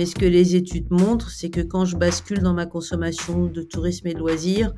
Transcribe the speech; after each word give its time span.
Mais 0.00 0.06
ce 0.06 0.14
que 0.14 0.24
les 0.24 0.56
études 0.56 0.90
montrent, 0.90 1.28
c'est 1.28 1.50
que 1.50 1.60
quand 1.60 1.84
je 1.84 1.94
bascule 1.94 2.38
dans 2.38 2.54
ma 2.54 2.64
consommation 2.64 3.44
de 3.44 3.60
tourisme 3.60 4.06
et 4.06 4.14
de 4.14 4.18
loisirs, 4.18 4.72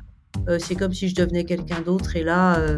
euh, 0.49 0.57
c'est 0.59 0.75
comme 0.75 0.91
si 0.91 1.07
je 1.07 1.15
devenais 1.15 1.45
quelqu'un 1.45 1.79
d'autre. 1.79 2.17
Et 2.17 2.25
là, 2.25 2.59
euh, 2.59 2.77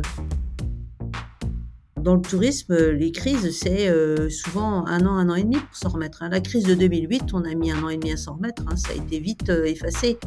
dans 2.00 2.14
le 2.14 2.22
tourisme, 2.22 2.76
les 2.76 3.12
crises, 3.12 3.58
c'est 3.58 3.90
euh, 3.90 4.30
souvent 4.30 4.86
un 4.86 5.08
an, 5.08 5.18
un 5.18 5.32
an 5.32 5.34
et 5.34 5.42
demi 5.42 5.56
pour 5.56 5.76
s'en 5.76 5.90
remettre. 5.90 6.22
hein. 6.22 6.30
La 6.30 6.40
crise 6.40 6.66
de 6.66 6.76
2008, 6.76 7.34
on 7.34 7.46
a 7.46 7.56
mis 7.56 7.72
un 7.72 7.82
an 7.82 7.90
et 7.90 7.98
demi 7.98 8.12
à 8.12 8.18
s'en 8.18 8.36
remettre. 8.36 8.62
hein. 8.68 8.76
Ça 8.76 8.90
a 8.92 8.96
été 8.96 9.18
vite 9.18 9.50
euh, 9.50 9.66
effacé. 9.66 10.20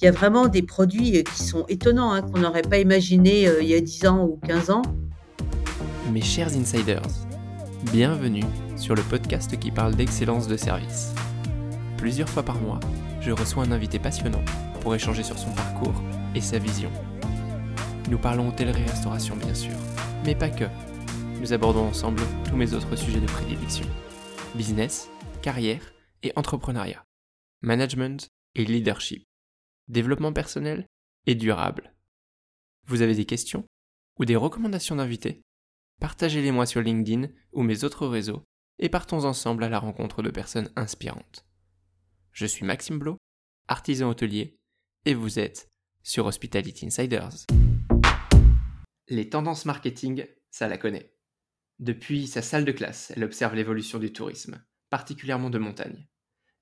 Il 0.00 0.04
y 0.04 0.06
a 0.06 0.12
vraiment 0.12 0.46
des 0.46 0.62
produits 0.62 1.18
euh, 1.18 1.22
qui 1.24 1.42
sont 1.42 1.64
étonnants, 1.66 2.12
hein, 2.12 2.22
qu'on 2.22 2.38
n'aurait 2.38 2.62
pas 2.62 2.78
imaginé 2.78 3.48
euh, 3.48 3.62
il 3.62 3.66
y 3.66 3.74
a 3.74 3.80
10 3.80 4.06
ans 4.06 4.24
ou 4.24 4.38
15 4.46 4.70
ans. 4.70 4.82
Mes 6.12 6.22
chers 6.22 6.56
insiders, 6.56 7.02
bienvenue 7.92 8.44
sur 8.76 8.94
le 8.94 9.02
podcast 9.02 9.58
qui 9.58 9.70
parle 9.70 9.94
d'excellence 9.94 10.48
de 10.48 10.56
service. 10.56 11.14
Plusieurs 11.96 12.28
fois 12.28 12.42
par 12.42 12.60
mois, 12.60 12.80
je 13.20 13.32
reçois 13.32 13.64
un 13.64 13.72
invité 13.72 13.98
passionnant 13.98 14.44
pour 14.80 14.94
échanger 14.94 15.22
sur 15.22 15.38
son 15.38 15.52
parcours 15.54 16.02
et 16.34 16.40
sa 16.40 16.58
vision. 16.58 16.90
Nous 18.10 18.18
parlons 18.18 18.48
hôtellerie-restauration 18.48 19.36
bien 19.36 19.54
sûr, 19.54 19.74
mais 20.24 20.34
pas 20.34 20.50
que. 20.50 20.64
Nous 21.40 21.52
abordons 21.52 21.86
ensemble 21.86 22.22
tous 22.44 22.56
mes 22.56 22.74
autres 22.74 22.96
sujets 22.96 23.20
de 23.20 23.26
prédilection. 23.26 23.86
Business, 24.54 25.10
carrière 25.42 25.92
et 26.22 26.32
entrepreneuriat. 26.36 27.04
Management 27.62 28.28
et 28.54 28.64
leadership. 28.64 29.24
Développement 29.88 30.32
personnel 30.32 30.86
et 31.26 31.34
durable. 31.34 31.94
Vous 32.86 33.02
avez 33.02 33.14
des 33.14 33.26
questions 33.26 33.64
ou 34.18 34.24
des 34.24 34.36
recommandations 34.36 34.96
d'invités? 34.96 35.42
Partagez-les 36.00 36.52
moi 36.52 36.66
sur 36.66 36.82
LinkedIn 36.82 37.28
ou 37.52 37.62
mes 37.62 37.84
autres 37.84 38.06
réseaux 38.06 38.44
et 38.78 38.88
partons 38.88 39.24
ensemble 39.24 39.64
à 39.64 39.68
la 39.68 39.78
rencontre 39.78 40.22
de 40.22 40.30
personnes 40.30 40.70
inspirantes. 40.76 41.46
Je 42.32 42.46
suis 42.46 42.64
Maxime 42.64 42.98
Blo, 42.98 43.16
artisan 43.68 44.10
hôtelier, 44.10 44.58
et 45.04 45.14
vous 45.14 45.38
êtes 45.38 45.68
sur 46.02 46.26
Hospitality 46.26 46.86
Insiders. 46.86 47.46
Les 49.08 49.28
tendances 49.28 49.64
marketing, 49.64 50.26
ça 50.50 50.68
la 50.68 50.78
connaît. 50.78 51.14
Depuis 51.78 52.26
sa 52.26 52.42
salle 52.42 52.64
de 52.64 52.72
classe, 52.72 53.12
elle 53.14 53.24
observe 53.24 53.54
l'évolution 53.54 53.98
du 53.98 54.12
tourisme, 54.12 54.64
particulièrement 54.90 55.50
de 55.50 55.58
montagne. 55.58 56.08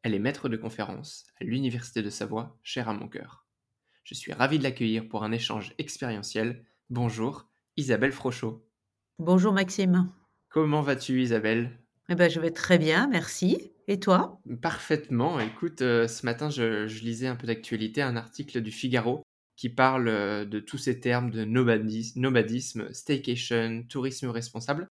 Elle 0.02 0.14
est 0.14 0.18
maître 0.18 0.48
de 0.48 0.56
conférence 0.56 1.24
à 1.40 1.44
l'Université 1.44 2.02
de 2.02 2.10
Savoie, 2.10 2.58
chère 2.62 2.88
à 2.88 2.94
mon 2.94 3.08
cœur. 3.08 3.46
Je 4.02 4.14
suis 4.14 4.32
ravi 4.32 4.58
de 4.58 4.62
l'accueillir 4.62 5.08
pour 5.08 5.24
un 5.24 5.32
échange 5.32 5.74
expérientiel. 5.78 6.66
Bonjour, 6.90 7.48
Isabelle 7.76 8.12
Frochot. 8.12 8.68
Bonjour 9.18 9.52
Maxime. 9.52 10.12
Comment 10.50 10.82
vas-tu 10.82 11.22
Isabelle? 11.22 11.83
Eh 12.10 12.14
ben, 12.14 12.30
je 12.30 12.38
vais 12.38 12.50
très 12.50 12.78
bien, 12.78 13.06
merci. 13.06 13.72
Et 13.88 13.98
toi? 13.98 14.38
Parfaitement. 14.60 15.41
Écoute, 15.41 15.80
euh, 15.80 16.06
ce 16.06 16.27
matin, 16.27 16.50
je, 16.50 16.86
lisais 17.02 17.27
un 17.27 17.36
peu 17.36 17.46
d'actualité, 17.46 18.02
un 18.02 18.16
article 18.16 18.61
du 18.61 18.70
Figaro 18.70 19.22
qui 19.56 19.70
parle 19.70 20.08
euh, 20.08 20.44
de 20.44 20.61
tous 20.61 20.78
ces 20.78 21.00
termes 21.00 21.30
de 21.30 21.44
nomadis- 21.44 22.12
nomadisme, 22.16 22.92
staycation, 22.92 23.84
tourisme 23.88 24.28
responsable. 24.28 24.86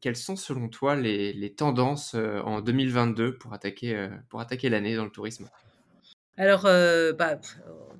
Quelles 0.00 0.16
sont 0.16 0.36
selon 0.36 0.68
toi 0.68 0.96
les, 0.96 1.54
tendances 1.54 2.14
euh, 2.14 2.40
en 2.40 2.60
2022 2.60 3.36
pour 3.36 3.52
attaquer, 3.52 4.08
pour 4.28 4.40
attaquer 4.40 4.68
l'année 4.70 4.96
dans 4.96 5.04
le 5.04 5.10
tourisme? 5.10 5.48
Alors, 6.36 6.66
euh, 6.66 7.12
bah, 7.12 7.38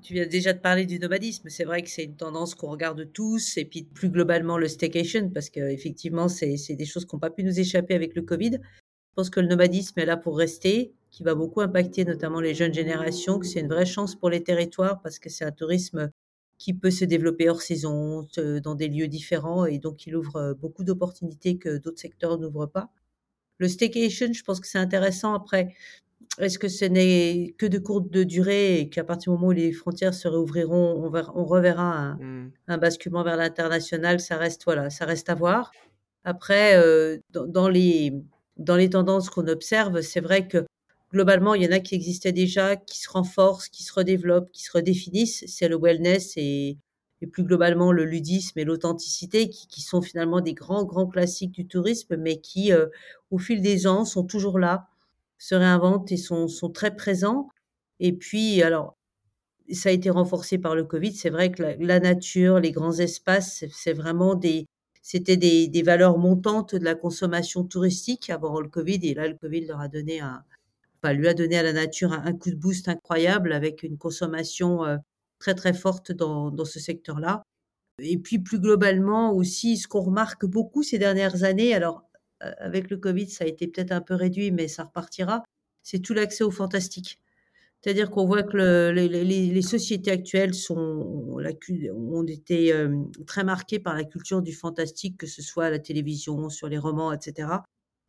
tu 0.03 0.13
viens 0.15 0.27
déjà 0.27 0.53
de 0.53 0.59
parler 0.59 0.87
du 0.87 0.99
nomadisme. 0.99 1.49
C'est 1.49 1.65
vrai 1.65 1.83
que 1.83 1.89
c'est 1.89 2.05
une 2.05 2.17
tendance 2.17 2.55
qu'on 2.55 2.69
regarde 2.71 3.13
tous, 3.13 3.57
et 3.57 3.65
puis 3.65 3.85
plus 3.85 4.11
globalement 4.11 4.59
le 4.59 4.69
staycation, 4.69 5.31
parce 5.31 5.51
qu'effectivement, 5.51 6.29
c'est 6.29 6.57
des 6.75 6.85
choses 6.85 7.05
qui 7.05 7.15
n'ont 7.15 7.21
pas 7.21 7.31
pu 7.31 7.45
nous 7.45 7.61
échapper 7.61 7.95
avec 7.95 8.15
le 8.17 8.23
Covid. 8.23 8.59
Je 8.61 9.15
pense 9.15 9.31
que 9.31 9.39
le 9.41 9.47
nomadisme 9.47 9.99
est 10.01 10.07
là 10.07 10.17
pour 10.17 10.37
rester, 10.37 10.93
qui 11.11 11.23
va 11.23 11.37
beaucoup 11.37 11.61
impacter 11.61 12.05
notamment 12.05 12.41
les 12.41 12.55
jeunes 12.55 12.75
générations, 12.75 13.39
que 13.39 13.47
c'est 13.47 13.61
une 13.61 13.69
vraie 13.69 13.87
chance 13.87 14.17
pour 14.17 14.31
les 14.31 14.43
territoires, 14.43 15.01
parce 15.01 15.21
que 15.21 15.31
c'est 15.31 15.45
un 15.45 15.53
tourisme 15.53 16.11
qui 16.59 16.75
peut 16.75 16.91
se 16.91 17.05
développer 17.05 17.49
hors 17.49 17.63
saison, 17.63 18.27
dans 18.65 18.75
des 18.75 18.89
lieux 18.89 19.09
différents, 19.09 19.65
et 19.65 19.79
donc 19.79 20.07
il 20.07 20.17
ouvre 20.17 20.37
euh, 20.37 20.55
beaucoup 20.55 20.83
d'opportunités 20.83 21.57
que 21.57 21.79
d'autres 21.79 22.01
secteurs 22.01 22.39
n'ouvrent 22.39 22.67
pas. 22.67 22.91
Le 23.59 23.69
staycation, 23.69 24.33
je 24.33 24.43
pense 24.43 24.61
que 24.61 24.67
c'est 24.67 24.79
intéressant. 24.79 25.35
Après, 25.35 25.75
est-ce 26.39 26.59
que 26.59 26.69
ce 26.69 26.85
n'est 26.85 27.55
que 27.59 27.67
de 27.67 27.79
courte 27.79 28.11
de 28.11 28.25
durée 28.25 28.81
et 28.81 28.89
qu'à 28.89 29.05
partir 29.05 29.33
du 29.33 29.37
moment 29.39 29.49
où 29.49 29.53
les 29.53 29.73
frontières 29.73 30.15
se 30.15 30.27
réouvriront, 30.29 31.05
on, 31.05 31.11
verra- 31.11 31.33
on 31.37 31.45
reverra 31.45 31.97
un, 31.97 32.15
Hmm, 32.17 32.51
un 32.69 32.79
basculement 32.79 33.23
vers 33.25 33.37
l'international 33.37 34.21
Ça 34.21 34.37
reste 34.37 34.65
voilà, 34.65 34.91
ça 34.91 35.05
reste 35.07 35.29
à 35.31 35.35
voir. 35.35 35.71
Après, 36.25 36.77
euh, 36.77 37.19
dans, 37.31 37.47
dans 37.47 37.69
les 37.69 38.13
dans 38.57 38.77
les 38.77 38.91
tendances 38.91 39.31
qu'on 39.31 39.47
observe, 39.49 40.01
c'est 40.01 40.21
vrai 40.21 40.47
que 40.49 40.65
globalement, 41.13 41.55
il 41.55 41.63
y 41.63 41.69
en 41.69 41.73
a 41.73 41.81
qui 41.81 41.95
existaient 41.95 42.33
déjà, 42.33 42.77
qui 42.77 43.01
se 43.01 43.11
renforcent, 43.11 43.69
qui 43.69 43.83
se 43.85 43.93
redéveloppent, 43.93 44.51
qui 44.53 44.63
se 44.63 44.73
redéfinissent. 44.73 45.45
C'est 45.47 45.69
le 45.69 45.77
wellness 45.79 46.33
et, 46.37 46.79
et 47.21 47.27
plus 47.27 47.45
globalement 47.45 47.93
le 47.93 48.05
ludisme 48.05 48.59
et 48.59 48.65
l'authenticité, 48.65 49.49
qui, 49.49 49.67
qui 49.69 49.81
sont 49.83 50.03
finalement 50.03 50.41
des 50.41 50.55
grands 50.55 50.85
grands 50.85 51.07
classiques 51.07 51.53
du 51.53 51.67
tourisme, 51.67 52.17
mais 52.17 52.41
qui, 52.41 52.73
euh, 52.73 52.87
au 53.31 53.39
fil 53.39 53.61
des 53.63 53.87
ans, 53.87 54.05
sont 54.05 54.25
toujours 54.25 54.59
là 54.59 54.89
se 55.39 55.55
réinventent 55.55 56.13
et 56.13 56.17
sont, 56.17 56.49
sont 56.49 56.71
très 56.71 56.95
présents. 56.97 57.49
Et 58.01 58.13
puis, 58.13 58.63
alors, 58.63 58.97
ça 59.73 59.89
a 59.89 59.93
été 59.93 60.11
renforcé 60.11 60.59
par 60.59 60.75
le 60.75 60.85
Covid. 60.85 61.15
C'est 61.15 61.31
vrai 61.31 61.51
que 61.51 61.63
la, 61.79 62.01
nature, 62.01 62.61
les 62.61 62.73
grands 62.73 62.99
espaces, 62.99 63.65
c'est- 63.73 63.93
vraiment 63.93 64.35
des, 64.35 64.67
c'était 65.03 65.37
des, 65.37 65.83
valeurs 65.83 66.19
montantes 66.19 66.75
de 66.75 66.85
la 66.85 66.95
consommation 66.95 67.65
touristique 67.65 68.31
avant 68.31 68.61
le 68.61 68.69
Covid. 68.69 69.01
Et 69.03 69.15
là, 69.15 69.29
le 69.29 69.35
Covid 69.35 69.67
leur 69.67 69.81
a 69.81 69.89
donné 69.89 70.21
un, 70.21 70.45
enfin, 71.03 71.15
lui 71.15 71.29
a 71.29 71.35
donné 71.35 71.59
à 71.59 71.63
la 71.63 71.73
nature 71.73 72.13
un, 72.13 72.33
coup 72.33 72.51
de 72.51 72.57
boost 72.57 72.89
incroyable 72.89 73.53
avec 73.53 73.83
une 73.83 73.99
consommation 73.99 74.85
euh, 74.85 74.97
très, 75.39 75.55
très 75.55 75.75
forte 75.75 76.13
dans, 76.13 76.51
dans 76.51 76.65
ce 76.65 76.81
secteur-là. 76.81 77.43
Et 78.01 78.19
puis, 78.19 78.39
plus 78.39 78.61
globalement 78.61 79.33
aussi, 79.33 79.77
ce 79.77 79.89
qu'on 79.89 80.03
remarque 80.03 80.47
beaucoup 80.47 80.83
ces 80.83 80.99
dernières 80.99 81.45
années, 81.45 81.75
alors, 81.75 82.03
avec 82.41 82.91
le 82.91 82.97
Covid, 82.99 83.29
ça 83.31 83.45
a 83.45 83.47
été 83.49 83.67
peut-être 83.69 83.93
un 83.93 84.01
peu 84.01 84.15
réduit, 84.15 84.51
mais 84.51 84.69
ça 84.69 84.85
repartira, 84.85 85.43
c'est 85.83 86.01
tout 86.01 86.15
l'accès 86.15 86.45
au 86.45 86.51
fantastique. 86.51 87.19
C'est-à-dire 87.83 88.11
qu'on 88.11 88.25
voit 88.27 88.43
que 88.43 88.57
le- 88.57 88.93
les, 88.93 89.09
les- 89.09 89.25
les- 89.25 89.47
les 89.53 89.63
sociétés 89.63 90.11
actuelles 90.11 90.55
sont, 90.55 91.37
la 91.39 91.51
ont 91.95 92.25
été 92.27 92.73
euh, 92.73 92.97
très 93.27 93.45
marquées 93.45 93.79
par 93.79 93.95
la 93.95 94.05
culture 94.05 94.41
du 94.43 94.53
fantastique, 94.53 95.19
que 95.19 95.27
ce 95.27 95.43
soit 95.43 95.67
à 95.67 95.71
la 95.71 95.79
télévision, 95.79 96.49
sur 96.49 96.69
les 96.69 96.79
romans, 96.79 97.13
etc. 97.13 97.63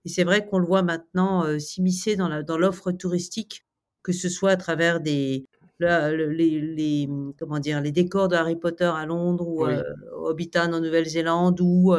Et 0.05 0.09
c'est 0.09 0.23
vrai 0.23 0.45
qu'on 0.47 0.59
le 0.59 0.65
voit 0.67 0.83
maintenant 0.83 1.43
euh, 1.45 1.59
s'immiscer 1.59 2.15
dans 2.15 2.29
la, 2.29 2.41
dans 2.43 2.57
l'offre 2.57 2.91
touristique, 2.93 3.65
que 4.03 4.13
ce 4.13 4.29
soit 4.29 4.51
à 4.51 4.55
travers 4.57 5.01
des, 5.01 5.45
la- 5.79 6.11
le- 6.13 6.29
les, 6.31 6.61
les, 6.61 7.09
comment 7.37 7.59
dire, 7.59 7.81
les 7.81 7.91
décors 7.91 8.29
de 8.29 8.35
Harry 8.35 8.55
Potter 8.55 8.85
à 8.85 9.05
Londres 9.05 9.45
ou 9.47 9.65
Oui. 9.65 9.73
euh, 9.73 9.83
Hobbiton 10.13 10.71
en 10.73 10.79
Nouvelle-Zélande 10.79 11.59
ou 11.61 11.93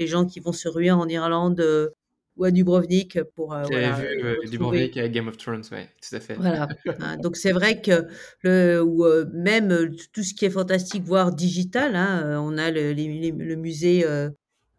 les 0.00 0.06
gens 0.08 0.24
qui 0.26 0.40
vont 0.40 0.52
se 0.52 0.68
ruer 0.68 0.90
en 0.90 1.06
Irlande 1.08 1.60
euh, 1.60 1.90
ou 2.36 2.44
à 2.44 2.50
Dubrovnik 2.50 3.22
pour 3.36 3.52
euh, 3.54 3.62
J'avais 3.70 3.82
voilà, 3.82 4.00
vu 4.00 4.06
euh, 4.24 4.34
retrouver. 4.42 4.48
Dubrovnik 4.50 4.96
avec 4.96 5.12
Game 5.12 5.28
of 5.28 5.36
Thrones, 5.36 5.62
ouais, 5.72 5.88
tout 6.00 6.16
à 6.16 6.20
fait. 6.20 6.34
Voilà. 6.36 6.68
Hein, 7.00 7.16
donc 7.18 7.36
c'est 7.36 7.52
vrai 7.52 7.80
que 7.80 8.06
le, 8.42 8.82
ou, 8.82 9.04
euh, 9.04 9.26
même 9.32 9.70
euh, 9.72 9.90
tout 10.12 10.22
ce 10.22 10.34
qui 10.34 10.44
est 10.44 10.50
fantastique, 10.50 11.02
voire 11.04 11.32
digital, 11.34 11.96
hein, 11.96 12.22
euh, 12.24 12.36
on 12.38 12.56
a 12.58 12.70
le, 12.70 12.92
les- 12.92 13.30
le 13.32 13.56
musée 13.56 14.04
euh, 14.06 14.30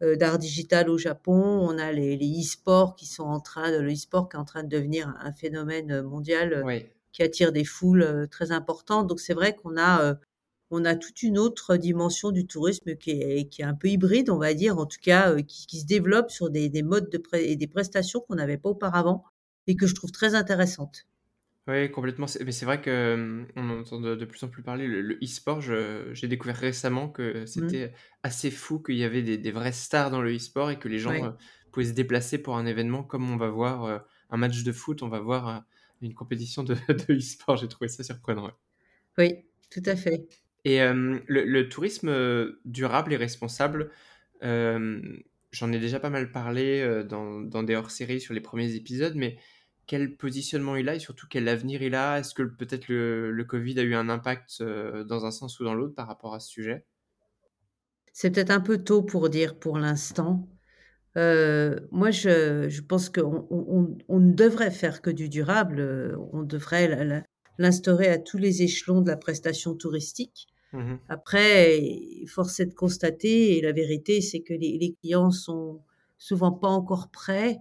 euh, 0.02 0.16
d'art 0.16 0.40
digital 0.40 0.90
au 0.90 0.98
Japon, 0.98 1.34
on 1.36 1.78
a 1.78 1.92
les, 1.92 2.18
les 2.18 2.40
e-sports 2.42 2.96
qui 2.96 3.06
sont 3.06 3.24
en 3.24 3.40
train 3.40 3.72
de, 3.72 3.78
le 3.78 3.92
e-sport 3.94 4.30
qui 4.30 4.36
est 4.38 4.40
en 4.40 4.46
train 4.46 4.64
de 4.64 4.70
devenir 4.70 5.14
un, 5.20 5.32
phénomène 5.34 5.92
euh, 5.92 6.04
mondial 6.04 6.54
euh, 6.54 6.80
qui 7.12 7.24
attire 7.24 7.52
des 7.52 7.66
foules 7.66 8.02
euh, 8.04 8.28
très 8.28 8.52
importantes. 8.52 9.08
Donc 9.08 9.20
c'est 9.20 9.34
vrai 9.34 9.54
qu'on 9.56 9.78
a, 9.78 10.02
euh, 10.04 10.16
on 10.72 10.86
a 10.86 10.96
toute 10.96 11.24
une 11.24 11.38
autre 11.38 11.78
dimension 11.78 12.32
du 12.32 12.48
tourisme 12.48 12.96
qui 12.96 13.12
est, 13.12 13.48
qui 13.50 13.62
est 13.62 13.66
un 13.66 13.74
peu 13.76 13.88
hybride, 13.90 14.30
on 14.30 14.38
va 14.38 14.54
dire, 14.54 14.78
en 14.78 14.86
tout 14.86 15.00
cas, 15.02 15.32
euh, 15.34 15.42
qui, 15.42 15.68
qui 15.68 15.80
se 15.82 15.86
développe 15.86 16.32
sur 16.32 16.50
des, 16.50 16.70
des 16.70 16.84
modes 16.84 17.10
de 17.10 17.18
pré- 17.18 17.52
et 17.52 17.56
des 17.56 17.68
prestations 17.68 18.22
qu'on 18.22 18.36
n'avait 18.36 18.58
pas 18.58 18.70
auparavant 18.70 19.24
et 19.68 19.76
que 19.76 19.88
je 19.88 19.96
trouve 19.96 20.12
très 20.12 20.36
intéressantes. 20.36 21.06
Oui, 21.68 21.92
complètement. 21.92 22.26
Mais 22.44 22.52
c'est 22.52 22.66
vrai 22.66 22.82
que 22.82 22.90
euh, 22.90 23.46
on 23.56 23.70
en 23.70 23.80
entend 23.82 24.00
de, 24.02 24.16
de 24.16 24.26
plus 24.26 24.44
en 24.44 24.50
plus 24.50 24.64
parler. 24.64 24.88
Le, 24.88 25.14
e-sport, 25.24 25.62
j'ai 25.62 26.28
découvert 26.28 26.56
récemment 26.58 27.08
que 27.10 27.46
Mmh. 27.56 27.76
c'était 27.76 27.94
assez 28.24 28.50
fou 28.50 28.82
qu'il 28.82 28.96
y 28.96 29.04
avait 29.04 29.22
des, 29.22 29.38
des 29.38 29.52
vraies 29.52 29.72
stars 29.72 30.10
dans 30.10 30.22
le 30.22 30.36
e-sport 30.36 30.72
et 30.72 30.80
que 30.80 30.88
les 30.88 30.98
gens 31.00 31.24
euh, 31.24 31.32
pouvaient 31.72 31.86
se 31.86 31.92
déplacer 31.94 32.40
pour 32.42 32.58
un 32.58 32.66
événement 32.66 33.04
comme 33.04 33.30
on 33.30 33.38
va 33.38 33.50
voir 33.50 33.84
euh, 33.86 34.00
un 34.32 34.38
match 34.38 34.64
de 34.64 34.72
foot, 34.72 35.04
on 35.04 35.10
va 35.10 35.20
voir 35.20 35.48
euh, 35.48 35.60
une 36.02 36.16
compétition 36.16 36.64
de, 36.64 36.74
de 36.90 37.14
e-sport. 37.14 37.58
J'ai 37.58 37.68
trouvé 37.68 37.88
ça 37.90 38.04
surprenant. 38.04 38.46
ouais. 38.48 38.54
Oui, 39.18 39.46
tout 39.70 39.82
à 39.86 39.96
fait. 39.96 40.28
Et 40.64 40.82
euh, 40.82 41.20
le, 41.28 41.70
tourisme 41.70 42.10
euh, 42.10 42.62
durable 42.66 43.14
et 43.14 43.18
responsable, 43.18 43.90
euh, 44.44 45.02
j'en 45.52 45.72
ai 45.72 45.80
déjà 45.80 46.00
pas 46.00 46.10
mal 46.10 46.32
parlé 46.32 47.04
dans, 47.08 47.64
des 47.64 47.76
hors-séries 47.76 48.22
sur 48.22 48.34
les 48.34 48.42
premiers 48.42 48.76
épisodes, 48.76 49.16
mais 49.16 49.38
quel 49.88 50.16
positionnement 50.16 50.76
il 50.76 50.88
a 50.88 50.96
et 50.96 51.00
surtout 51.00 51.28
quel 51.30 51.48
avenir 51.48 51.82
il 51.82 51.96
a? 51.96 52.20
Est-ce 52.20 52.34
que 52.34 52.44
peut-être 52.44 52.88
le, 52.90 53.44
Covid 53.48 53.80
a 53.80 53.84
eu 53.84 53.96
un 53.96 54.08
impact 54.08 54.62
dans 54.62 55.26
un 55.26 55.32
sens 55.32 55.60
ou 55.60 55.64
dans 55.64 55.74
l'autre 55.74 55.96
par 55.96 56.08
rapport 56.08 56.36
à 56.36 56.40
ce 56.40 56.50
sujet? 56.50 56.86
C'est 58.14 58.32
peut-être 58.32 58.52
un 58.52 58.62
peu 58.62 58.78
tôt 58.78 59.02
pour 59.02 59.30
dire 59.30 59.58
pour 59.58 59.80
l'instant. 59.80 60.48
moi, 61.16 62.12
je 62.12 62.82
pense 62.82 63.10
qu'on 63.10 63.48
on 63.50 63.98
on 64.08 64.20
ne 64.20 64.34
devrait 64.34 64.72
faire 64.72 65.02
que 65.02 65.10
du 65.10 65.28
durable, 65.28 66.16
on 66.32 66.44
devrait 66.44 67.26
l'instaurer 67.58 68.08
à 68.08 68.20
tous 68.20 68.38
les 68.38 68.62
échelons 68.62 69.02
de 69.02 69.10
la 69.10 69.18
prestation 69.18 69.76
touristique. 69.76 70.51
Mmh 70.74 70.96
Après, 71.10 71.80
force 72.28 72.60
est 72.62 72.68
de 72.68 72.74
constater 72.74 73.58
et 73.58 73.62
la 73.62 73.74
vérité, 73.74 74.22
c'est 74.22 74.42
que 74.42 74.54
les 74.54 74.78
les 74.78 74.94
clients 75.02 75.32
sont 75.32 75.82
souvent 76.18 76.52
pas 76.52 76.70
encore 76.70 77.10
prêts 77.12 77.60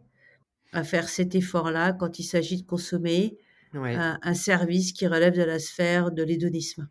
à 0.72 0.84
faire 0.84 1.08
cet 1.08 1.34
effort-là 1.34 1.92
quand 1.92 2.18
il 2.18 2.24
s'agit 2.24 2.62
de 2.62 2.66
consommer 2.66 3.38
un 3.74 4.18
un 4.22 4.34
service 4.34 4.92
qui 4.92 5.06
relève 5.06 5.34
de 5.36 5.42
la 5.42 5.58
sphère 5.58 6.12
de 6.12 6.22
l'hédonisme. 6.22 6.88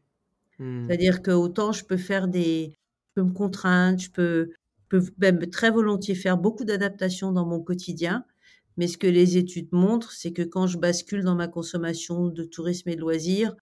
Mmh. 0.59 0.87
C'est-à-dire 0.87 1.21
que 1.21 1.31
autant 1.31 1.71
je 1.71 1.85
peux 1.85 1.97
faire 1.97 2.27
des 2.27 2.73
je 3.09 3.21
peux 3.21 3.23
me 3.23 3.33
contraindre, 3.33 3.99
je 3.99 4.11
peux 4.11 4.51
peux 4.89 5.03
même 5.19 5.39
très 5.49 5.71
volontiers 5.71 6.15
faire 6.15 6.37
beaucoup 6.37 6.65
d'adaptations 6.65 7.31
dans 7.31 7.45
mon 7.45 7.61
quotidien, 7.61 8.25
mais 8.77 8.87
ce 8.87 8.97
que 8.97 9.07
les 9.07 9.37
études 9.37 9.69
montrent, 9.71 10.11
c'est 10.11 10.33
que 10.33 10.41
quand 10.43 10.67
je 10.67 10.77
bascule 10.77 11.23
dans 11.23 11.35
ma 11.35 11.47
consommation 11.47 12.27
de 12.27 12.43
tourisme 12.43 12.89
et 12.89 12.95
de 12.95 13.01
loisirs, 13.01 13.55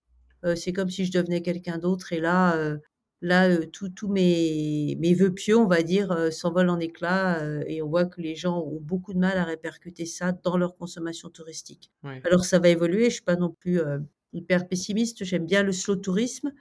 c'est 0.56 0.74
comme 0.74 0.90
si 0.90 1.06
je 1.06 1.12
devenais 1.12 1.42
quelqu'un 1.42 1.78
d'autre 1.78 2.14
et 2.14 2.20
là, 2.20 2.56
heu 2.58 2.80
là, 3.22 3.50
heu, 3.50 3.66
tous 3.72 4.08
mes 4.08 4.96
mes 5.00 5.14
vœux 5.16 5.34
pieux, 5.34 5.58
on 5.58 5.68
va 5.68 5.82
dire, 5.84 6.32
s'envolent 6.32 6.70
en 6.70 6.80
éclats, 6.80 7.42
et 7.68 7.82
on 7.82 7.90
voit 7.90 8.06
que 8.06 8.22
les 8.22 8.36
gens 8.36 8.60
ont 8.62 8.80
beaucoup 8.80 9.14
de 9.14 9.20
mal 9.20 9.38
à 9.38 9.44
répercuter 9.44 10.06
ça 10.06 10.32
dans 10.34 10.58
leur 10.58 10.76
consommation 10.78 11.30
touristique. 11.30 11.92
Ouais. 12.04 12.24
Alors 12.24 12.46
ça 12.46 12.60
va 12.60 12.70
évoluer, 12.70 13.06
je 13.06 13.16
suis 13.16 13.24
pas 13.24 13.36
non 13.36 13.50
plus, 13.60 13.80
hyper 14.34 14.68
pessimiste, 14.68 15.24
j'aime 15.24 15.46
bien 15.46 15.64
le 15.64 15.72
slow 15.72 15.96
tourisme. 15.96 16.52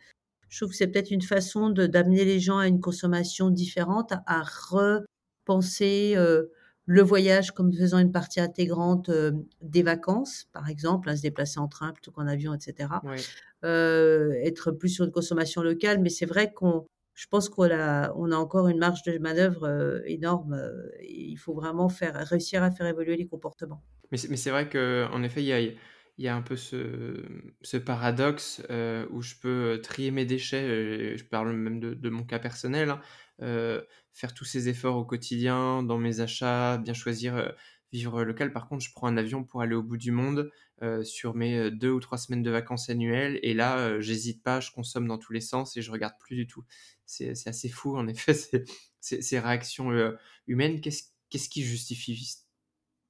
Je 0.48 0.58
trouve 0.60 0.70
que 0.70 0.76
c'est 0.76 0.88
peut-être 0.88 1.10
une 1.12 1.22
façon 1.22 1.70
d'amener 1.70 2.24
les 2.24 2.40
gens 2.40 2.58
à 2.58 2.68
une 2.68 2.80
consommation 2.80 3.50
différente, 3.50 4.12
à 4.12 4.22
à 4.26 4.42
repenser, 4.44 6.16
le 6.86 7.02
voyage 7.02 7.52
comme 7.52 7.72
faisant 7.72 7.98
une 7.98 8.12
partie 8.12 8.40
intégrante, 8.40 9.08
hem, 9.10 9.44
des 9.62 9.82
vacances, 9.82 10.48
par 10.52 10.68
exemple, 10.68 11.08
à 11.10 11.16
se 11.16 11.22
déplacer 11.22 11.58
en 11.60 11.68
train 11.68 11.92
plutôt 11.92 12.12
qu'en 12.12 12.26
avion 12.28 12.54
et 12.54 12.60
cetera. 12.60 13.02
Ouais. 13.02 13.26
Heu, 13.64 14.32
être 14.42 14.72
plus 14.72 14.90
sur 14.90 15.04
une 15.06 15.12
consommation 15.12 15.62
locale, 15.62 16.00
mais 16.00 16.10
c'est 16.10 16.26
vrai 16.26 16.52
qu'on 16.52 16.86
je 17.14 17.26
pense 17.28 17.48
qu'on 17.48 17.70
a 17.70 18.12
on 18.16 18.30
a 18.32 18.36
encore 18.36 18.68
une 18.68 18.78
marge 18.78 19.02
de 19.04 19.18
manœuvre, 19.18 19.66
heu, 19.68 20.02
énorme, 20.06 20.60
il 21.02 21.36
faut 21.38 21.54
vraiment 21.54 21.88
faire 21.88 22.14
réussir 22.26 22.62
à 22.62 22.70
faire 22.70 22.86
évoluer 22.86 23.16
les 23.16 23.26
comportements. 23.28 23.82
Mais 24.10 24.18
c'est 24.18 24.50
vrai 24.50 24.68
qu'en 24.68 25.22
effet, 25.22 25.42
il 25.42 25.46
y 25.46 25.52
a 25.52 25.60
il 26.18 26.24
y 26.24 26.28
a 26.28 26.36
un 26.36 26.42
peu 26.42 26.56
ce 26.56 27.76
paradoxe, 27.76 28.62
heu, 28.70 29.06
où 29.10 29.22
je 29.22 29.34
peux, 29.40 29.80
trier 29.82 30.10
mes 30.10 30.24
déchets, 30.24 30.64
heu, 30.68 31.16
je 31.16 31.24
parle 31.24 31.52
même 31.52 31.80
de 31.80 32.10
mon 32.10 32.24
cas 32.24 32.38
personnel, 32.38 32.90
hein, 33.40 33.82
faire 34.12 34.34
tous 34.34 34.44
ces 34.44 34.68
efforts 34.68 34.96
au 34.96 35.04
quotidien 35.04 35.82
dans 35.82 35.98
mes 35.98 36.20
achats, 36.20 36.78
bien 36.78 36.94
choisir, 36.94 37.54
vivre 37.92 38.24
local. 38.24 38.52
Par 38.52 38.68
contre, 38.68 38.84
je 38.84 38.92
prends 38.92 39.06
un 39.08 39.16
avion 39.16 39.44
pour 39.44 39.60
aller 39.62 39.74
au 39.74 39.82
bout 39.82 39.96
du 39.98 40.10
monde, 40.12 40.50
sur 41.04 41.34
mes, 41.34 41.58
heu, 41.58 41.70
2 41.70 41.90
ou 41.90 42.00
3 42.00 42.18
semaines 42.18 42.42
de 42.42 42.50
vacances 42.50 42.90
annuelles 42.90 43.38
et 43.42 43.54
là, 43.54 44.00
j'hésite 44.00 44.42
pas, 44.42 44.60
je 44.60 44.70
consomme 44.70 45.06
dans 45.08 45.18
tous 45.18 45.32
les 45.32 45.40
sens 45.40 45.76
et 45.76 45.82
je 45.82 45.90
regarde 45.90 46.14
plus 46.20 46.36
du 46.36 46.46
tout. 46.46 46.64
C'est 47.06 47.30
assez 47.46 47.68
fou 47.68 47.96
en 47.96 48.08
effet 48.08 48.34
ces 49.00 49.38
réactions, 49.38 49.90
humaines. 50.46 50.80
Qu'est-ce 50.80 51.48
qui 51.48 51.62
justifie 51.62 52.36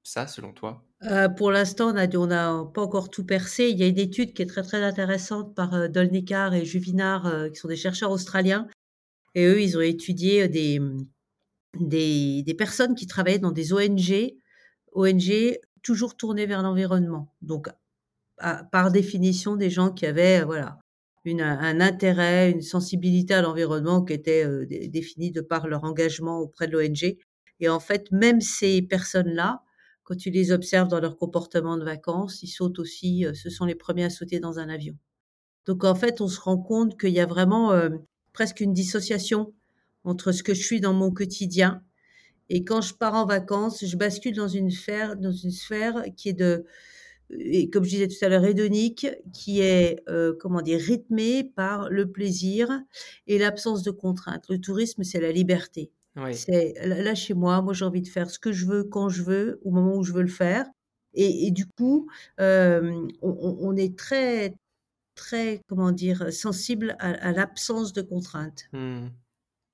ça 0.04 0.26
selon 0.26 0.52
toi? 0.54 0.85
Heu, 1.02 1.28
pour 1.37 1.50
l'instant, 1.50 1.93
on 1.93 1.96
a 1.96 2.08
on 2.16 2.26
n'a 2.26 2.64
pas 2.75 2.82
encore 2.82 3.10
tout 3.10 3.25
percé. 3.25 3.69
Il 3.69 3.78
y 3.78 3.82
a 3.82 3.87
une 3.87 3.98
étude 3.98 4.32
qui 4.32 4.43
est 4.43 4.46
très, 4.46 4.62
très 4.62 4.82
intéressante 4.82 5.54
par, 5.54 5.75
heu, 5.75 5.88
Dolnikar 5.88 6.54
et 6.54 6.64
Juvinard, 6.64 7.26
heu, 7.26 7.50
qui 7.50 7.56
sont 7.60 7.69
des 7.69 7.76
chercheurs 7.76 8.10
australiens 8.10 8.66
et 9.37 9.46
eux, 9.46 9.62
ils 9.62 9.78
ont 9.78 9.82
étudié, 9.82 10.48
des, 10.48 10.81
mmh, 10.81 11.06
des 11.81 12.43
des 12.44 12.54
personnes 12.54 12.94
qui 12.96 13.06
travaillaient 13.08 13.38
dans 13.40 13.52
des 13.52 13.72
ONG 13.75 14.34
ONG 14.94 15.58
toujours 15.82 16.16
tournées 16.16 16.46
vers 16.46 16.62
l'environnement. 16.62 17.34
Donc 17.42 17.69
par 18.72 18.92
définition, 18.92 19.56
des 19.56 19.70
gens 19.70 19.90
qui 19.92 20.06
avaient, 20.06 20.44
voilà, 20.44 20.78
une 21.25 21.42
un 21.42 21.81
intérêt, 21.81 22.50
une 22.52 22.62
sensibilité 22.62 23.34
à 23.34 23.42
l'environnement 23.42 24.04
qui 24.04 24.14
était, 24.14 24.46
définie 24.88 25.32
de 25.32 25.40
par 25.42 25.69
leur 25.69 25.84
engagement 25.84 26.40
auprès 26.40 26.69
de 26.69 26.72
l'ONG 26.78 27.16
et 27.60 27.69
en 27.70 27.81
fait, 27.81 28.10
même 28.12 28.40
ces 28.42 28.82
personnes-là, 28.82 29.62
quand 30.06 30.16
tu 30.16 30.30
les 30.30 30.52
observes 30.52 30.88
dans 30.88 31.00
leur 31.00 31.18
comportement 31.18 31.78
de 31.78 31.84
vacances, 31.84 32.42
ils 32.44 32.48
sautent 32.48 32.80
aussi, 32.80 33.26
heu, 33.26 33.34
ce 33.34 33.50
sont 33.50 33.66
les 33.66 33.76
premiers 33.76 34.06
à 34.06 34.10
sauter 34.10 34.40
dans 34.40 34.60
un 34.60 34.70
avion. 34.70 34.96
Donc 35.66 35.84
en 35.84 35.94
fait, 35.94 36.20
on 36.20 36.28
se 36.28 36.40
rend 36.40 36.58
compte 36.58 36.98
qu'il 37.00 37.10
y 37.12 37.20
a 37.20 37.26
vraiment, 37.26 37.74
hem, 37.74 38.00
presque 38.32 38.60
une 38.60 38.72
dissociation 38.74 39.54
entre 40.04 40.32
ce 40.32 40.42
que 40.42 40.54
je 40.54 40.62
suis 40.64 40.80
dans 40.80 40.94
mon 40.94 41.10
quotidien 41.12 41.82
et 42.50 42.64
quand 42.64 42.80
je 42.82 42.94
pars 42.94 43.14
en 43.14 43.26
vacances, 43.26 43.84
je 43.84 43.96
bascule 43.96 44.34
dans 44.36 44.48
une 44.48 44.70
sphère 44.70 45.16
dans 45.16 45.32
une 45.32 45.50
sphère 45.50 46.04
qui 46.16 46.30
est 46.30 46.32
de 46.34 46.64
et 47.30 47.70
comme 47.70 47.84
je 47.84 47.90
disais 47.90 48.08
tout 48.08 48.24
à 48.24 48.28
l'heure, 48.28 48.44
hédonique, 48.44 49.06
qui 49.32 49.60
est, 49.60 50.02
heu, 50.08 50.36
comment 50.40 50.62
dire? 50.62 50.80
Rythmée 50.80 51.44
par 51.44 51.90
le 51.90 52.10
plaisir 52.10 52.70
et 53.26 53.38
l'absence 53.38 53.82
de 53.82 53.90
contraintes. 53.90 54.46
Le 54.48 54.60
tourisme, 54.60 55.02
c'est 55.04 55.20
la 55.20 55.32
liberté. 55.32 55.90
Oui. 56.16 56.46
C'est 56.46 56.74
là 56.86 57.02
là, 57.02 57.14
chez 57.14 57.34
moi, 57.34 57.62
moi, 57.62 57.72
j'ai 57.74 57.84
envie 57.84 58.02
de 58.02 58.08
faire 58.08 58.30
ce 58.30 58.38
que 58.38 58.52
je 58.52 58.66
veux, 58.66 58.84
quand 58.84 59.08
je 59.08 59.22
veux, 59.22 59.60
au 59.64 59.70
moment 59.70 59.96
où 59.96 60.04
je 60.04 60.12
veux 60.12 60.22
le 60.22 60.28
faire 60.28 60.66
et 61.14 61.46
et 61.46 61.50
du 61.50 61.66
coup, 61.66 62.08
on 62.38 63.76
est 63.76 63.98
très, 63.98 64.54
très, 65.16 65.62
comment 65.68 65.92
dire? 65.92 66.32
Sensible 66.32 66.96
à 67.00 67.10
à 67.12 67.32
l'absence 67.32 67.92
de 67.94 68.02
contraintes. 68.02 68.70
Mmh. 68.72 69.08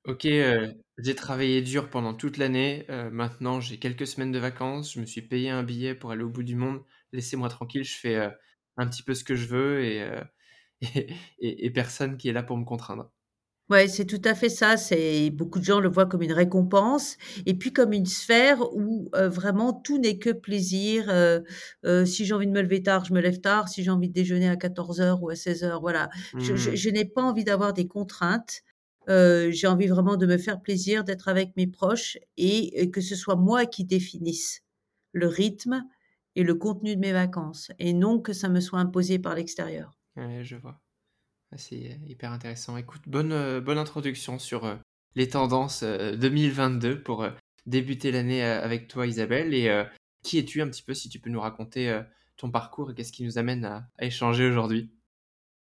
OK, 0.06 0.26
heu, 0.26 0.74
j'ai 0.98 1.14
travaillé 1.16 1.62
dur 1.62 1.90
pendant 1.90 2.14
toute 2.14 2.38
l'année, 2.38 2.86
heu, 2.90 3.10
maintenant 3.10 3.60
j'ai 3.60 3.78
quelques 3.78 4.06
semaines 4.06 4.32
de 4.32 4.38
vacances, 4.40 4.94
je 4.94 5.00
me 5.00 5.06
suis 5.06 5.22
payé 5.22 5.50
un 5.50 5.62
billet 5.64 5.94
pour 5.94 6.12
aller 6.12 6.24
au 6.24 6.30
bout 6.30 6.42
du 6.44 6.56
monde. 6.56 6.84
Laissez-moi 7.12 7.48
tranquille, 7.50 7.84
je 7.84 7.96
fais, 7.98 8.16
heu, 8.16 8.32
un 8.78 8.88
petit 8.88 9.02
peu 9.04 9.14
ce 9.14 9.24
que 9.24 9.36
je 9.36 9.46
veux 9.48 9.84
et 9.84 10.02
et 11.38 11.66
et 11.66 11.70
personne 11.72 12.16
qui 12.18 12.28
est 12.28 12.32
là 12.32 12.42
pour 12.42 12.56
me 12.58 12.64
contraindre. 12.64 13.12
Ouais, 13.70 13.88
c'est 13.88 14.04
tout 14.06 14.20
à 14.24 14.34
fait 14.34 14.48
ça. 14.48 14.76
C'est 14.76 15.30
beaucoup 15.30 15.58
de 15.58 15.64
gens 15.64 15.80
le 15.80 15.88
voient 15.88 16.06
comme 16.06 16.22
une 16.22 16.32
récompense 16.32 17.16
et 17.46 17.54
puis 17.54 17.72
comme 17.72 17.92
une 17.92 18.06
sphère 18.06 18.60
où, 18.74 19.08
heu, 19.14 19.28
vraiment 19.28 19.72
tout 19.72 19.98
n'est 19.98 20.18
que 20.18 20.30
plaisir, 20.30 21.06
heu 21.08 21.44
heu, 21.86 22.04
si 22.04 22.24
j'ai 22.26 22.34
envie 22.34 22.46
de 22.46 22.52
me 22.52 22.60
lever 22.60 22.82
tard, 22.82 23.04
je 23.04 23.14
me 23.14 23.20
lève 23.20 23.40
tard, 23.40 23.68
si 23.68 23.82
j'ai 23.84 23.90
envie 23.90 24.08
de 24.08 24.12
déjeuner 24.12 24.48
à 24.48 24.56
quatorze 24.56 25.00
heures 25.00 25.22
ou 25.22 25.30
à 25.30 25.36
seize 25.36 25.62
heures, 25.64 25.80
voilà. 25.80 26.10
Je 26.38 26.54
je 26.56 26.70
Mmh. 26.70 26.76
je 26.76 26.90
n'ai 26.90 27.04
pas 27.04 27.22
envie 27.22 27.44
d'avoir 27.44 27.72
des 27.72 27.86
contraintes, 27.86 28.62
j'ai 29.08 29.66
envie 29.66 29.86
vraiment 29.86 30.16
de 30.16 30.26
me 30.26 30.38
faire 30.38 30.60
plaisir, 30.60 31.04
d'être 31.04 31.28
avec 31.28 31.56
mes 31.56 31.66
proches 31.66 32.18
et 32.36 32.82
et 32.82 32.90
que 32.90 33.00
ce 33.00 33.14
soit 33.16 33.36
moi 33.36 33.64
qui 33.66 33.84
définisse 33.84 34.60
le 35.12 35.28
rythme 35.28 35.84
et 36.36 36.42
le 36.44 36.54
contenu 36.56 36.96
de 36.96 37.00
mes 37.00 37.12
vacances 37.12 37.70
et 37.78 37.92
non 37.94 38.20
que 38.20 38.32
ça 38.34 38.48
me 38.48 38.60
soit 38.60 38.80
imposé 38.80 39.18
par 39.20 39.34
l'extérieur. 39.36 39.96
Ouais, 40.16 40.42
je 40.44 40.56
vois. 40.56 40.81
C'est, 41.56 41.92
heu, 41.92 42.08
hyper 42.08 42.32
intéressant. 42.32 42.76
Écoute, 42.76 43.02
bonne, 43.06 43.32
heu, 43.32 43.60
bonne 43.60 43.78
introduction 43.78 44.38
sur, 44.38 44.64
heu, 44.66 44.78
les 45.14 45.28
tendances, 45.28 45.82
heu, 45.82 46.16
2022 46.16 47.02
pour, 47.02 47.26
débuter 47.66 48.10
l'année, 48.10 48.42
avec 48.42 48.88
toi 48.88 49.06
Isabelle 49.06 49.54
et 49.54 49.84
qui 50.24 50.38
es-tu 50.38 50.62
un 50.62 50.68
petit 50.68 50.82
peu 50.82 50.94
si 50.94 51.08
tu 51.08 51.20
peux 51.20 51.30
nous 51.30 51.40
raconter, 51.40 52.02
ton 52.36 52.50
parcours 52.50 52.90
et 52.90 52.94
qu'est-ce 52.94 53.12
qui 53.12 53.22
nous 53.24 53.38
amène 53.38 53.64
à 53.64 53.88
échanger 54.00 54.48
aujourd'hui? 54.48 54.90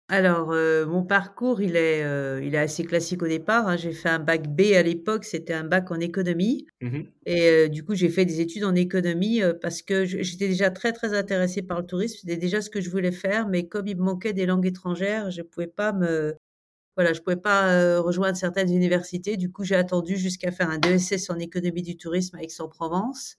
Alors, 0.08 0.52
heu, 0.52 0.84
mon 0.86 1.02
parcours, 1.02 1.62
il 1.62 1.76
est, 1.76 2.04
heu, 2.04 2.42
il 2.44 2.54
est 2.54 2.58
assez 2.58 2.84
classique 2.84 3.22
au 3.22 3.26
départ, 3.28 3.66
hein. 3.68 3.76
J'ai 3.76 3.92
fait 3.92 4.08
un 4.10 4.18
bac 4.18 4.48
B 4.48 4.72
à 4.76 4.82
l'époque, 4.82 5.24
c'était 5.24 5.54
un 5.54 5.64
bac 5.64 5.90
en 5.90 5.98
économie 6.00 6.66
Mmh 6.80 7.14
et 7.26 7.50
heu, 7.66 7.70
du 7.70 7.84
coup, 7.84 7.94
j'ai 7.94 8.08
fait 8.10 8.24
des 8.26 8.40
études 8.40 8.64
en 8.64 8.74
économie, 8.74 9.42
heu, 9.42 9.58
parce 9.60 9.82
que 9.82 10.06
je 10.06 10.22
j'étais 10.22 10.48
déjà 10.48 10.70
très, 10.70 10.92
très 10.92 11.14
intéressée 11.16 11.62
par 11.62 11.80
le 11.80 11.86
tourisme. 11.86 12.18
C'était 12.22 12.36
déjà 12.38 12.62
ce 12.62 12.70
que 12.70 12.80
je 12.82 12.90
voulais 12.90 13.12
faire, 13.12 13.48
mais 13.48 13.68
comme 13.68 13.86
il 13.88 13.96
me 13.98 14.02
manquait 14.04 14.32
des 14.34 14.46
langues 14.46 14.66
étrangères, 14.66 15.30
je 15.30 15.42
pouvais 15.42 15.68
pas 15.68 15.92
me 15.92 16.36
voilà, 16.96 17.12
je 17.14 17.20
pouvais 17.22 17.36
pas, 17.36 17.74
heu, 17.82 18.00
rejoindre 18.00 18.36
certaines 18.38 18.70
universités. 18.72 19.36
Du 19.38 19.52
coup, 19.52 19.64
j'ai 19.64 19.76
attendu 19.76 20.16
jusqu'à 20.18 20.52
faire 20.52 20.70
un 20.70 20.78
DESS 20.78 21.30
en 21.30 21.38
économie 21.38 21.82
du 21.82 21.96
tourisme 21.96 22.36
à 22.36 22.42
Aix-en-Provence 22.42 23.36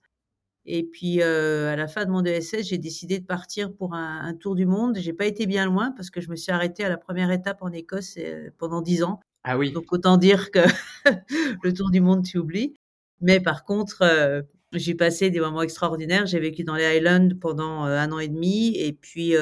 et 0.65 0.83
puis, 0.83 1.21
heu, 1.21 1.67
à 1.67 1.75
la 1.75 1.87
fin 1.87 2.05
de 2.05 2.11
mon 2.11 2.21
DSS, 2.21 2.67
j'ai 2.67 2.77
décidé 2.77 3.19
de 3.19 3.25
partir 3.25 3.73
pour 3.73 3.93
un 3.93 4.21
un 4.25 4.33
tour 4.35 4.55
du 4.55 4.65
monde. 4.65 4.97
J'ai 4.99 5.13
pas 5.13 5.25
été 5.25 5.45
bien 5.45 5.65
loin 5.65 5.91
parce 5.91 6.09
que 6.09 6.21
je 6.21 6.29
me 6.29 6.35
suis 6.35 6.51
arrêtée 6.51 6.83
à 6.83 6.89
la 6.89 6.97
première 6.97 7.31
étape 7.31 7.57
en 7.61 7.71
Écosse 7.71 8.17
et 8.17 8.33
heu, 8.33 8.51
pendant 8.57 8.81
10 8.81 9.03
ans. 9.03 9.19
Ah 9.43 9.57
oui. 9.57 9.71
Donc 9.71 9.91
autant 9.93 10.17
dire 10.17 10.51
que 10.51 10.59
le 11.63 11.73
tour 11.73 11.91
du 11.91 12.01
monde, 12.01 12.23
tu 12.23 12.37
oublies. 12.37 12.73
Mais 13.21 13.39
par 13.39 13.63
contre, 13.65 14.03
heu, 14.03 14.43
j'ai 14.73 14.95
passé 14.95 15.29
des 15.29 15.39
moments 15.39 15.61
extraordinaires. 15.61 16.25
J'ai 16.25 16.39
vécu 16.39 16.63
dans 16.63 16.75
les 16.75 16.85
Highlands 16.85 17.29
pendant, 17.39 17.87
heu, 17.87 17.91
1 17.97 18.11
an 18.11 18.19
et 18.19 18.27
demi 18.27 18.75
et 18.77 18.93
puis, 18.93 19.35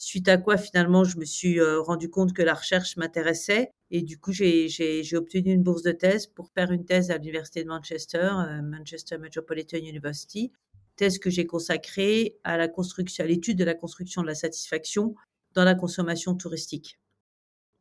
suite 0.00 0.28
à 0.28 0.38
quoi 0.38 0.56
finalement 0.56 1.04
je 1.04 1.18
me 1.18 1.24
suis, 1.26 1.58
heu, 1.60 1.78
rendue 1.80 2.08
compte 2.10 2.32
que 2.32 2.42
la 2.42 2.54
recherche 2.54 2.96
m'intéressait 2.96 3.70
et 3.90 4.02
du 4.02 4.18
coup 4.18 4.32
j'ai 4.32 4.68
obtenu 5.14 5.52
une 5.52 5.62
bourse 5.62 5.82
de 5.82 5.92
thèse 5.92 6.26
pour 6.26 6.48
faire 6.50 6.72
une 6.72 6.84
thèse 6.86 7.10
à 7.10 7.18
l'université 7.18 7.62
de 7.64 7.68
Manchester, 7.68 8.30
heu, 8.32 8.62
Manchester 8.62 9.18
Metropolitan 9.18 9.76
University. 9.78 10.52
Thèse 10.96 11.18
que 11.18 11.30
j'ai 11.30 11.46
consacrée 11.46 12.36
à 12.44 12.56
la 12.56 12.68
construction 12.68 13.24
à 13.24 13.26
l'étude 13.26 13.58
de 13.58 13.64
la 13.64 13.74
construction 13.74 14.22
de 14.22 14.26
la 14.26 14.34
satisfaction 14.34 15.14
dans 15.54 15.64
la 15.64 15.74
consommation 15.74 16.34
touristique. 16.34 16.98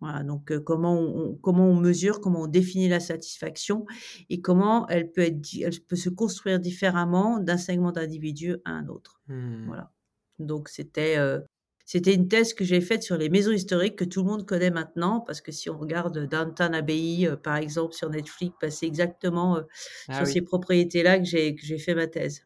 Voilà, 0.01 0.23
donc 0.23 0.51
heu, 0.51 0.61
comment 0.61 0.93
on 0.97 1.35
comment 1.35 1.65
on 1.67 1.75
mesure, 1.75 2.21
comment 2.21 2.43
on 2.43 2.47
définit 2.47 2.87
la 2.87 3.01
satisfaction 3.01 3.85
et 4.29 4.39
comment 4.41 4.87
elle 4.87 5.11
peut 5.11 5.21
être 5.21 5.39
elle 5.61 5.79
peut 5.81 5.97
se 5.97 6.09
construire 6.09 6.59
différemment 6.59 7.39
d'un 7.39 7.57
segment 7.57 7.91
d'individu 7.91 8.55
à 8.65 8.71
un 8.71 8.87
autre. 8.87 9.21
Mmh. 9.27 9.65
Voilà. 9.67 9.91
Donc 10.39 10.69
c'était, 10.69 11.17
heu, 11.17 11.43
c'était 11.91 12.13
une 12.13 12.27
thèse 12.27 12.53
que 12.53 12.63
j'ai 12.63 12.81
faite 12.81 13.01
sur 13.01 13.17
les 13.17 13.29
maisons 13.29 13.51
historiques 13.51 13.95
que 13.95 14.05
tout 14.05 14.21
le 14.21 14.27
monde 14.29 14.45
connaît 14.45 14.69
maintenant 14.69 15.21
parce 15.21 15.41
que 15.41 15.51
si 15.51 15.71
on 15.71 15.77
regarde 15.79 16.27
Downton 16.29 16.75
Abbey, 16.75 17.25
heu, 17.27 17.35
par 17.35 17.55
exemple 17.57 17.93
sur 17.95 18.11
Netflix, 18.11 18.55
bah, 18.61 18.69
c'est 18.69 18.85
exactement, 18.85 19.57
heu, 19.57 19.65
Ah 20.07 20.13
sur 20.17 20.25
oui. 20.25 20.33
ces 20.33 20.41
propriétés-là 20.41 21.17
que 21.19 21.25
j'ai 21.25 21.79
fait 21.79 21.95
ma 21.95 22.05
thèse. 22.05 22.43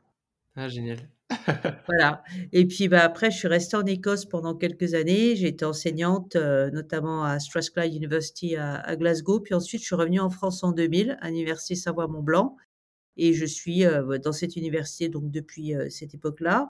Ah 0.56 0.68
génial. 0.70 1.10
Voilà 1.88 2.24
et 2.54 2.66
puis, 2.66 2.88
bah, 2.88 3.02
après 3.04 3.30
je 3.30 3.38
suis 3.38 3.48
restée 3.50 3.76
en 3.76 3.86
Écosse 3.86 4.26
pendant 4.26 4.56
quelques 4.56 4.94
années. 4.94 5.36
J'ai 5.36 5.48
été 5.50 5.66
enseignante, 5.66 6.36
heu, 6.38 6.70
notamment 6.72 7.26
à 7.26 7.40
Strathclyde 7.40 7.94
University 7.96 8.56
à 8.56 8.76
à 8.76 8.96
Glasgow. 8.96 9.42
Puis 9.42 9.54
ensuite 9.54 9.82
je 9.82 9.88
suis 9.88 9.96
revenue 9.96 10.22
en 10.22 10.30
France 10.30 10.64
en 10.64 10.72
2000 10.72 11.18
à 11.22 11.28
l'université 11.30 11.76
Savoie-Mont-Blanc 11.76 12.56
et 13.18 13.34
je 13.34 13.46
suis, 13.46 13.84
dans 14.24 14.32
cette 14.34 14.56
université 14.58 15.10
donc 15.10 15.32
depuis, 15.32 15.74
cette 15.90 16.14
époque-là. 16.16 16.70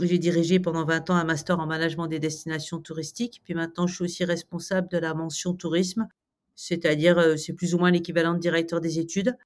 J'ai 0.00 0.18
dirigé 0.18 0.60
pendant 0.60 0.84
20 0.84 1.08
ans 1.10 1.14
un 1.16 1.24
master 1.24 1.58
en 1.60 1.66
management 1.66 2.06
des 2.08 2.18
destinations 2.20 2.80
touristiques. 2.80 3.40
Puis 3.44 3.54
maintenant 3.54 3.86
je 3.86 3.94
suis 3.94 4.04
aussi 4.04 4.24
responsable 4.24 4.88
de 4.88 4.98
la 4.98 5.14
mention 5.14 5.54
tourisme, 5.54 6.08
c'est-à-dire, 6.56 7.18
heu, 7.18 7.36
c'est 7.36 7.52
plus 7.54 7.74
ou 7.74 7.78
moins 7.78 7.90
l'équivalent 7.90 8.34
de 8.34 8.38
directeur 8.40 8.80
des 8.80 8.98
études 8.98 9.36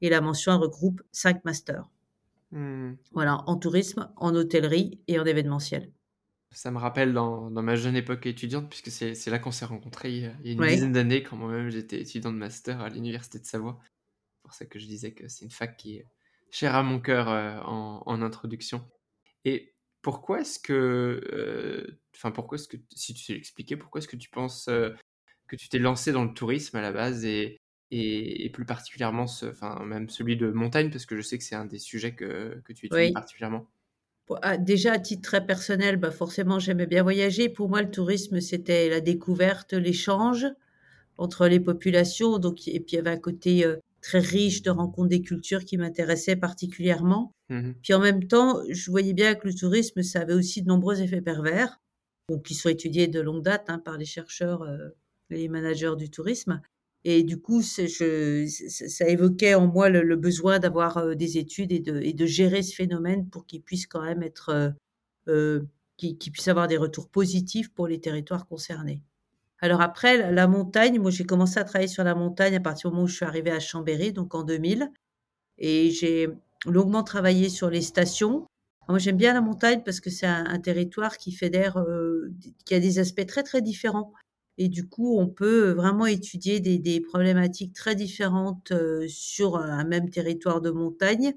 et 0.00 0.08
la 0.10 0.20
mention 0.20 0.58
regroupe 0.58 1.02
5 1.12 1.44
masters. 1.44 1.88
Mmh. 2.50 2.98
Voilà, 3.10 3.42
en 3.48 3.56
tourisme, 3.56 4.12
en 4.16 4.32
hôtellerie 4.36 5.00
et 5.08 5.18
en 5.18 5.24
événementiel. 5.24 5.90
Ça 6.52 6.70
me 6.70 6.78
rappelle 6.78 7.12
dans 7.12 7.50
dans 7.50 7.62
ma 7.62 7.74
jeune 7.76 7.96
époque 7.96 8.24
étudiante 8.26 8.68
puisque 8.70 8.90
c'est 8.90 9.30
là 9.30 9.38
qu'on 9.38 9.50
s'est 9.50 9.64
rencontrés 9.64 10.12
il 10.12 10.46
y 10.46 10.50
a 10.50 10.52
une 10.52 10.64
Oui. 10.64 10.66
dizaine 10.66 10.92
d'années 10.92 11.22
quand 11.22 11.36
moi-même 11.36 11.70
j'étais 11.70 12.00
étudiant 12.00 12.32
de 12.32 12.38
master 12.38 12.80
à 12.80 12.88
l'université 12.88 13.38
de 13.40 13.44
Savoie. 13.44 13.78
C'est 13.82 14.42
pour 14.42 14.54
ça 14.54 14.66
que 14.66 14.78
je 14.80 14.86
disais 14.86 15.14
que 15.14 15.28
c'est 15.28 15.44
une 15.46 15.52
fac 15.52 15.76
qui 15.78 15.96
est 15.98 16.06
chère 16.50 16.74
à 16.76 16.82
mon 16.84 17.00
cœur, 17.00 17.28
heu, 17.30 17.60
en 17.64 18.02
en 18.06 18.22
introduction 18.22 18.90
et 19.44 19.75
pourquoi 20.06 20.40
est-ce 20.42 20.60
que, 20.60 20.72
heu, 21.32 22.00
enfin 22.14 22.30
pourquoi 22.30 22.56
est-ce 22.58 22.68
que 22.68 22.76
si 22.94 23.12
tu 23.14 23.24
sais 23.24 23.34
l'expliquer, 23.34 23.76
pourquoi 23.76 23.98
est-ce 24.00 24.06
que 24.08 24.16
tu 24.16 24.30
penses, 24.30 24.68
heu, 24.68 24.96
que 25.48 25.56
tu 25.56 25.68
t'es 25.68 25.80
lancée 25.80 26.12
dans 26.12 26.24
le 26.24 26.34
tourisme 26.34 26.76
à 26.76 26.82
la 26.82 26.92
base 26.92 27.24
et 27.24 27.58
et 27.92 28.44
et 28.46 28.50
plus 28.50 28.66
particulièrement 28.66 29.24
enfin 29.24 29.84
même 29.84 30.08
celui 30.10 30.36
de 30.36 30.50
montagne? 30.52 30.90
Parce 30.92 31.06
que 31.06 31.16
je 31.16 31.22
sais 31.22 31.38
que 31.38 31.44
c'est 31.44 31.56
un 31.56 31.66
des 31.66 31.78
sujets 31.80 32.14
que 32.16 32.62
que 32.64 32.72
tu 32.72 32.86
étudies 32.86 33.10
Oui. 33.10 33.12
particulièrement. 33.12 33.68
Ah, 34.42 34.56
déjà 34.56 34.92
à 34.94 34.98
titre 34.98 35.22
très 35.22 35.46
personnel, 35.46 35.96
bah, 35.96 36.10
forcément 36.10 36.58
j'aimais 36.58 36.86
bien 36.86 37.02
voyager. 37.04 37.48
Pour 37.48 37.68
moi, 37.68 37.82
le 37.82 37.90
tourisme, 37.90 38.40
c'était 38.40 38.88
la 38.88 39.00
découverte, 39.00 39.72
l'échange 39.72 40.46
entre 41.18 41.48
les 41.48 41.60
populations, 41.60 42.38
donc 42.38 42.68
et 42.68 42.80
puis 42.80 42.94
il 42.94 42.96
y 42.96 42.98
avait 42.98 43.10
un 43.10 43.18
côté, 43.20 43.64
heu, 43.66 43.80
très 44.06 44.20
riche 44.20 44.62
de 44.62 44.70
rencontre 44.70 45.08
des 45.08 45.22
cultures 45.22 45.64
qui 45.64 45.76
m'intéressait 45.78 46.36
particulièrement. 46.36 47.32
Mmh 47.48 47.56
mh. 47.58 47.74
Puis 47.82 47.94
en 47.94 48.00
même 48.00 48.24
temps, 48.28 48.60
je 48.70 48.90
voyais 48.90 49.12
bien 49.14 49.34
que 49.34 49.48
le 49.48 49.54
tourisme, 49.54 50.02
ça 50.02 50.20
avait 50.20 50.34
aussi 50.34 50.62
de 50.62 50.68
nombreux 50.68 51.00
effets 51.02 51.22
pervers, 51.22 51.78
donc 52.30 52.44
qui 52.44 52.54
sont 52.54 52.68
étudiés 52.68 53.08
de 53.08 53.20
longue 53.20 53.42
date, 53.42 53.66
hein, 53.68 53.78
par 53.78 53.98
les 53.98 54.04
chercheurs, 54.06 54.62
heu, 54.64 54.94
et 55.30 55.38
les 55.38 55.48
managers 55.48 55.94
du 55.98 56.10
tourisme 56.10 56.60
et 57.04 57.22
du 57.22 57.40
coup, 57.40 57.62
je 57.62 58.46
ça 58.48 59.08
évoquait 59.08 59.54
en 59.54 59.66
moi 59.68 59.88
le 59.90 60.02
le 60.02 60.16
besoin 60.16 60.58
d'avoir, 60.58 60.98
heu, 60.98 61.14
des 61.16 61.38
études 61.38 61.70
et 61.72 61.78
de 61.80 62.00
et 62.00 62.12
de 62.14 62.26
gérer 62.26 62.62
ce 62.62 62.74
phénomène 62.74 63.28
pour 63.30 63.46
qu'il 63.46 63.62
puisse 63.62 63.86
quand 63.86 64.02
même 64.02 64.22
être, 64.24 64.74
qu'il 65.98 66.18
qu'il 66.18 66.32
puisse 66.32 66.48
avoir 66.48 66.68
des 66.68 66.76
retours 66.78 67.08
positifs 67.10 67.72
pour 67.74 67.86
les 67.88 68.00
territoires 68.00 68.46
concernés. 68.48 69.02
Alors 69.60 69.80
après 69.80 70.30
la 70.32 70.46
montagne, 70.48 70.98
moi 71.00 71.10
j'ai 71.10 71.24
commencé 71.24 71.58
à 71.58 71.64
travailler 71.64 71.88
sur 71.88 72.04
la 72.04 72.14
montagne 72.14 72.56
à 72.56 72.60
partir 72.60 72.90
du 72.90 72.94
moment 72.94 73.04
où 73.04 73.08
je 73.08 73.14
suis 73.16 73.24
arrivée 73.24 73.50
à 73.50 73.60
Chambéry, 73.60 74.12
donc 74.12 74.34
en 74.34 74.42
2000 74.42 74.90
et 75.58 75.90
j'ai 75.90 76.28
longuement 76.66 77.02
travaillé 77.04 77.48
sur 77.50 77.70
les 77.70 77.82
stations. 77.82 78.46
Moi 78.88 78.98
j'aime 78.98 79.16
bien 79.18 79.34
la 79.34 79.40
montagne 79.42 79.82
parce 79.84 80.00
que 80.00 80.10
c'est 80.10 80.26
un 80.26 80.58
territoire 80.60 81.18
qui 81.18 81.32
fédère, 81.32 81.78
heu, 81.78 82.28
d 82.32 82.54
qui 82.66 82.74
a 82.74 82.80
des 82.80 82.98
aspects 83.00 83.26
très, 83.26 83.42
très 83.44 83.62
différents 83.62 84.12
et 84.58 84.68
du 84.68 84.88
coup 84.88 85.18
on 85.20 85.28
peut 85.28 85.72
vraiment 85.72 86.06
étudier 86.06 86.60
des 86.60 87.00
problématiques 87.02 87.74
très 87.74 87.94
différentes, 87.96 88.72
heu, 88.72 89.06
sur 89.08 89.56
un 89.58 89.84
même 89.84 90.10
territoire 90.10 90.60
de 90.62 90.70
montagne. 90.70 91.34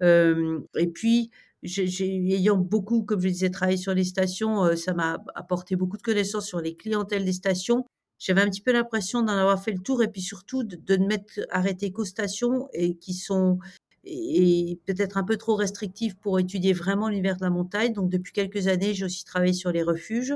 Hem 0.00 0.64
et 0.78 0.88
puis 0.88 1.30
j'ai 1.62 2.06
ayant 2.34 2.56
beaucoup, 2.56 3.02
comme 3.02 3.20
je 3.20 3.28
disais, 3.28 3.50
travaillé 3.50 3.76
sur 3.78 3.94
les 3.94 4.04
stations, 4.04 4.64
heu, 4.64 4.76
ça 4.76 4.94
m'a 4.94 5.22
apporté 5.34 5.76
beaucoup 5.76 5.96
de 5.96 6.02
connaissances 6.02 6.46
sur 6.46 6.60
les 6.60 6.74
clientèles 6.76 7.24
des 7.24 7.32
stations. 7.32 7.86
J'avais 8.18 8.42
un 8.42 8.48
petit 8.50 8.60
peu 8.62 8.72
l'impression 8.72 9.22
d'en 9.22 9.32
avoir 9.36 9.62
fait 9.62 9.72
le 9.72 9.80
tour 9.80 10.02
et 10.02 10.08
puis 10.08 10.20
surtout 10.22 10.62
de 10.64 10.96
ne 10.96 11.06
m'être 11.06 11.40
arrêtée 11.50 11.90
qu'aux 11.92 12.04
stations 12.04 12.68
et 12.72 12.96
qui 12.96 13.14
sont 13.14 13.58
et 14.04 14.78
peut-être 14.86 15.18
un 15.18 15.24
peu 15.24 15.36
trop 15.36 15.56
restrictives 15.56 16.16
pour 16.16 16.38
étudier 16.38 16.72
vraiment 16.72 17.08
l'univers 17.08 17.36
de 17.36 17.42
la 17.44 17.50
montagne. 17.50 17.92
Donc 17.92 18.10
depuis 18.10 18.32
quelques 18.32 18.66
années, 18.66 18.94
j'ai 18.94 19.04
aussi 19.04 19.24
travaillé 19.24 19.52
sur 19.52 19.72
les 19.72 19.82
refuges. 19.82 20.34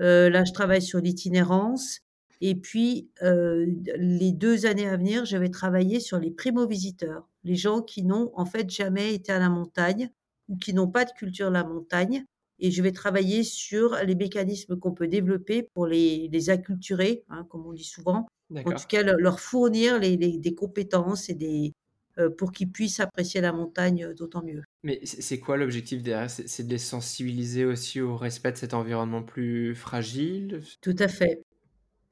Heu, 0.00 0.28
là, 0.28 0.44
je 0.44 0.52
travaille 0.52 0.82
sur 0.82 1.00
l'itinérance 1.00 2.00
et 2.40 2.54
puis, 2.56 3.10
heu, 3.22 3.66
d 3.68 3.92
les 3.98 4.32
2 4.32 4.66
années 4.66 4.88
à 4.88 4.96
venir, 4.96 5.24
je 5.24 5.36
vais 5.36 5.50
travailler 5.50 6.00
sur 6.00 6.18
les 6.18 6.30
primo-visiteurs. 6.30 7.28
Les 7.44 7.56
gens 7.56 7.82
qui 7.82 8.02
n'ont 8.04 8.30
en 8.34 8.44
fait 8.46 8.70
jamais 8.70 9.14
été 9.14 9.32
à 9.32 9.38
la 9.38 9.48
montagne 9.50 10.10
ou 10.48 10.56
qui 10.56 10.74
n'ont 10.74 10.88
pas 10.90 11.04
de 11.04 11.12
culture 11.12 11.48
de 11.48 11.54
la 11.54 11.64
montagne 11.64 12.24
et 12.58 12.70
je 12.70 12.82
vais 12.82 12.92
travailler 12.92 13.42
sur 13.44 13.96
les 14.04 14.14
mécanismes 14.14 14.76
qu'on 14.78 14.92
peut 14.94 15.08
développer 15.08 15.62
pour 15.74 15.86
les 15.86 16.28
les 16.32 16.50
acculturer, 16.50 17.24
hein, 17.28 17.44
comme 17.50 17.66
on 17.66 17.72
dit 17.72 17.84
souvent. 17.84 18.26
En 18.64 18.72
tout 18.72 18.86
cas, 18.88 19.02
leur 19.02 19.40
fournir 19.40 19.98
les 19.98 20.16
les 20.16 20.38
des 20.38 20.54
compétences 20.54 21.28
et 21.28 21.34
des 21.34 21.72
heu, 22.18 22.34
pour 22.34 22.52
qu'ils 22.52 22.70
puissent 22.72 23.00
apprécier 23.00 23.40
la 23.40 23.52
montagne, 23.52 24.04
heu, 24.04 24.14
d'autant 24.14 24.42
mieux. 24.44 24.64
Mais 24.82 25.00
c'est 25.06 25.40
quoi 25.40 25.56
l'objectif 25.56 26.02
derrière? 26.02 26.30
C'est 26.30 26.64
de 26.64 26.70
les 26.70 26.78
sensibiliser 26.78 27.64
aussi 27.64 28.00
au 28.02 28.16
respect 28.16 28.52
de 28.52 28.56
cet 28.58 28.74
environnement 28.74 29.22
plus 29.22 29.74
fragile? 29.74 30.62
Tout 30.82 30.94
à 30.98 31.08
fait. 31.08 31.42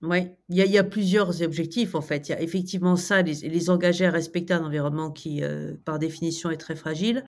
Ouais, 0.02 0.36
il 0.48 0.56
y 0.56 0.62
a 0.62 0.64
il 0.66 0.72
y 0.72 0.78
a 0.78 0.84
plusieurs 0.84 1.42
objectifs 1.42 1.94
en 1.94 2.00
fait. 2.00 2.28
Il 2.28 2.32
y 2.32 2.34
a 2.34 2.42
effectivement 2.42 2.96
ça, 2.96 3.22
les 3.22 3.34
les 3.48 3.70
engager 3.70 4.04
à 4.04 4.10
respecter 4.10 4.52
un 4.52 4.64
environnement 4.64 5.12
qui, 5.12 5.42
heu, 5.44 5.80
par 5.84 6.00
définition 6.00 6.50
est 6.50 6.56
très 6.56 6.74
fragile. 6.74 7.24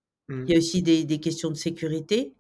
Il 0.47 0.53
Mmh. 0.53 0.55
y 0.55 0.57
a 0.57 0.59
aussi 0.59 0.83
des 0.83 1.05
des 1.05 1.21
questions 1.21 1.51
de 1.51 1.55
sécurité 1.55 2.35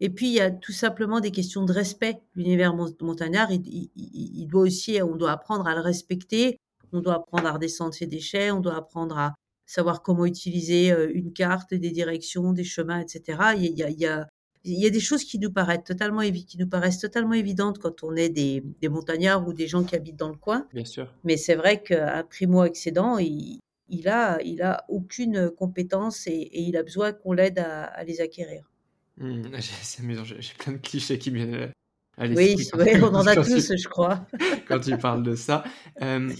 et 0.00 0.10
puis 0.10 0.28
il 0.28 0.34
y 0.34 0.40
a 0.40 0.50
tout 0.50 0.72
simplement 0.72 1.20
des 1.20 1.32
questions 1.32 1.64
de 1.64 1.72
respect. 1.72 2.20
L'univers 2.34 2.74
mont 2.76 2.94
montagnard, 3.02 3.52
il 3.52 3.62
il 3.66 3.90
il 3.96 4.40
il 4.42 4.46
doit 4.48 4.62
aussi 4.62 5.02
on 5.02 5.16
doit 5.16 5.32
apprendre 5.32 5.66
à 5.68 5.74
le 5.74 5.82
respecter. 5.82 6.58
On 6.92 7.00
doit 7.00 7.16
apprendre 7.16 7.46
à 7.48 7.52
redescendre 7.52 7.94
ses 7.94 8.06
déchets, 8.06 8.50
on 8.52 8.60
doit 8.60 8.76
apprendre 8.76 9.18
à 9.18 9.34
savoir 9.66 10.02
comment 10.02 10.26
utiliser, 10.26 10.92
heu, 10.92 11.16
une 11.16 11.32
carte, 11.32 11.74
des 11.74 11.90
directions, 11.92 12.52
des 12.52 12.64
chemins 12.64 13.00
et 13.02 13.08
cetera. 13.08 13.54
Il 13.56 13.78
y 13.78 13.82
a 13.84 13.90
il 13.90 13.98
y 14.00 14.06
a 14.06 14.28
il 14.64 14.80
y 14.80 14.86
a 14.86 14.90
des 14.90 15.00
choses 15.00 15.24
qui 15.24 15.38
nous 15.38 15.52
paraissent 15.52 15.84
totalement 15.84 16.20
qui 16.22 16.58
nous 16.58 16.68
paraissent 16.68 16.98
totalement 17.00 17.34
évidentes 17.34 17.78
quand 17.78 18.02
on 18.02 18.14
est 18.16 18.28
des 18.30 18.62
des 18.80 18.88
montagnards 18.88 19.46
ou 19.46 19.52
des 19.52 19.66
gens 19.68 19.84
qui 19.84 19.94
habitent 19.96 20.16
dans 20.16 20.30
le 20.30 20.36
coin. 20.36 20.68
Bien 20.72 20.84
sûr. 20.84 21.14
Mais 21.24 21.36
c'est 21.36 21.54
vrai 21.56 21.82
qu'un 21.82 22.24
primo-accédant, 22.24 23.18
il 23.18 23.60
il 23.88 24.08
a 24.08 24.40
il 24.42 24.62
a 24.62 24.84
aucune 24.88 25.50
compétence 25.50 26.26
et 26.26 26.32
et 26.32 26.62
il 26.62 26.76
a 26.76 26.82
besoin 26.82 27.12
qu'on 27.12 27.32
l'aide 27.32 27.58
à 27.60 27.84
à 27.84 28.04
les 28.04 28.20
acquérir. 28.20 28.70
Mmh, 29.16 29.42
c'est 29.60 30.02
amusant, 30.02 30.24
j'ai 30.24 30.54
plein 30.58 30.72
de 30.72 30.78
clichés 30.78 31.18
qui 31.18 31.30
viennent, 31.30 31.54
heu, 31.54 31.72
à 32.16 32.26
Oui, 32.30 32.56
l'esprit 32.56 32.68
ouais, 32.74 33.00
on 33.02 33.14
en 33.14 33.26
a 33.26 33.36
tu 33.42 33.44
tous, 33.44 33.72
je 33.76 33.88
crois. 33.88 34.26
quand 34.66 34.80
tu 34.80 34.98
parles 34.98 35.22
de 35.22 35.34
ça. 35.34 35.64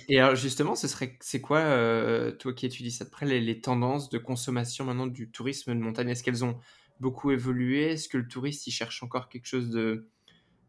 Et 0.09 0.19
alors 0.19 0.35
justement, 0.37 0.75
ce 0.75 0.89
serait 0.89 1.17
c'est 1.21 1.41
quoi, 1.41 1.61
heu, 1.63 2.37
toi 2.39 2.53
qui 2.55 2.67
étudies 2.67 2.91
ça 2.91 3.05
de 3.05 3.11
près, 3.11 3.27
les 3.27 3.41
les 3.41 3.61
tendances 3.61 4.09
de 4.11 4.19
consommation 4.19 4.85
maintenant 4.85 5.07
du 5.07 5.31
tourisme 5.31 5.75
de 5.75 5.81
montagne? 5.81 6.09
Est-ce 6.11 6.23
qu'elles 6.23 6.45
ont 6.45 6.59
beaucoup 7.01 7.31
évolué? 7.33 7.93
Est-ce 7.93 8.09
que 8.09 8.19
le 8.19 8.29
touriste, 8.29 8.67
il 8.67 8.73
cherche 8.73 9.03
encore 9.03 9.29
quelque 9.29 9.47
chose 9.47 9.71
de, 9.71 10.09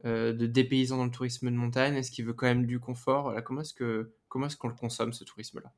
heu, 0.06 0.34
de 0.34 0.48
dépaysant 0.48 0.98
dans 0.98 1.06
le 1.06 1.12
tourisme 1.12 1.52
de 1.52 1.56
montagne? 1.58 1.96
Est-ce 1.96 2.12
qu'il 2.12 2.26
veut 2.26 2.34
quand 2.34 2.48
même 2.48 2.66
du 2.68 2.80
confort? 2.80 3.24
Voilà, 3.26 3.42
comment 3.44 3.62
est-ce 3.62 3.74
que 3.76 4.14
comment 4.30 4.48
est-ce 4.48 4.58
qu'on 4.58 4.70
le 4.70 4.76
consomme 4.76 5.14
ce 5.14 5.24
tourisme-là? 5.26 5.74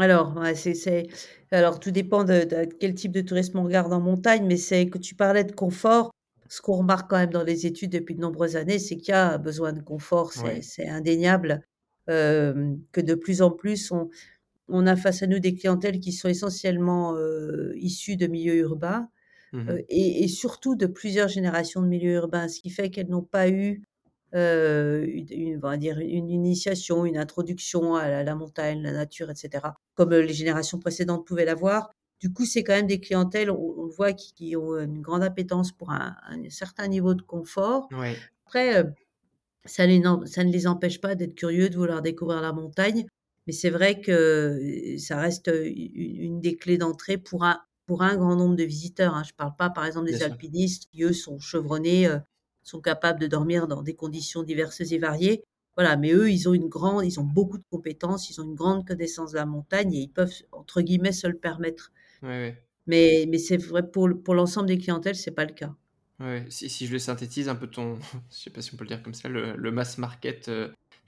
Alors, 0.00 0.36
ouais, 0.36 0.54
c'est 0.54 0.74
c'est 0.74 1.08
alors 1.50 1.80
tout 1.80 1.90
dépend 1.90 2.22
de 2.24 2.44
de 2.44 2.64
quel 2.78 2.94
type 2.94 3.10
de 3.12 3.20
tourisme 3.20 3.58
on 3.58 3.64
regarde 3.64 3.92
en 3.92 4.00
montagne, 4.00 4.46
mais 4.46 4.56
c'est 4.56 4.88
que 4.88 4.98
tu 4.98 5.14
parlais 5.16 5.42
de 5.44 5.52
confort. 5.52 6.12
Ce 6.48 6.62
qu'on 6.62 6.76
remarque 6.78 7.10
quand 7.10 7.16
même 7.18 7.30
dans 7.30 7.42
les 7.42 7.66
études 7.66 7.90
depuis 7.92 8.14
de 8.14 8.20
nombreuses 8.20 8.56
années, 8.56 8.78
c'est 8.78 8.96
qu'il 8.96 9.08
y 9.10 9.12
a 9.12 9.36
besoin 9.38 9.72
de 9.72 9.80
confort, 9.82 10.32
c'est 10.32 10.60
Ouais. 10.60 10.62
c'est 10.62 10.88
indéniable, 10.88 11.62
hem, 12.08 12.80
que 12.92 13.00
de 13.00 13.14
plus 13.16 13.42
en 13.42 13.50
plus 13.50 13.90
on 13.90 14.08
on 14.68 14.86
a 14.86 14.96
face 14.96 15.22
à 15.22 15.26
nous 15.26 15.38
des 15.40 15.54
clientèles 15.54 16.00
qui 16.00 16.12
sont 16.12 16.28
essentiellement, 16.28 17.16
heu, 17.16 17.72
issues 17.76 18.16
de 18.16 18.26
milieux 18.26 18.56
urbains, 18.56 19.08
Mmh 19.52 19.60
heu 19.70 19.78
mh. 19.78 19.88
et 19.88 20.24
et 20.24 20.28
surtout 20.28 20.76
de 20.76 20.86
plusieurs 20.86 21.28
générations 21.28 21.82
de 21.82 21.88
milieux 21.88 22.14
urbains. 22.16 22.48
Ce 22.48 22.60
qui 22.60 22.70
fait 22.70 22.90
qu'elles 22.90 23.08
n'ont 23.10 23.22
pas 23.24 23.48
eu, 23.50 23.84
heu, 24.34 25.06
une 25.08 25.56
on 25.58 25.60
va 25.68 25.76
dire 25.78 25.98
une 26.00 26.30
initiation, 26.30 27.06
une 27.06 27.18
introduction 27.18 27.96
à 27.96 28.08
la 28.10 28.24
la 28.24 28.34
montagne, 28.36 28.82
la 28.82 28.92
nature 28.92 29.30
et 29.30 29.36
cetera, 29.36 29.76
comme, 29.94 30.12
les 30.14 30.34
générations 30.34 30.78
précédentes 30.80 31.26
pouvaient 31.26 31.46
l'avoir. 31.46 31.90
Du 32.20 32.32
coup, 32.32 32.46
c'est 32.46 32.64
quand 32.64 32.74
même 32.74 32.86
des 32.88 33.00
clientèles, 33.00 33.50
on 33.50 33.74
on 33.78 33.84
le 33.86 33.92
voit 33.92 34.12
qui 34.14 34.34
qui 34.34 34.56
ont 34.56 34.78
une 34.80 35.02
grande 35.02 35.22
appétence 35.24 35.72
pour 35.72 35.90
un 35.92 36.16
un 36.28 36.50
certain 36.50 36.88
niveau 36.88 37.14
de 37.14 37.22
confort. 37.22 37.90
Ouais. 37.90 38.28
Après, 38.46 38.82
les 39.88 40.02
ça 40.26 40.44
ne 40.44 40.52
les 40.52 40.66
empêche 40.68 41.00
pas 41.02 41.14
d'être 41.16 41.34
curieux, 41.36 41.70
de 41.70 41.76
vouloir 41.78 42.02
découvrir 42.02 42.40
la 42.42 42.52
montagne. 42.54 43.06
Mais 43.48 43.52
c'est 43.54 43.70
vrai 43.70 44.00
que, 44.00 44.96
ça 44.98 45.18
reste, 45.18 45.50
une 45.52 46.40
des 46.40 46.56
clés 46.56 46.78
d'entrée 46.78 47.18
pour 47.18 47.44
un 47.44 47.60
pour 47.86 48.02
un 48.02 48.16
grand 48.16 48.36
nombre 48.36 48.54
de 48.56 48.64
visiteurs, 48.64 49.14
hein. 49.14 49.22
Je 49.26 49.32
parle 49.34 49.56
pas, 49.56 49.70
par 49.70 49.86
exemple, 49.86 50.06
Bien 50.08 50.18
des 50.18 50.22
sûr. 50.24 50.32
alpinistes 50.32 50.88
qui, 50.92 51.02
eux, 51.04 51.14
sont 51.14 51.40
chevronnés, 51.40 52.06
sont 52.62 52.82
capables 52.82 53.18
de 53.20 53.26
dormir 53.26 53.66
dans 53.66 53.82
des 53.82 53.94
conditions 53.94 54.42
diverses 54.44 54.82
et 54.82 54.98
variées. 54.98 55.42
Voilà, 55.76 55.96
mais 55.96 56.12
eux, 56.12 56.30
ils 56.30 56.48
ont 56.50 56.54
une 56.54 56.68
grande 56.68 57.04
ils 57.06 57.18
ont 57.20 57.24
beaucoup 57.24 57.56
de 57.58 57.64
compétences, 57.70 58.30
ils 58.30 58.40
ont 58.40 58.44
une 58.44 58.54
grande 58.54 58.86
connaissance 58.86 59.32
de 59.32 59.36
la 59.38 59.46
montagne 59.46 59.94
et 59.94 60.00
ils 60.02 60.08
peuvent, 60.12 60.34
entre 60.52 60.82
guillemets, 60.82 61.12
«se 61.12 61.26
le 61.26 61.38
permettre». 61.38 61.92
Ouais, 62.22 62.28
ouais. 62.28 62.64
Mais 62.86 63.26
mais 63.30 63.38
c'est 63.38 63.56
vrai 63.56 63.90
pour 63.90 64.34
l'ensemble 64.34 64.66
des 64.68 64.78
clientèles, 64.78 65.16
c'est 65.16 65.30
pas 65.30 65.46
le 65.46 65.54
cas. 65.54 65.74
Ouais. 66.20 66.44
Si 66.50 66.68
si 66.68 66.86
je 66.86 66.92
le 66.92 66.98
synthétise 66.98 67.48
un 67.48 67.54
peu 67.54 67.68
ton 67.68 67.98
je 68.30 68.36
sais 68.36 68.50
pas 68.50 68.60
si 68.60 68.74
on 68.74 68.76
peut 68.76 68.84
le 68.84 68.88
dire 68.88 69.02
comme 69.02 69.14
ça, 69.14 69.28
le 69.28 69.56
le 69.56 69.70
mass 69.70 69.98
market, 69.98 70.50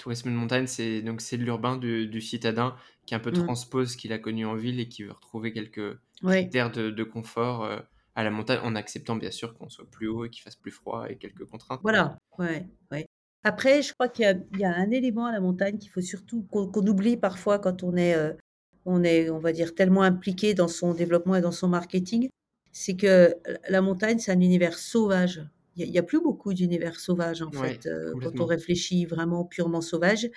tourisme 0.00 0.30
de 0.30 0.34
montagne, 0.36 0.66
c'est 0.66 1.02
donc 1.02 1.20
c'est 1.20 1.38
de 1.38 1.44
l'urbain, 1.44 1.76
du 1.76 2.06
du 2.08 2.20
citadin 2.20 2.76
qui 3.06 3.14
un 3.14 3.20
peu 3.20 3.32
Mmh. 3.32 3.50
transpose 3.50 3.92
ce 3.92 3.96
qu'il 3.96 4.12
a 4.12 4.18
connu 4.18 4.44
en 4.46 4.56
ville 4.56 4.80
et 4.80 4.88
qui 4.88 5.04
veut 5.04 5.12
retrouver 5.12 5.52
quelques 5.52 5.98
Oui. 6.22 6.50
critères 6.50 6.70
de 6.72 6.90
de 6.90 7.04
confort, 7.04 7.64
heu, 7.64 7.82
à 8.14 8.24
la 8.24 8.30
montagne, 8.30 8.60
en 8.62 8.74
acceptant 8.76 9.16
bien 9.16 9.30
sûr 9.30 9.54
qu'on 9.54 9.68
soit 9.68 9.88
plus 9.90 10.08
haut 10.08 10.24
et 10.24 10.30
qu'il 10.30 10.42
fasse 10.42 10.56
plus 10.56 10.70
froid 10.72 11.08
et 11.10 11.18
quelques 11.18 11.44
contraintes, 11.46 11.82
Voilà, 11.82 12.18
ouais, 12.38 12.66
ouais. 12.90 13.06
Après, 13.42 13.80
je 13.82 13.94
crois 13.94 14.08
qu'il 14.08 14.24
y 14.24 14.26
a 14.28 14.34
il 14.52 14.58
y 14.58 14.64
a 14.64 14.74
un 14.74 14.90
élément 14.90 15.26
à 15.26 15.32
la 15.32 15.40
montagne 15.40 15.78
qu'il 15.78 15.90
faut 15.90 16.00
surtout 16.02 16.42
qu'on 16.50 16.86
oublie 16.86 17.16
parfois 17.16 17.58
quand 17.58 17.82
on 17.82 17.96
est, 17.96 18.14
heu, 18.16 18.36
on 18.84 19.02
est, 19.02 19.30
on 19.30 19.38
va 19.38 19.52
dire, 19.52 19.74
tellement 19.74 20.02
impliqué 20.02 20.52
dans 20.54 20.68
son 20.68 20.92
développement 20.94 21.36
et 21.36 21.40
dans 21.40 21.52
son 21.52 21.68
marketing, 21.68 22.28
c'est 22.72 22.96
que 22.96 23.34
la 23.68 23.80
montagne, 23.80 24.18
c'est 24.18 24.32
un 24.32 24.40
univers 24.40 24.78
sauvage. 24.78 25.42
Il 25.76 25.88
y 25.90 25.98
a 25.98 26.02
plus 26.02 26.20
beaucoup 26.20 26.52
d'univers 26.54 26.98
sauvages, 27.00 27.42
en 27.42 27.52
Ouais, 27.52 27.76
fait, 27.76 27.86
heu, 27.86 28.16
quand 28.20 28.40
on 28.40 28.46
réfléchit 28.46 29.06
vraiment 29.06 29.44
purement 29.44 29.80
sauvage 29.80 30.28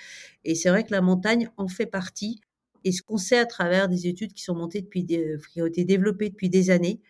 et 0.45 0.55
c'est 0.55 0.69
vrai 0.69 0.83
que 0.83 0.91
la 0.91 1.01
montagne 1.01 1.49
en 1.57 1.67
fait 1.67 1.85
partie 1.87 2.39
et 2.83 2.91
ce 2.91 3.01
qu'on 3.03 3.17
sait 3.17 3.37
à 3.39 3.45
travers 3.45 3.87
des 3.89 4.07
études 4.07 4.33
qui 4.33 4.43
sont 4.43 4.55
montées 4.55 4.81
depuis 4.81 5.03
des 5.05 5.37
qui 5.53 5.61
ont 5.61 5.65
été 5.67 5.85
développées 5.85 6.29
depuis 6.29 6.49
des 6.49 6.69
années, 6.71 7.01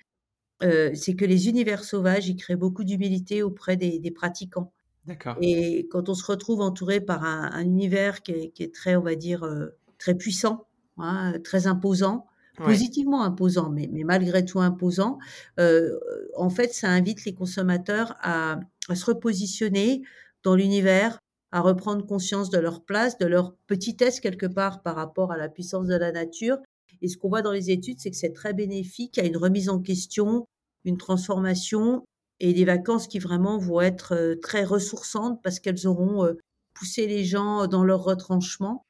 heu, 0.63 0.93
c'est 0.95 1.15
que 1.15 1.25
les 1.25 1.49
univers 1.49 1.83
sauvages, 1.83 2.27
ils 2.29 2.35
créent 2.37 2.55
beaucoup 2.57 2.83
d'humilité 2.83 3.43
auprès 3.43 3.77
des 3.77 3.99
des 3.99 4.11
pratiquants. 4.11 4.73
D'accord. 5.05 5.43
Et 5.43 5.87
quand 5.91 6.09
on 6.09 6.15
se 6.15 6.25
retrouve 6.25 6.61
entouré 6.61 7.01
par 7.01 7.23
un 7.25 7.51
un 7.53 7.63
univers 7.63 8.21
qui 8.23 8.31
est 8.33 8.49
qui 8.51 8.63
est 8.63 8.73
très, 8.75 8.95
on 8.97 9.01
va 9.03 9.15
dire, 9.15 9.45
très 9.99 10.15
puissant, 10.15 10.67
hein, 10.97 11.39
très 11.43 11.67
imposant. 11.67 12.27
Positivement 12.57 13.23
imposant, 13.23 13.69
mais 13.69 13.89
malgré 14.05 14.45
tout 14.45 14.59
imposant, 14.59 15.17
heu, 15.59 15.99
en 16.35 16.49
fait, 16.49 16.73
ça 16.73 16.89
invite 16.89 17.25
les 17.25 17.33
consommateurs 17.33 18.15
à 18.21 18.59
à 18.89 18.95
se 18.95 19.05
repositionner 19.05 20.01
dans 20.43 20.55
l'univers, 20.55 21.19
à 21.51 21.61
reprendre 21.61 22.05
conscience 22.05 22.49
de 22.49 22.57
leur 22.57 22.83
place, 22.83 23.17
de 23.17 23.25
leur 23.25 23.55
petitesse 23.67 24.19
quelque 24.19 24.45
part 24.45 24.81
par 24.81 24.95
rapport 24.95 25.31
à 25.31 25.37
la 25.37 25.49
puissance 25.49 25.87
de 25.87 25.95
la 25.95 26.11
nature. 26.11 26.57
Et 27.01 27.07
ce 27.07 27.17
qu'on 27.17 27.29
voit 27.29 27.41
dans 27.41 27.51
les 27.51 27.69
études, 27.71 27.99
c'est 27.99 28.11
que 28.11 28.17
c'est 28.17 28.33
très 28.33 28.53
bénéfique 28.53 29.17
à 29.17 29.25
une 29.25 29.37
remise 29.37 29.69
en 29.69 29.79
question, 29.79 30.45
une 30.83 30.97
transformation 30.97 32.03
et 32.39 32.53
des 32.53 32.65
vacances 32.65 33.07
qui 33.07 33.19
vraiment 33.19 33.57
vont 33.57 33.81
être, 33.81 34.35
très 34.41 34.63
ressourçantes 34.63 35.41
parce 35.43 35.59
qu'elles 35.59 35.87
auront, 35.87 36.27
poussé 36.73 37.05
les 37.05 37.23
gens 37.23 37.67
dans 37.67 37.83
leur 37.83 38.03
retranchement 38.03 38.83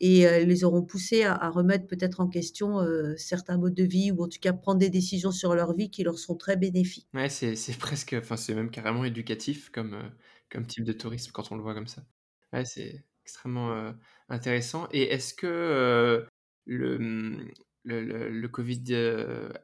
et 0.00 0.26
heu, 0.26 0.44
les 0.44 0.64
auront 0.64 0.82
poussés 0.84 1.24
à 1.24 1.48
remettre 1.50 1.86
peut-être 1.86 2.20
en 2.20 2.28
question, 2.28 2.80
heu, 2.82 3.16
certains 3.18 3.58
modes 3.58 3.74
de 3.74 3.84
vie 3.84 4.10
ou 4.12 4.22
en 4.24 4.28
tout 4.28 4.38
cas 4.40 4.52
prendre 4.52 4.78
des 4.80 4.90
décisions 4.90 5.32
sur 5.32 5.54
leur 5.54 5.74
vie 5.74 5.90
qui 5.90 6.02
leur 6.04 6.18
seront 6.18 6.36
très 6.36 6.56
bénéfiques. 6.56 7.08
Ouais, 7.12 7.28
c'est 7.28 7.56
presque 7.78 8.12
enfin, 8.16 8.36
c'est 8.36 8.54
même 8.54 8.70
carrément 8.70 9.04
éducatif 9.04 9.70
comme, 9.70 9.94
heu, 9.94 10.12
comme 10.48 10.66
type 10.66 10.84
de 10.84 10.92
tourisme 10.92 11.32
quand 11.32 11.50
on 11.50 11.56
le 11.56 11.62
voit 11.62 11.74
comme 11.74 11.88
ça. 11.88 12.04
Ouais, 12.52 12.64
c'est 12.64 13.04
extrêmement, 13.24 13.94
intéressant 14.28 14.88
et 14.92 15.02
est-ce 15.12 15.34
que, 15.34 16.24
le, 16.66 16.98
mmh, 16.98 17.50
le 17.84 18.00
le 18.04 18.28
le 18.30 18.48
covid, 18.48 18.94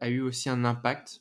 a 0.00 0.08
eu 0.08 0.20
aussi 0.20 0.48
un 0.48 0.64
impact 0.64 1.20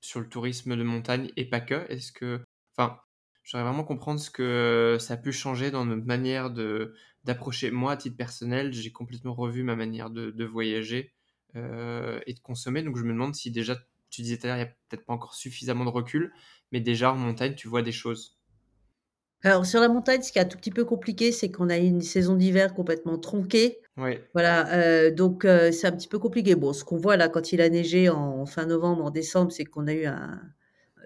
sur 0.00 0.20
le 0.20 0.28
tourisme 0.28 0.76
de 0.76 0.82
montagne 0.84 1.30
et 1.36 1.48
pas 1.50 1.60
que? 1.60 1.86
Est-ce 1.90 2.12
que 2.12 2.44
enfin, 2.76 3.00
j'aimerais 3.44 3.66
vraiment 3.70 3.84
comprendre 3.84 4.20
ce 4.20 4.30
que 4.30 4.98
ça 5.00 5.14
a 5.14 5.16
pu 5.18 5.32
changer 5.32 5.70
dans 5.70 5.84
notre 5.86 6.06
manière 6.06 6.50
de 6.50 6.94
d'approcher 7.24 7.70
moi, 7.70 7.92
à 7.92 7.96
titre 7.96 8.16
personnel, 8.16 8.72
j'ai 8.72 8.92
complètement 8.92 9.34
revu 9.34 9.62
ma 9.62 9.76
manière 9.76 10.10
de 10.10 10.30
de 10.30 10.44
voyager, 10.44 11.12
heu 11.56 12.20
et 12.26 12.34
de 12.34 12.40
consommer 12.40 12.82
donc 12.82 12.96
je 12.98 13.02
me 13.04 13.12
demande 13.12 13.34
si 13.34 13.50
déjà 13.50 13.76
tu 14.10 14.22
disais 14.22 14.38
tout 14.38 14.46
à 14.46 14.48
l'heure, 14.50 14.56
il 14.58 14.60
y 14.60 14.62
a 14.64 14.66
peut-être 14.88 15.06
pas 15.06 15.14
encore 15.14 15.34
suffisamment 15.34 15.84
de 15.84 15.90
recul, 15.90 16.32
mais 16.72 16.80
déjà 16.80 17.12
en 17.12 17.16
montagne, 17.16 17.54
tu 17.54 17.68
vois 17.68 17.82
des 17.82 17.92
choses? 17.92 18.38
Alors 19.44 19.66
sur 19.66 19.80
la 19.80 19.88
montagne, 19.88 20.22
ce 20.22 20.30
qui 20.32 20.38
est 20.38 20.42
un 20.42 20.44
tout 20.46 20.56
petit 20.58 20.70
peu 20.70 20.84
compliqué, 20.84 21.32
c'est 21.32 21.50
qu'on 21.50 21.68
a 21.70 21.78
eu 21.78 21.82
une 21.86 22.00
saison 22.02 22.36
d'hiver 22.36 22.74
complètement 22.74 23.18
tronquée. 23.18 23.80
Ouais, 23.96 24.32
Voilà, 24.34 25.06
heu, 25.08 25.12
donc 25.12 25.44
heu, 25.44 25.72
c'est 25.72 25.86
un 25.86 25.92
petit 25.92 26.08
peu 26.08 26.18
compliqué. 26.18 26.54
Bon, 26.54 26.72
ce 26.72 26.84
qu'on 26.84 26.96
voit 26.96 27.16
là 27.16 27.28
quand 27.28 27.52
il 27.52 27.60
a 27.60 27.68
neigé 27.68 28.08
en 28.08 28.46
fin 28.46 28.66
novembre, 28.66 29.04
en 29.04 29.10
décembre, 29.10 29.52
c'est 29.52 29.64
qu'on 29.64 29.86
a 29.88 29.92
eu 29.94 30.06
un 30.06 30.40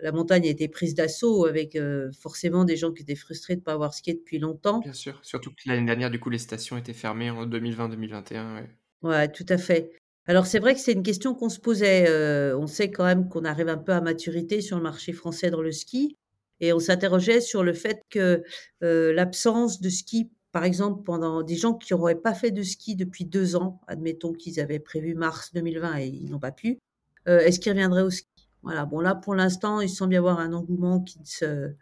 la 0.02 0.12
montagne 0.12 0.46
a 0.46 0.50
été 0.50 0.68
prise 0.68 0.94
d'assaut 0.94 1.46
avec, 1.46 1.76
heu, 1.76 2.10
forcément 2.20 2.64
des 2.64 2.76
gens 2.76 2.92
qui 2.92 3.02
étaient 3.02 3.14
frustrés 3.16 3.56
de 3.56 3.62
pas 3.62 3.72
avoir 3.74 3.94
skié 3.94 4.14
depuis 4.14 4.38
longtemps. 4.38 4.82
bien 4.82 4.94
sûr, 4.94 5.22
surtout 5.22 5.50
que 5.50 5.56
l'année 5.66 5.84
dernière, 5.84 6.10
du 6.10 6.18
coup, 6.18 6.30
les 6.30 6.38
stations 6.38 6.78
étaient 6.78 6.94
fermées 6.94 7.28
en 7.28 7.44
2020-2021, 7.44 8.54
ouais. 8.54 8.78
Ouais, 9.02 9.30
tout 9.30 9.44
à 9.48 9.58
fait. 9.58 9.92
Alors 10.26 10.46
c'est 10.46 10.58
vrai 10.58 10.74
que 10.74 10.80
c'est 10.80 10.92
une 10.92 11.02
question 11.02 11.34
qu'on 11.34 11.48
se 11.48 11.60
posait, 11.60 12.08
heu, 12.08 12.56
on 12.58 12.66
sait 12.66 12.90
quand 12.90 13.04
même 13.04 13.28
qu'on 13.28 13.44
arrive 13.44 13.68
un 13.68 13.76
peu 13.78 13.92
à 13.92 14.00
maturité 14.00 14.60
sur 14.60 14.76
le 14.76 14.82
marché 14.82 15.12
français 15.12 15.50
dans 15.50 15.62
le 15.62 15.70
ski 15.72 16.16
et 16.60 16.72
on 16.72 16.80
s'interrogeait 16.80 17.40
sur 17.40 17.62
le 17.62 17.72
fait 17.74 18.00
que, 18.10 18.42
heu, 18.82 19.12
l'absence 19.12 19.80
de 19.80 19.88
ski, 19.90 20.30
par 20.52 20.64
exemple, 20.64 21.02
pendant 21.04 21.42
des 21.42 21.54
gens 21.56 21.74
qui 21.74 21.92
n'auraient 21.92 22.20
pas 22.20 22.34
fait 22.34 22.50
de 22.50 22.62
ski 22.62 22.96
depuis 22.96 23.24
2 23.26 23.54
ans, 23.56 23.80
admettons 23.86 24.32
qu'ils 24.32 24.58
avaient 24.58 24.80
prévu 24.80 25.14
mars 25.14 25.52
2020 25.52 25.98
et 25.98 26.06
ils 26.06 26.30
n'ont 26.30 26.40
pas 26.40 26.52
pu, 26.52 26.78
est-ce 27.26 27.58
qu'ils 27.60 27.72
reviendraient 27.72 28.02
au 28.02 28.10
ski? 28.10 28.26
Voilà, 28.66 28.84
bon 28.84 29.00
là, 29.00 29.14
pour 29.14 29.34
l'instant, 29.36 29.80
il 29.80 29.88
semble 29.88 30.14
y 30.14 30.16
avoir 30.16 30.40
un 30.40 30.52
engouement 30.52 31.00
qui 31.00 31.20
ne 31.20 31.24
se 31.24 31.72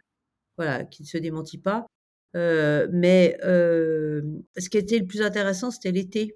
voilà, 0.57 0.85
qui 0.85 1.03
ne 1.03 1.07
se 1.07 1.17
démentit 1.19 1.57
pas, 1.59 1.87
heu, 2.35 2.89
mais 2.93 3.37
hem, 3.43 4.43
ce 4.57 4.69
qui 4.69 4.77
était 4.77 4.99
le 4.99 5.07
plus 5.07 5.21
intéressant, 5.23 5.71
c'était 5.71 5.91
l'été. 5.91 6.35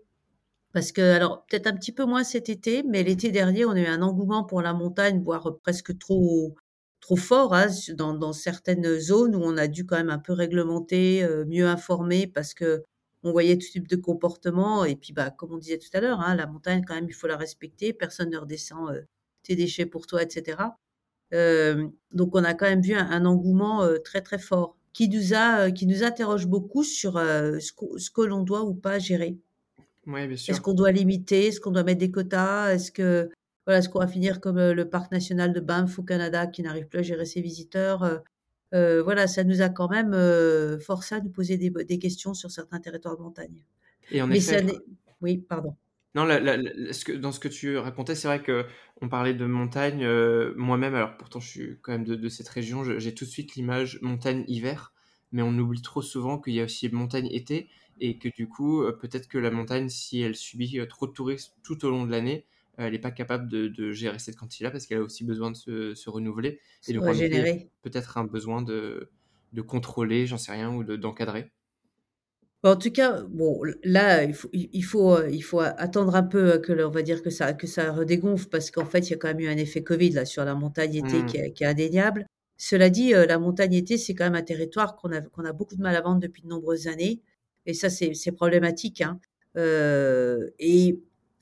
Parce 0.73 0.91
que 0.93 1.01
alors 1.01 1.45
peut-être 1.47 1.67
un 1.67 1.75
petit 1.75 1.91
peu 1.93 2.05
moins 2.05 2.23
cet 2.25 2.49
été, 2.49 2.83
mais 2.83 3.03
l'été 3.03 3.31
dernier, 3.31 3.65
on 3.65 3.71
a 3.71 3.79
eu 3.81 3.87
un 3.87 4.01
engouement 4.03 4.43
pour 4.45 4.61
la 4.61 4.73
montagne, 4.73 5.21
voire, 5.23 5.57
presque 5.63 5.97
trop 5.99 6.55
trop 7.01 7.17
fort, 7.17 7.53
hein, 7.55 7.67
dans 7.97 8.33
certaines 8.33 8.99
zones 8.99 9.35
où 9.35 9.41
on 9.43 9.57
a 9.57 9.67
dû 9.67 9.85
quand 9.85 9.97
même 9.97 10.09
un 10.11 10.19
peu 10.19 10.33
réglementer, 10.33 11.23
heu, 11.25 11.45
mieux 11.45 11.67
informer 11.67 12.27
parce 12.27 12.53
qu'on 12.55 13.31
voyait 13.31 13.57
tout 13.57 13.67
type 13.71 13.87
de 13.89 13.95
comportement. 13.97 14.85
Et 14.85 14.95
puis, 14.97 15.13
bah, 15.13 15.31
comme 15.31 15.53
on 15.53 15.57
disait 15.59 15.77
tout 15.79 15.89
à 15.93 16.01
l'heure, 16.01 16.21
hein, 16.21 16.35
la 16.35 16.47
montagne 16.47 16.83
quand 16.87 16.95
même, 16.95 17.07
il 17.09 17.13
faut 17.15 17.27
la 17.27 17.37
respecter, 17.37 17.93
personne 17.93 18.29
ne 18.31 18.37
redescend, 18.37 19.05
tes 19.49 19.55
déchets 19.55 19.87
pour 19.87 20.05
toi 20.05 20.21
et 20.23 20.29
cetera. 20.29 20.77
Hem, 21.31 21.91
donc 22.11 22.35
on 22.35 22.43
a 22.43 22.53
quand 22.53 22.69
même 22.69 22.81
vu 22.81 22.93
un 22.93 23.09
un 23.09 23.25
engouement, 23.25 23.87
très, 24.03 24.21
très 24.21 24.39
fort 24.39 24.77
qui 24.93 25.09
nous 25.09 25.33
a, 25.33 25.71
qui 25.71 25.85
nous 25.85 26.03
interroge 26.03 26.45
beaucoup 26.47 26.83
sur, 26.83 27.13
ce 27.13 27.59
ce 27.97 28.09
que 28.11 28.21
l'on 28.21 28.43
doit 28.43 28.63
ou 28.63 28.73
pas 28.73 28.99
gérer. 28.99 29.37
Ouais, 30.07 30.27
bien 30.27 30.35
Est-ce 30.35 30.53
sûr. 30.55 30.61
qu'on 30.61 30.73
doit 30.73 30.91
limiter? 30.91 31.47
Est-ce 31.47 31.59
qu'on 31.59 31.71
doit 31.71 31.83
mettre 31.83 31.99
des 31.99 32.11
quotas? 32.11 32.73
Est-ce 32.73 32.91
que 32.91 33.29
voilà, 33.65 33.79
est-ce 33.79 33.89
qu'on 33.89 33.99
va 33.99 34.07
finir 34.07 34.39
comme, 34.39 34.59
le 34.59 34.85
parc 34.89 35.11
national 35.11 35.53
de 35.53 35.59
Banff 35.59 35.99
au 35.99 36.03
Canada 36.03 36.47
qui 36.47 36.63
n'arrive 36.63 36.87
plus 36.87 36.99
à 36.99 37.03
gérer 37.03 37.25
ses 37.25 37.41
visiteurs? 37.41 38.21
Voilà, 38.71 39.27
ça 39.27 39.43
nous 39.43 39.61
a 39.61 39.69
quand 39.69 39.89
même, 39.89 40.13
forcé 40.79 41.15
à 41.15 41.21
nous 41.21 41.29
poser 41.29 41.57
des 41.57 41.99
questions 41.99 42.33
sur 42.33 42.49
certains 42.49 42.79
territoires 42.79 43.17
de 43.17 43.23
montagne. 43.23 43.63
Et 44.11 44.21
en 44.21 44.27
Mais 44.27 44.37
effet, 44.37 44.65
ça 44.67 44.73
oui, 45.21 45.37
pardon. 45.37 45.75
Non, 46.15 46.25
la 46.25 46.39
la 46.39 46.57
la 46.57 46.91
ce 46.93 47.05
que 47.05 47.11
dans 47.11 47.31
ce 47.31 47.39
que 47.39 47.47
tu 47.47 47.77
racontais, 47.77 48.15
c'est 48.15 48.27
vrai 48.27 48.41
qu'on 48.43 49.09
parlait 49.09 49.35
de 49.35 49.45
montagne, 49.45 50.03
heu, 50.03 50.55
moi-même, 50.57 50.95
alors 50.95 51.17
pourtant 51.17 51.39
je 51.39 51.47
suis 51.47 51.79
quand 51.81 51.91
même 51.91 52.03
de 52.03 52.15
de 52.15 52.29
cette 52.29 52.47
région, 52.49 52.83
je 52.83 52.97
j'ai 52.97 53.13
tout 53.13 53.25
de 53.25 53.29
suite 53.29 53.53
l'image 53.55 53.99
montagne-hiver, 54.01 54.91
mais 55.31 55.43
on 55.43 55.55
oublie 55.59 55.83
trop 55.83 56.01
souvent 56.01 56.39
qu'il 56.41 56.53
y 56.55 56.61
a 56.61 56.63
aussi 56.63 56.89
montagne-été 56.89 57.69
et 57.99 58.17
que 58.17 58.27
du 58.35 58.47
coup, 58.47 58.81
heu, 58.81 58.97
peut-être 58.97 59.27
que 59.27 59.37
la 59.37 59.51
montagne, 59.51 59.87
si 59.89 60.19
elle 60.21 60.35
subit, 60.35 60.79
heu, 60.79 60.87
trop 60.87 61.05
de 61.05 61.11
tourisme 61.13 61.53
tout 61.63 61.85
au 61.85 61.91
long 61.91 62.05
de 62.07 62.11
l'année, 62.11 62.47
elle 62.77 62.95
est 62.95 62.99
pas 62.99 63.11
capable 63.11 63.47
de 63.47 63.67
de 63.67 63.91
gérer 63.91 64.17
cette 64.17 64.35
quantité-là 64.35 64.71
parce 64.71 64.87
qu'elle 64.87 64.97
a 64.99 65.01
aussi 65.03 65.23
besoin 65.25 65.51
de 65.51 65.57
se 65.57 65.93
se 65.93 66.09
renouveler 66.09 66.59
et 66.87 66.93
Se 66.93 66.93
donc 66.93 67.07
en 67.07 67.13
régénérer. 67.13 67.69
peut-être 67.83 68.17
un 68.17 68.25
besoin 68.25 68.63
de 68.63 69.11
de 69.53 69.61
contrôler, 69.61 70.25
j'en 70.27 70.37
sais 70.39 70.51
rien, 70.53 70.73
ou 70.73 70.83
de 70.83 70.95
d'encadrer. 70.95 71.51
Bah, 72.63 72.71
en 72.71 72.75
tout 72.75 72.91
cas, 72.91 73.21
bon, 73.29 73.63
l 73.63 73.75
là, 73.85 74.23
il 74.25 74.33
faut 74.33 74.49
il 74.51 74.69
il 74.73 74.81
faut, 74.83 75.15
heu, 75.17 75.29
il 75.31 75.41
faut 75.41 75.61
attendre 75.61 76.13
un 76.15 76.23
peu, 76.23 76.55
heu, 76.55 76.59
que 76.59 76.73
le 76.73 76.85
on 76.85 76.89
va 76.89 77.01
dire 77.03 77.21
que 77.23 77.29
ça 77.29 77.53
que 77.53 77.67
ça 77.67 77.89
redégonfle 77.93 78.49
parce 78.49 78.69
qu'en 78.69 78.83
fait, 78.83 78.99
il 79.07 79.11
y 79.11 79.13
a 79.13 79.17
quand 79.17 79.29
même 79.29 79.39
eu 79.39 79.47
un 79.47 79.55
effet 79.55 79.81
covid 79.81 80.09
là 80.09 80.25
sur 80.25 80.43
la 80.43 80.55
montagne 80.55 80.95
été 80.95 81.23
qui 81.23 81.37
Mmh. 81.37 81.39
est 81.39 81.53
qui 81.53 81.63
est 81.63 81.67
indéniable. 81.67 82.25
Cela 82.57 82.89
dit, 82.89 83.13
heu, 83.13 83.25
la 83.25 83.39
montagne 83.39 83.73
été, 83.75 83.97
c'est 83.97 84.13
quand 84.13 84.25
même 84.25 84.35
un 84.35 84.41
territoire 84.41 84.97
qu'on 84.97 85.13
a 85.13 85.21
qu'on 85.21 85.45
a 85.45 85.53
beaucoup 85.53 85.77
de 85.77 85.81
mal 85.81 85.95
à 85.95 86.01
vendre 86.01 86.19
depuis 86.19 86.41
de 86.41 86.47
nombreuses 86.49 86.87
années 86.87 87.21
et 87.65 87.73
ça, 87.73 87.89
c'est 87.89 88.13
c'est 88.13 88.33
problématique, 88.33 88.99
hein. 89.01 89.19
Heu 89.55 90.53
et 90.59 90.99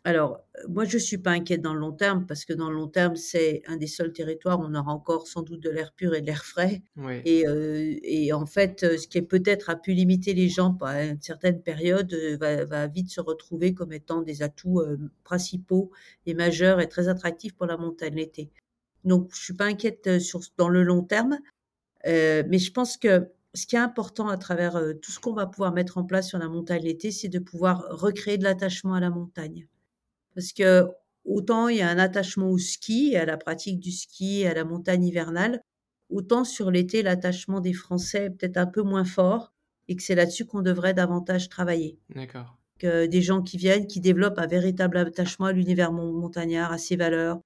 Alors, 0.07 0.45
heu, 0.63 0.67
moi, 0.69 0.85
je 0.85 0.97
suis 0.97 1.17
pas 1.17 1.31
inquiète 1.31 1.61
dans 1.61 1.73
le 1.73 1.79
long 1.81 1.91
terme 1.91 2.25
parce 2.27 2.45
que 2.45 2.53
dans 2.53 2.69
le 2.69 2.75
long 2.77 2.87
terme, 2.87 3.15
c'est 3.17 3.61
un 3.67 3.75
des 3.77 3.87
seuls 3.87 4.13
territoires 4.13 4.59
où 4.59 4.63
on 4.63 4.73
aura 4.75 4.91
encore 4.93 5.27
sans 5.27 5.41
doute 5.43 5.61
de 5.61 5.69
l'air 5.69 5.91
pur 5.93 6.13
et 6.15 6.21
de 6.21 6.25
l'air 6.27 6.45
frais 6.45 6.81
Ouais. 6.97 7.29
et 7.29 8.31
en 8.31 8.45
fait, 8.45 8.83
heu, 8.83 8.97
ce 8.97 9.05
qui 9.07 9.21
peut-être 9.21 9.69
a 9.69 9.75
pu 9.75 9.91
limiter 9.91 10.33
les 10.33 10.47
gens 10.47 10.73
pendant 10.73 10.93
une 11.01 11.21
certaine 11.21 11.61
période, 11.61 12.13
va 12.39 12.63
va 12.63 12.87
vite 12.87 13.09
se 13.11 13.19
retrouver 13.19 13.73
comme 13.73 13.91
étant 13.91 14.21
des 14.21 14.41
atouts, 14.43 14.81
principaux 15.25 15.91
et 16.25 16.33
majeurs 16.33 16.79
et 16.79 16.87
très 16.87 17.09
attractifs 17.09 17.53
pour 17.55 17.65
la 17.65 17.75
montagne 17.77 18.15
l'été. 18.15 18.49
Donc 19.03 19.31
je 19.35 19.41
suis 19.43 19.53
pas 19.55 19.65
inquiète, 19.65 20.19
sur 20.19 20.39
dans 20.57 20.69
le 20.69 20.83
long 20.83 21.03
terme, 21.03 21.39
mais 22.05 22.59
je 22.59 22.71
pense 22.73 22.97
que 22.97 23.29
ce 23.55 23.67
qui 23.67 23.75
est 23.77 23.79
important 23.79 24.29
à 24.29 24.37
travers, 24.37 24.73
tout 25.01 25.11
ce 25.11 25.19
qu'on 25.19 25.33
va 25.33 25.47
pouvoir 25.47 25.73
mettre 25.73 25.97
en 25.99 26.05
place 26.05 26.29
sur 26.29 26.39
la 26.39 26.49
montagne 26.49 26.83
l'été, 26.83 27.11
c'est 27.11 27.29
de 27.29 27.39
pouvoir 27.39 27.85
recréer 27.91 28.37
de 28.37 28.43
l'attachement 28.45 28.93
à 28.95 28.99
la 29.01 29.09
montagne. 29.11 29.67
Parce 30.37 30.53
que 30.53 30.85
autant 31.25 31.67
il 31.67 31.77
y 31.77 31.81
a 31.81 31.89
un 31.89 31.97
attachement 31.97 32.51
au 32.51 32.59
ski 32.59 33.15
à 33.15 33.25
la 33.25 33.37
pratique 33.37 33.79
du 33.79 33.91
ski 33.91 34.45
à 34.45 34.53
la 34.53 34.65
montagne 34.65 35.03
hivernale, 35.03 35.61
autant 36.11 36.43
sur 36.43 36.69
l'été, 36.69 37.01
l'attachement 37.01 37.59
des 37.59 37.73
Français 37.73 38.25
est 38.25 38.29
peut-être 38.29 38.57
un 38.57 38.67
peu 38.67 38.83
moins 38.83 39.03
fort 39.03 39.51
et 39.87 39.95
que 39.95 40.03
c'est 40.03 40.13
là-dessus 40.13 40.45
qu'on 40.45 40.61
devrait 40.61 40.93
davantage 40.93 41.49
travailler. 41.49 41.97
D'accord. 42.13 42.55
Que 42.77 43.07
des 43.07 43.23
gens 43.23 43.41
qui 43.41 43.57
viennent, 43.57 43.87
qui 43.87 43.99
développent 43.99 44.37
un 44.37 44.45
véritable 44.45 44.97
attachement 44.97 45.47
à 45.47 45.53
l'univers 45.53 45.91
mon 45.91 46.13
montagnard, 46.13 46.71
à 46.71 46.77
ses 46.77 46.97
valeurs, 46.97 47.39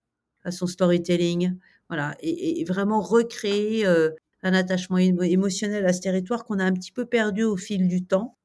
à 0.43 0.51
son 0.51 0.67
storytelling, 0.67 1.57
voilà 1.87 2.17
et 2.19 2.65
vraiment 2.65 2.99
recréer, 2.99 3.85
heu, 3.85 4.15
un 4.43 4.53
attachement 4.53 4.97
émo 4.97 5.21
émotionnel 5.21 5.85
à 5.85 5.93
ce 5.93 6.01
territoire 6.01 6.43
qu'on 6.43 6.59
a 6.59 6.65
un 6.65 6.73
petit 6.73 6.91
peu 6.91 7.05
perdu 7.05 7.43
au 7.43 7.55
fil 7.55 7.87
du 7.87 8.03
temps 8.03 8.35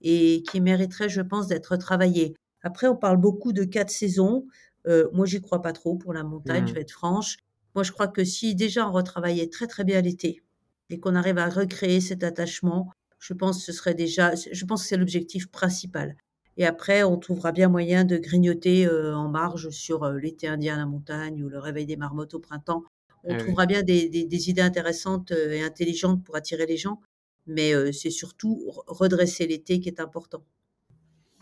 et 0.00 0.42
qui 0.50 0.62
mériterait, 0.62 1.10
je 1.10 1.20
pense, 1.20 1.48
d'être 1.48 1.76
travaillé. 1.76 2.34
Après, 2.64 2.88
on 2.88 2.96
parle 2.96 3.18
beaucoup 3.18 3.52
de 3.52 3.64
4 3.64 3.90
saisons. 3.90 4.46
Heu, 4.88 5.10
moi, 5.12 5.26
j'y 5.26 5.40
crois 5.40 5.62
pas 5.62 5.72
trop 5.72 5.96
pour 5.96 6.12
la 6.14 6.24
montagne, 6.24 6.66
je 6.66 6.72
Mmh. 6.72 6.76
vais 6.76 6.80
être 6.82 6.90
franche. 6.92 7.36
Moi, 7.76 7.84
je 7.84 7.92
crois 7.92 8.08
que 8.08 8.24
si 8.24 8.54
déjà 8.56 8.88
on 8.88 8.92
retravaillait 8.92 9.48
très, 9.48 9.66
très 9.68 9.84
bien 9.84 10.00
l'été 10.00 10.42
et 10.90 11.00
qu'on 11.00 11.14
arrive 11.14 11.38
à 11.38 11.48
recréer 11.48 12.00
cet 12.00 12.24
attachement, 12.24 12.90
je 13.18 13.34
pense 13.34 13.58
que 13.58 13.64
ce 13.64 13.72
serait 13.72 13.94
déjà 13.94 14.34
je 14.34 14.64
pense 14.66 14.82
que 14.82 14.88
c'est 14.88 14.96
l'objectif 14.98 15.50
principal 15.50 16.16
et 16.58 16.66
après 16.66 17.02
on 17.04 17.16
trouvera 17.18 17.52
bien 17.52 17.68
moyen 17.68 18.04
de 18.04 18.16
grignoter, 18.18 18.86
heu, 18.86 19.14
en 19.14 19.28
marge 19.30 19.70
sur, 19.70 20.04
heu, 20.04 20.18
l'été 20.18 20.46
indien 20.48 20.74
à 20.74 20.78
la 20.78 20.86
montagne 20.86 21.42
ou 21.42 21.48
le 21.48 21.58
réveil 21.58 21.86
des 21.86 21.96
marmottes 21.96 22.34
au 22.34 22.40
printemps. 22.40 22.84
On 23.24 23.34
Ah 23.34 23.42
oui. 23.42 23.54
trouvera 23.54 23.66
bien 23.66 23.82
des 23.82 24.08
des 24.10 24.26
des 24.26 24.50
idées 24.50 24.60
intéressantes, 24.62 25.32
heu 25.32 25.52
et 25.52 25.62
intelligentes 25.62 26.22
pour 26.24 26.36
attirer 26.36 26.66
les 26.66 26.76
gens, 26.76 27.00
mais 27.46 27.72
c'est 27.92 28.10
surtout 28.10 28.62
re 28.70 28.84
redresser 28.86 29.46
l'été 29.46 29.80
qui 29.80 29.88
est 29.88 30.00
important. 30.00 30.44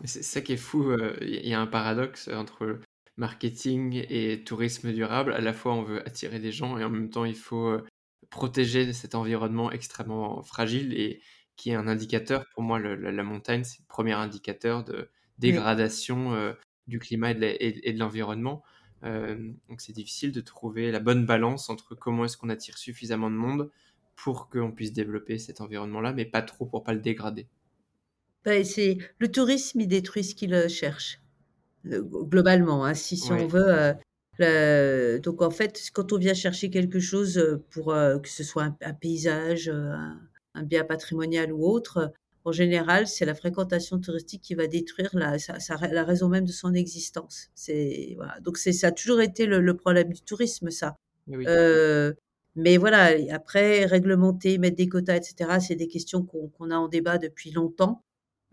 C'est 0.03 0.23
ça 0.23 0.41
qui 0.41 0.53
est 0.53 0.57
fou, 0.57 0.83
heu, 0.91 1.17
il 1.21 1.47
y 1.47 1.53
a 1.53 1.61
un 1.61 1.67
paradoxe 1.67 2.27
entre 2.27 2.81
marketing 3.15 4.05
et 4.09 4.43
tourisme 4.43 4.91
durable. 4.91 5.33
À 5.33 5.39
la 5.41 5.53
fois, 5.53 5.73
on 5.75 5.83
veut 5.83 6.05
attirer 6.05 6.39
des 6.39 6.51
gens 6.51 6.77
et 6.77 6.83
en 6.83 6.89
même 6.89 7.09
temps, 7.09 7.25
il 7.25 7.35
faut, 7.35 7.69
heu, 7.69 7.85
protéger 8.29 8.91
cet 8.93 9.15
environnement 9.15 9.71
extrêmement 9.71 10.41
fragile 10.43 10.93
et 10.99 11.21
qui 11.55 11.69
est 11.71 11.75
un 11.75 11.87
indicateur 11.87 12.45
pour 12.53 12.63
moi, 12.63 12.79
le 12.79 12.95
la 12.95 13.11
la 13.11 13.23
montagne, 13.23 13.63
c'est 13.63 13.79
le 13.81 13.85
premier 13.87 14.13
indicateur 14.13 14.83
de 14.83 15.09
Oui. 15.43 15.67
dégradation, 15.67 16.33
heu, 16.35 16.57
du 16.87 16.99
climat 16.99 17.31
et 17.31 17.93
de 17.93 17.99
l'environnement. 17.99 18.63
Donc 19.03 19.81
c'est 19.81 19.93
difficile 19.93 20.31
de 20.31 20.41
trouver 20.41 20.91
la 20.91 20.99
bonne 20.99 21.25
balance 21.25 21.69
entre 21.69 21.95
comment 21.95 22.25
est-ce 22.25 22.37
qu'on 22.37 22.49
attire 22.49 22.77
suffisamment 22.77 23.29
de 23.29 23.35
monde 23.35 23.71
pour 24.15 24.49
qu'on 24.49 24.71
puisse 24.71 24.93
développer 24.93 25.37
cet 25.39 25.61
environnement-là, 25.61 26.13
mais 26.13 26.25
pas 26.25 26.41
trop 26.41 26.65
pour 26.65 26.83
pas 26.83 26.93
le 26.93 26.99
dégrader. 27.01 27.47
Bah, 28.45 28.63
c'est 28.63 28.97
le 29.19 29.31
tourisme, 29.31 29.79
il 29.81 29.87
détruit 29.87 30.23
ce 30.23 30.35
qu'il, 30.35 30.53
heu, 30.53 30.67
cherche, 30.67 31.21
heu, 31.87 32.03
globalement, 32.03 32.85
hein. 32.85 32.93
Si 32.95 33.17
si 33.17 33.33
on 33.33 33.47
veut, 33.47 33.95
le 34.39 35.19
donc 35.19 35.41
en 35.41 35.51
fait, 35.51 35.81
quand 35.93 36.13
on 36.13 36.17
vient 36.17 36.33
chercher 36.35 36.69
quelque 36.71 36.99
chose, 36.99 37.61
pour, 37.71 37.87
que 38.23 38.29
ce 38.29 38.43
soit 38.43 38.63
un 38.65 38.77
un 38.83 38.93
paysage, 38.93 39.69
un 39.69 40.19
un 40.55 40.63
bien 40.63 40.83
patrimonial 40.85 41.51
ou 41.53 41.65
autre, 41.67 42.13
en 42.45 42.51
général, 42.53 43.07
c'est 43.07 43.25
la 43.25 43.35
fréquentation 43.35 43.99
touristique 43.99 44.43
qui 44.43 44.55
va 44.55 44.67
détruire 44.67 45.11
la 45.13 45.39
sa 45.39 45.59
sa 45.59 45.75
rai 45.77 45.89
la 45.93 46.03
raison 46.05 46.29
même 46.29 46.45
de 46.45 46.51
son 46.51 46.73
existence. 46.73 47.49
C'est 47.55 48.13
voilà, 48.17 48.39
donc 48.41 48.57
c'est 48.57 48.73
ça 48.73 48.87
a 48.87 48.91
toujours 48.91 49.21
été 49.21 49.45
le 49.47 49.61
le 49.61 49.75
problème 49.77 50.11
du 50.13 50.21
tourisme 50.23 50.69
ça. 50.71 50.95
oui, 51.27 51.47
Heu, 51.47 52.15
mais 52.55 52.77
voilà 52.77 53.11
après 53.31 53.85
réglementer, 53.85 54.57
mettre 54.59 54.77
des 54.77 54.89
quotas 54.89 55.17
et 55.17 55.23
cetera, 55.23 55.59
c'est 55.59 55.75
des 55.75 55.87
questions 55.87 56.23
qu'on 56.25 56.49
qu'on 56.49 56.71
a 56.71 56.75
en 56.77 56.87
débat 56.89 57.17
depuis 57.17 57.51
longtemps. 57.51 58.03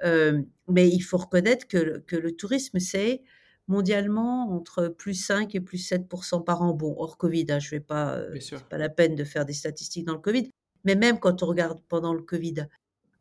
Hem, 0.02 0.46
mais 0.68 0.88
il 0.88 1.00
faut 1.00 1.18
reconnaître 1.18 1.66
que 1.68 1.78
le 1.78 2.00
que 2.00 2.16
le 2.16 2.32
tourisme, 2.36 2.78
c'est 2.80 3.22
mondialement 3.68 4.50
entre 4.52 4.88
+5 4.88 5.54
et 5.54 5.60
+7 5.60 6.44
par 6.44 6.62
an. 6.62 6.74
Bon, 6.74 6.94
hors 6.98 7.16
Covid, 7.18 7.46
hein, 7.50 7.58
je 7.60 7.70
vais 7.70 7.80
pas, 7.80 8.20
c'est 8.58 8.68
pas 8.68 8.78
la 8.78 8.88
peine 8.90 9.14
de 9.16 9.24
faire 9.24 9.44
des 9.46 9.52
statistiques 9.54 10.06
dans 10.06 10.14
le 10.14 10.20
Covid. 10.20 10.50
Mais 10.84 10.94
même 10.96 11.18
quand 11.20 11.42
on 11.42 11.46
regarde 11.46 11.80
pendant 11.88 12.14
le 12.14 12.22
Covid, 12.22 12.66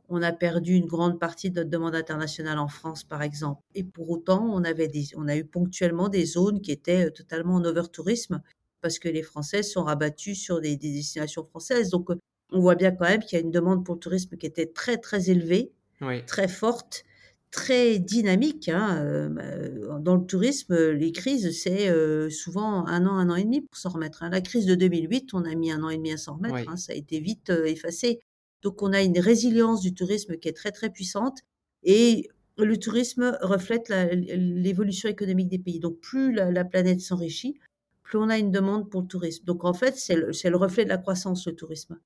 on 0.09 0.21
a 0.23 0.31
perdu 0.33 0.73
une 0.75 0.87
grande 0.87 1.19
partie 1.19 1.51
de 1.51 1.57
notre 1.61 1.69
demande 1.71 1.95
internationale 1.95 2.59
en 2.59 2.67
France, 2.69 3.03
par 3.03 3.21
exemple. 3.23 3.61
Et 3.75 3.83
pour 3.83 4.09
autant, 4.11 4.45
on 4.53 4.63
avait 4.65 4.87
des 4.89 5.07
on 5.17 5.27
a 5.27 5.37
eu 5.37 5.45
ponctuellement 5.45 6.09
des 6.09 6.25
zones 6.25 6.61
qui 6.61 6.71
étaient, 6.71 7.07
heu, 7.07 7.11
totalement 7.11 7.55
en 7.55 7.65
over-tourisme 7.65 8.41
parce 8.81 8.99
que 8.99 9.09
les 9.09 9.23
Français 9.23 9.63
sont 9.63 9.83
rabattus 9.83 10.39
sur 10.41 10.61
des 10.61 10.77
des 10.77 10.91
destinations 10.93 11.45
françaises. 11.45 11.89
Donc, 11.91 12.11
heu, 12.11 12.19
on 12.51 12.59
voit 12.61 12.75
bien 12.75 12.91
quand 12.91 13.05
même 13.09 13.21
qu'il 13.23 13.37
y 13.39 13.41
a 13.41 13.45
une 13.45 13.51
demande 13.51 13.85
pour 13.85 13.95
le 13.95 13.99
tourisme 14.01 14.37
qui 14.37 14.45
était 14.47 14.67
très, 14.67 14.97
très 14.97 15.29
élevée 15.31 15.73
Oui, 16.01 16.23
Très 16.25 16.47
forte, 16.47 17.03
très 17.51 17.99
dynamique, 17.99 18.69
hein, 18.69 19.03
heu, 19.03 19.29
bah, 19.29 19.99
dans 19.99 20.15
le 20.15 20.25
tourisme, 20.25 20.75
les 20.91 21.11
crises, 21.11 21.57
c'est, 21.59 21.89
heu, 21.89 22.29
souvent 22.29 22.85
un 22.87 23.05
an, 23.07 23.17
un 23.17 23.29
an 23.31 23.35
et 23.35 23.43
demi 23.43 23.61
pour 23.61 23.77
s'en 23.77 23.89
remettre, 23.89 24.23
hein. 24.23 24.29
La 24.29 24.41
crise 24.41 24.65
de 24.65 24.75
2008, 24.75 25.33
on 25.33 25.43
a 25.45 25.55
mis 25.55 25.71
un 25.71 25.81
an 25.83 25.89
et 25.89 25.97
demi 25.97 26.11
à 26.11 26.17
s'en 26.17 26.35
remettre, 26.35 26.63
oui. 26.63 26.69
hein, 26.69 26.77
ça 26.77 26.93
a 26.93 26.95
été 26.95 27.19
vite, 27.19 27.49
effacé. 27.49 28.19
Donc 28.61 28.81
on 28.83 28.93
a 28.93 29.01
une 29.01 29.19
résilience 29.19 29.81
du 29.81 29.93
tourisme 29.93 30.37
qui 30.37 30.47
est 30.49 30.53
très, 30.53 30.71
très 30.71 30.89
puissante 30.91 31.39
et 31.83 32.29
le 32.57 32.77
tourisme 32.77 33.37
reflète 33.41 33.89
l'évolution 33.89 35.09
économique 35.09 35.47
des 35.49 35.59
pays. 35.59 35.79
Donc 35.79 35.99
plus 36.01 36.31
la 36.33 36.51
la 36.51 36.65
planète 36.65 36.99
s'enrichit, 37.01 37.55
plus 38.03 38.17
on 38.19 38.29
a 38.29 38.37
une 38.37 38.51
demande 38.51 38.89
pour 38.91 39.01
le 39.01 39.07
tourisme. 39.07 39.45
Donc 39.45 39.63
en 39.65 39.73
fait, 39.73 39.95
c'est 39.97 40.15
le 40.15 40.33
c'est 40.33 40.49
le 40.49 40.57
reflet 40.57 40.83
de 40.83 40.89
la 40.89 40.97
croissance, 40.97 41.47
le 41.47 41.55
tourisme. 41.55 41.97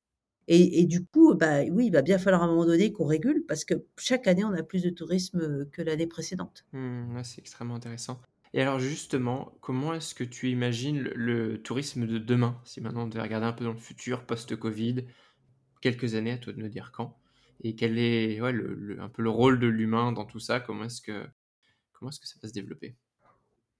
Et 0.47 0.81
et 0.81 0.85
du 0.85 1.05
coup, 1.05 1.35
bah, 1.35 1.63
oui, 1.71 1.87
il 1.87 1.91
va 1.91 2.01
bien 2.01 2.17
falloir 2.17 2.41
à 2.43 2.45
un 2.45 2.49
moment 2.49 2.65
donné 2.65 2.91
qu'on 2.91 3.05
régule 3.05 3.45
parce 3.47 3.65
que 3.65 3.75
chaque 3.97 4.27
année, 4.27 4.43
on 4.43 4.53
a 4.53 4.63
plus 4.63 4.83
de 4.83 4.89
tourisme, 4.89 5.65
que 5.71 5.81
l'année 5.81 6.07
précédente. 6.07 6.65
Mmh, 6.73 7.23
c'est 7.23 7.39
extrêmement 7.39 7.75
intéressant. 7.75 8.21
Et 8.53 8.61
alors 8.61 8.79
justement, 8.79 9.57
comment 9.61 9.93
est-ce 9.93 10.13
que 10.15 10.23
tu 10.23 10.49
imagines 10.49 10.99
le 11.01 11.13
le 11.15 11.61
tourisme 11.61 12.05
de 12.07 12.17
demain? 12.19 12.59
Si 12.65 12.81
maintenant 12.81 13.03
on 13.03 13.07
devait 13.07 13.21
regarder 13.21 13.45
un 13.47 13.53
peu 13.53 13.63
dans 13.63 13.73
le 13.73 13.79
futur, 13.79 14.25
post-Covid, 14.25 15.05
quelques 15.81 16.15
années, 16.15 16.33
à 16.33 16.37
toi 16.39 16.53
de 16.53 16.61
me 16.61 16.69
dire 16.69 16.91
quand? 16.93 17.19
Et 17.61 17.75
quel 17.75 17.97
est, 17.99 18.41
ouais, 18.41 18.53
le 18.53 18.75
le 18.75 19.01
un 19.01 19.09
peu 19.09 19.23
le 19.23 19.29
rôle 19.31 19.59
de 19.59 19.67
l'humain 19.67 20.11
dans 20.13 20.25
tout 20.25 20.39
ça? 20.39 20.59
Comment 20.59 20.85
est-ce 20.85 21.01
que 21.01 21.27
comment 21.93 22.11
est-ce 22.11 22.19
que 22.21 22.27
ça 22.27 22.39
va 22.43 22.49
se 22.49 22.53
développer? 22.53 22.97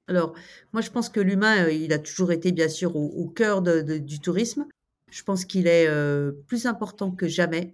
Alors, 0.08 0.34
moi, 0.74 0.82
je 0.82 0.90
pense 0.92 1.10
que 1.10 1.20
l'humain, 1.20 1.70
il 1.70 1.94
a 1.94 2.00
toujours 2.00 2.32
été 2.32 2.52
bien 2.52 2.68
sûr 2.70 2.96
au 2.96 3.06
au 3.08 3.30
cœur 3.30 3.62
de 3.62 3.82
de 3.82 3.98
du 3.98 4.20
tourisme. 4.20 4.66
Je 5.14 5.22
pense 5.24 5.46
qu'il 5.46 5.68
est, 5.68 5.88
heu, 5.88 6.44
plus 6.48 6.66
important 6.66 7.12
que 7.12 7.28
jamais 7.28 7.74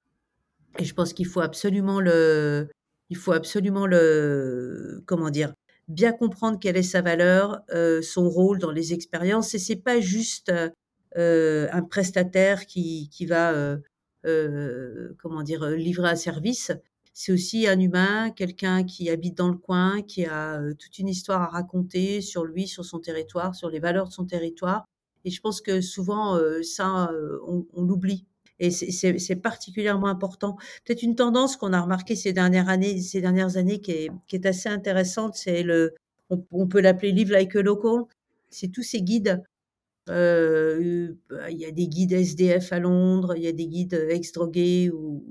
et 0.79 0.85
je 0.85 0.93
pense 0.95 1.13
qu'il 1.13 1.27
faut 1.27 1.41
absolument 1.41 2.01
le 2.01 2.69
il 3.09 3.17
faut 3.17 3.33
absolument 3.33 3.87
le 3.87 5.03
comment 5.07 5.29
dire? 5.31 5.53
Bien 5.89 6.13
comprendre 6.13 6.59
quelle 6.59 6.77
est 6.77 6.83
sa 6.83 7.01
valeur, 7.01 7.61
heu, 7.73 8.01
son 8.03 8.29
rôle 8.29 8.59
dans 8.59 8.71
les 8.71 8.93
expériences 8.93 9.55
et 9.55 9.59
c'est 9.59 9.77
pas 9.77 10.01
juste, 10.01 10.51
heu, 11.17 11.69
un 11.73 11.83
prestataire 11.83 12.65
qui 12.67 13.09
qui 13.11 13.25
va, 13.27 13.77
comment 15.17 15.43
dire? 15.43 15.65
Livrer 15.69 16.09
un 16.09 16.15
service. 16.15 16.71
C'est 17.13 17.31
aussi 17.33 17.67
un 17.67 17.79
humain, 17.79 18.31
quelqu'un 18.31 18.83
qui 18.83 19.09
habite 19.09 19.37
dans 19.37 19.49
le 19.49 19.57
coin, 19.57 20.01
qui 20.03 20.25
a, 20.25 20.61
toute 20.79 20.99
une 20.99 21.09
histoire 21.09 21.41
à 21.41 21.47
raconter 21.47 22.21
sur 22.21 22.45
lui, 22.45 22.67
sur 22.67 22.85
son 22.85 22.99
territoire, 22.99 23.55
sur 23.55 23.69
les 23.69 23.79
valeurs 23.79 24.07
de 24.07 24.13
son 24.13 24.25
territoire 24.25 24.85
et 25.29 25.31
je 25.31 25.41
pense 25.41 25.61
que 25.61 25.79
souvent, 25.81 26.37
heu, 26.37 26.63
ça, 26.63 27.09
heu, 27.13 27.39
on 27.47 27.65
on 27.73 27.83
l'oublie 27.83 28.25
et 28.59 28.71
c'est 28.71 29.35
particulièrement 29.37 30.07
important. 30.07 30.57
Peut-être 30.85 31.03
une 31.03 31.15
tendance 31.15 31.55
qu'on 31.55 31.71
a 31.71 31.79
remarquée 31.81 32.15
ces 32.15 32.33
dernières 32.33 32.67
années 32.69 32.99
ces 33.01 33.21
dernières 33.21 33.55
années 33.57 33.79
qui 33.79 33.91
est 33.91 34.09
qui 34.27 34.35
est 34.37 34.45
assez 34.45 34.69
intéressante, 34.69 35.35
c'est 35.35 35.63
le 35.63 35.93
on 36.29 36.43
on 36.51 36.67
peut 36.67 36.81
l'appeler 36.81 37.11
«Live 37.13 37.31
like 37.31 37.55
a 37.55 37.61
local». 37.61 38.03
C'est 38.49 38.69
tous 38.71 38.83
ces 38.83 39.01
guides, 39.03 39.43
heu, 40.09 41.17
bah, 41.29 41.51
il 41.51 41.57
y 41.59 41.65
a 41.65 41.71
des 41.71 41.87
guides 41.87 42.13
SDF 42.13 42.73
à 42.73 42.79
Londres, 42.79 43.35
il 43.37 43.43
y 43.43 43.47
a 43.47 43.51
des 43.53 43.67
guides, 43.67 44.07
ex-drogués 44.09 44.91
ou 44.91 45.23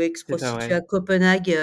ex-prostituées 0.00 0.74
à. 0.74 0.80
Copenhague, 0.80 1.56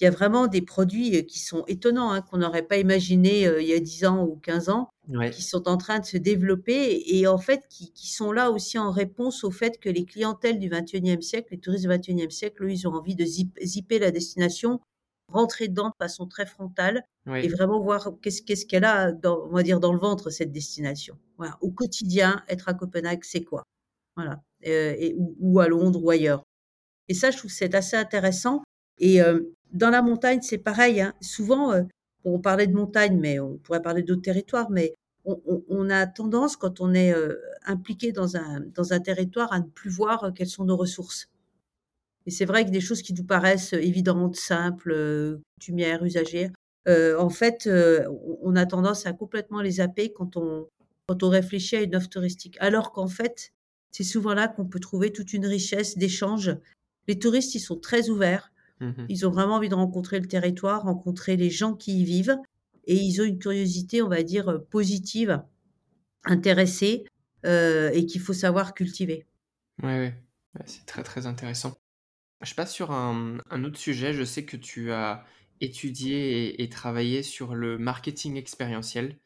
il 0.00 0.04
y 0.04 0.06
a 0.06 0.10
vraiment 0.10 0.46
des 0.46 0.62
produits, 0.62 1.16
heu, 1.16 1.22
qui 1.22 1.38
sont 1.40 1.64
étonnants, 1.66 2.10
hein, 2.12 2.22
qu'on 2.22 2.38
n'aurait 2.38 2.66
pas 2.66 2.78
imaginés, 2.78 3.46
heu, 3.48 3.60
il 3.62 3.68
y 3.68 3.72
a 3.74 3.80
10 3.80 4.04
ans 4.04 4.24
ou 4.24 4.36
15 4.36 4.68
ans, 4.68 4.90
qui 5.30 5.42
sont 5.42 5.68
en 5.68 5.76
train 5.76 5.98
de 6.00 6.04
se 6.04 6.16
développer 6.18 7.02
et 7.06 7.26
en 7.26 7.38
fait 7.38 7.66
qui 7.68 7.92
qui 7.92 8.08
sont 8.12 8.32
là 8.32 8.50
aussi 8.50 8.78
en 8.78 8.90
réponse 8.92 9.42
au 9.44 9.50
fait 9.50 9.78
que 9.80 9.88
les 9.88 10.04
clientèles 10.04 10.58
du 10.60 10.68
XXIe 10.68 11.22
siècle, 11.22 11.48
les 11.52 11.58
touristes 11.60 11.82
du 11.84 11.88
XXIe 11.88 12.30
siècle, 12.30 12.64
eux, 12.64 12.70
ils 12.70 12.86
ont 12.88 12.92
envie 12.94 13.16
de 13.16 13.24
zip 13.24 13.58
zipper 13.62 13.98
la 13.98 14.10
destination 14.12 14.80
rentrer 15.28 15.68
dedans 15.68 15.88
de 15.88 15.94
façon 15.98 16.26
très 16.26 16.46
frontale 16.46 17.02
et 17.40 17.48
vraiment 17.48 17.80
voir 17.80 18.12
qu'est-ce 18.22 18.42
qu'est-ce 18.42 18.66
qu'elle 18.66 18.84
a 18.84 19.12
dans 19.12 19.44
on 19.46 19.50
va 19.54 19.62
dire 19.62 19.80
dans 19.80 19.92
le 19.92 19.98
ventre 19.98 20.30
cette 20.30 20.52
destination. 20.52 21.18
Voilà, 21.38 21.58
au 21.60 21.70
quotidien, 21.70 22.42
être 22.48 22.68
à 22.68 22.74
Copenhague, 22.74 23.24
c'est 23.24 23.42
quoi? 23.44 23.64
Voilà, 24.16 24.42
et 24.62 25.14
ou 25.18 25.36
ou 25.40 25.60
à 25.60 25.68
Londres 25.68 26.02
ou 26.04 26.10
ailleurs. 26.10 26.44
Et 27.08 27.14
ça, 27.14 27.30
je 27.30 27.38
trouve 27.38 27.50
que 27.50 27.56
c'est 27.56 27.74
assez 27.74 27.96
intéressant 27.96 28.62
et 28.98 29.20
heu, 29.22 29.52
dans 29.72 29.90
la 29.90 30.02
montagne, 30.02 30.40
c'est 30.42 30.58
pareil, 30.58 31.00
hein. 31.00 31.14
Souvent, 31.20 31.72
heu, 31.74 31.86
on 32.24 32.38
parlait 32.40 32.66
de 32.66 32.74
montagne, 32.74 33.18
mais 33.18 33.38
on 33.40 33.58
pourrait 33.58 33.82
parler 33.82 34.02
d'autres 34.02 34.22
territoires, 34.22 34.70
mais 34.70 34.94
on 35.24 35.40
on 35.46 35.64
on 35.68 35.90
a 35.90 36.06
tendance 36.06 36.56
quand 36.56 36.80
on 36.80 36.94
est, 36.94 37.12
heu, 37.14 37.40
impliqué 37.66 38.12
dans 38.12 38.36
un 38.36 38.60
dans 38.74 38.92
un 38.92 39.00
territoire 39.00 39.52
à 39.52 39.60
ne 39.60 39.66
plus 39.66 39.90
voir, 39.90 40.32
quelles 40.34 40.48
sont 40.48 40.64
nos 40.64 40.76
ressources 40.76 41.28
et 42.26 42.30
c'est 42.30 42.44
vrai 42.44 42.64
que 42.64 42.70
des 42.70 42.80
choses 42.80 43.02
qui 43.02 43.14
nous 43.14 43.24
paraissent 43.24 43.72
évidentes, 43.72 44.36
simples, 44.36 45.38
coutumières, 45.54 46.04
usagères, 46.04 46.50
heu, 46.88 47.18
en 47.18 47.30
fait, 47.30 47.68
on 47.68 48.38
on 48.42 48.56
a 48.56 48.66
tendance 48.66 49.06
à 49.06 49.12
complètement 49.12 49.60
les 49.62 49.72
zapper 49.72 50.12
quand 50.12 50.36
on 50.36 50.68
quand 51.08 51.22
on 51.22 51.28
réfléchit 51.28 51.76
à 51.76 51.82
une 51.82 51.94
offre 51.96 52.08
touristique. 52.08 52.56
Alors 52.60 52.92
qu'en 52.92 53.06
fait, 53.08 53.52
c'est 53.92 54.02
souvent 54.04 54.34
là 54.34 54.48
qu'on 54.48 54.66
peut 54.66 54.80
trouver 54.80 55.12
toute 55.12 55.32
une 55.32 55.46
richesse 55.46 55.96
d'échanges. 55.98 56.56
Les 57.08 57.18
touristes, 57.18 57.54
ils 57.54 57.60
sont 57.60 57.76
très 57.78 58.08
ouverts, 58.10 58.52
Mmh 58.80 59.08
ils 59.08 59.26
ont 59.26 59.30
vraiment 59.30 59.56
envie 59.56 59.68
de 59.68 59.74
rencontrer 59.74 60.20
le 60.20 60.26
territoire, 60.28 60.82
rencontrer 60.84 61.36
les 61.36 61.50
gens 61.50 61.74
qui 61.74 62.00
y 62.00 62.04
vivent 62.04 62.36
et 62.86 62.96
ils 62.96 63.20
ont 63.20 63.24
une 63.24 63.38
curiosité, 63.38 64.02
on 64.02 64.08
va 64.08 64.22
dire, 64.22 64.50
heu, 64.50 64.62
positive, 64.64 65.42
intéressée, 66.24 67.04
heu 67.46 67.90
et 67.94 68.06
qu'il 68.06 68.20
faut 68.22 68.34
savoir 68.34 68.74
cultiver. 68.74 69.26
Ouais. 69.82 70.14
Ouais, 70.54 70.62
c'est 70.66 70.86
très, 70.86 71.02
très 71.02 71.26
intéressant. 71.26 71.74
Je 72.42 72.54
passe 72.54 72.74
sur 72.74 72.92
un, 72.92 73.38
un 73.50 73.64
autre 73.64 73.78
sujet. 73.78 74.12
Je 74.14 74.24
sais 74.24 74.44
que 74.46 74.56
tu 74.58 74.92
as 74.92 75.26
étudié 75.60 76.48
et, 76.48 76.64
et 76.64 76.70
travaillé 76.70 77.22
sur 77.24 77.54
le 77.54 77.78
marketing 77.78 78.36
expérientiel. 78.36 79.20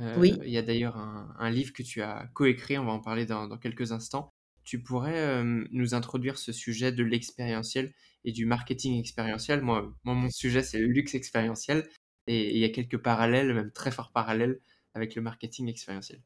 Euh, 0.00 0.16
Oui, 0.16 0.44
il 0.44 0.50
y 0.50 0.58
a 0.58 0.62
d'ailleurs 0.62 0.96
un, 0.98 1.34
un 1.38 1.50
livre 1.50 1.72
que 1.74 1.82
tu 1.82 2.02
as 2.02 2.28
coécrit, 2.34 2.78
on 2.78 2.86
va 2.86 2.92
en 2.92 3.00
parler 3.00 3.26
dans, 3.26 3.48
dans 3.48 3.58
quelques 3.58 3.92
instants. 3.92 4.34
Tu 4.66 4.82
pourrais 4.82 5.20
euh, 5.20 5.64
nous 5.70 5.94
introduire 5.94 6.38
ce 6.38 6.52
sujet 6.52 6.90
de 6.90 7.04
l'expérientiel 7.04 7.94
et 8.24 8.32
du 8.32 8.46
marketing 8.46 8.98
expérientiel? 8.98 9.62
Moi, 9.62 9.94
moi 10.02 10.14
mon 10.14 10.28
sujet, 10.28 10.62
c'est 10.62 10.80
le 10.80 10.88
luxe 10.88 11.14
expérientiel. 11.14 11.88
Et 12.26 12.52
il 12.52 12.58
y 12.58 12.64
a 12.64 12.68
quelques 12.70 12.98
parallèles, 12.98 13.54
même 13.54 13.70
très 13.70 13.92
forts 13.92 14.10
parallèles, 14.10 14.58
avec 14.94 15.14
le 15.14 15.22
marketing 15.22 15.68
expérientiel. 15.68 16.20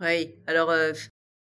oui. 0.00 0.34
Alors, 0.46 0.70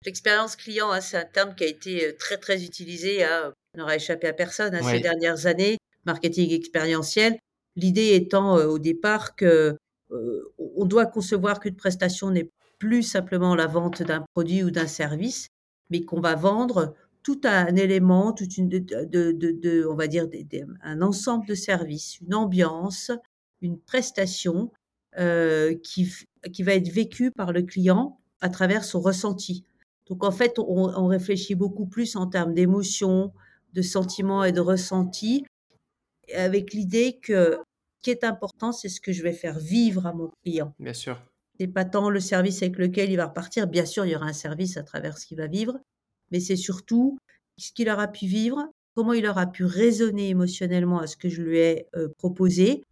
l'expérience 0.07 0.55
client, 0.55 0.93
hein, 0.93 1.01
c'est 1.01 1.17
un 1.17 1.25
terme 1.25 1.57
qui 1.57 1.65
a 1.65 1.67
été, 1.67 2.15
très, 2.17 2.39
très 2.39 2.65
utilisé, 2.65 3.25
hein, 3.25 3.53
n'aura 3.77 3.97
échappé 3.97 4.29
à 4.29 4.33
personne, 4.33 4.77
hein, 4.77 4.83
ces 4.89 5.01
dernières 5.01 5.47
années. 5.47 5.79
Marketing 6.05 6.53
expérientiel, 6.53 7.37
l'idée 7.75 8.15
étant, 8.15 8.55
au 8.55 8.79
départ 8.79 9.35
que, 9.35 9.77
on 10.11 10.43
on 10.77 10.85
doit 10.85 11.07
concevoir 11.07 11.59
qu'une 11.59 11.77
prestation 11.77 12.31
n'est 12.31 12.51
plus 12.79 13.03
simplement 13.03 13.55
la 13.55 13.67
vente 13.67 14.03
d'un 14.03 14.25
produit 14.35 14.63
ou 14.63 14.71
d'un 14.71 14.87
service, 14.87 15.49
mais 15.93 16.03
qu'on 16.03 16.21
va 16.21 16.35
vendre 16.35 16.95
tout 17.23 17.41
un 17.45 17.77
élément, 17.77 18.33
toute 18.33 18.57
une 18.57 18.69
de 18.69 18.79
de 18.81 19.33
de 19.33 19.87
on 19.87 19.95
va 19.95 20.09
dire 20.09 20.27
un 20.83 21.03
ensemble 21.03 21.47
de 21.47 21.55
services, 21.55 22.19
une 22.21 22.35
ambiance, 22.35 23.13
une 23.61 23.79
prestation, 23.79 24.73
heu, 25.21 25.79
qui 25.85 26.11
qui 26.53 26.63
va 26.65 26.75
être 26.75 26.89
vécue 26.89 27.31
par 27.31 27.53
le 27.53 27.63
client 27.63 28.19
à 28.41 28.49
travers 28.49 28.85
son 28.85 29.01
ressenti. 29.01 29.65
Donc 30.09 30.25
en 30.25 30.33
fait, 30.33 30.59
on 30.59 30.89
on 30.89 31.07
réfléchit 31.07 31.55
beaucoup 31.55 31.87
plus 31.87 32.17
en 32.17 32.27
termes 32.27 32.55
d'émotions, 32.55 33.33
de 33.75 33.83
sentiments 33.83 34.45
et 34.45 34.53
de 34.53 34.61
ressentis, 34.61 35.45
avec 36.35 36.73
l'idée 36.73 37.19
que 37.23 37.59
ce 37.99 38.03
qui 38.03 38.11
est 38.11 38.25
important, 38.25 38.73
c'est 38.73 38.89
ce 38.89 39.01
que 39.01 39.13
je 39.13 39.23
vais 39.23 39.33
faire 39.35 39.59
vivre 39.59 40.07
à 40.07 40.13
mon 40.13 40.31
client. 40.43 40.75
bien 40.79 40.95
sûr. 40.95 41.23
C'est 41.59 41.69
pas 41.69 41.85
tant 41.85 42.11
le 42.11 42.21
service 42.21 42.63
avec 42.63 42.79
lequel 42.79 43.11
il 43.11 43.17
va 43.17 43.27
repartir. 43.27 43.67
Bien 43.67 43.85
sûr, 43.87 44.05
il 44.07 44.13
y 44.13 44.17
aura 44.17 44.27
un 44.27 44.33
service 44.33 44.77
à 44.77 44.83
travers 44.83 45.19
ce 45.19 45.27
qu'il 45.27 45.37
va 45.39 45.47
vivre, 45.47 45.79
mais 46.31 46.41
c'est 46.41 46.57
surtout 46.57 47.19
ce 47.59 47.73
qu'il 47.73 47.89
aura 47.91 48.09
pu 48.09 48.27
vivre, 48.27 48.69
comment 48.95 49.13
il 49.13 49.27
aura 49.27 49.47
pu 49.47 49.65
raisonner 49.65 50.29
émotionnellement 50.31 50.99
à 51.01 51.07
ce 51.07 51.17
que 51.17 51.29
je 51.29 51.43
lui 51.43 51.59
ai, 51.59 51.87
heu, 51.97 52.13
proposé 52.19 52.83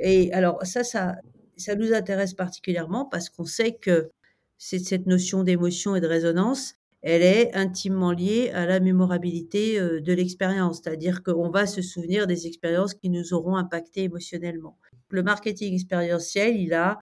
et 0.00 0.32
alors 0.32 0.64
ça 0.64 0.84
ça 0.84 1.16
ça 1.56 1.74
nous 1.74 1.92
intéresse 1.92 2.34
particulièrement 2.34 3.04
parce 3.04 3.28
qu'on 3.30 3.44
sait 3.44 3.74
que 3.74 4.10
cette 4.58 5.06
notion 5.06 5.42
d'émotion 5.44 5.96
et 5.96 6.00
de 6.00 6.06
résonance, 6.06 6.74
elle 7.02 7.22
est 7.22 7.54
intimement 7.54 8.12
liée 8.12 8.50
à 8.50 8.66
la 8.66 8.80
mémorabilité, 8.80 9.78
heu, 9.80 10.00
de 10.00 10.12
l'expérience. 10.12 10.80
C'est-à-dire 10.82 11.22
qu'on 11.22 11.50
va 11.50 11.66
se 11.66 11.82
souvenir 11.82 12.26
des 12.26 12.46
expériences 12.46 12.94
qui 12.94 13.08
nous 13.10 13.32
auront 13.34 13.56
impactés 13.56 14.04
émotionnellement. 14.04 14.76
Le 15.10 15.22
marketing 15.22 15.74
expérientiel, 15.74 16.56
il 16.56 16.74
a 16.74 16.98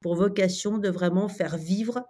pour 0.00 0.16
vocation 0.16 0.78
de 0.78 0.88
vraiment 0.88 1.28
faire 1.28 1.56
vivre 1.58 2.04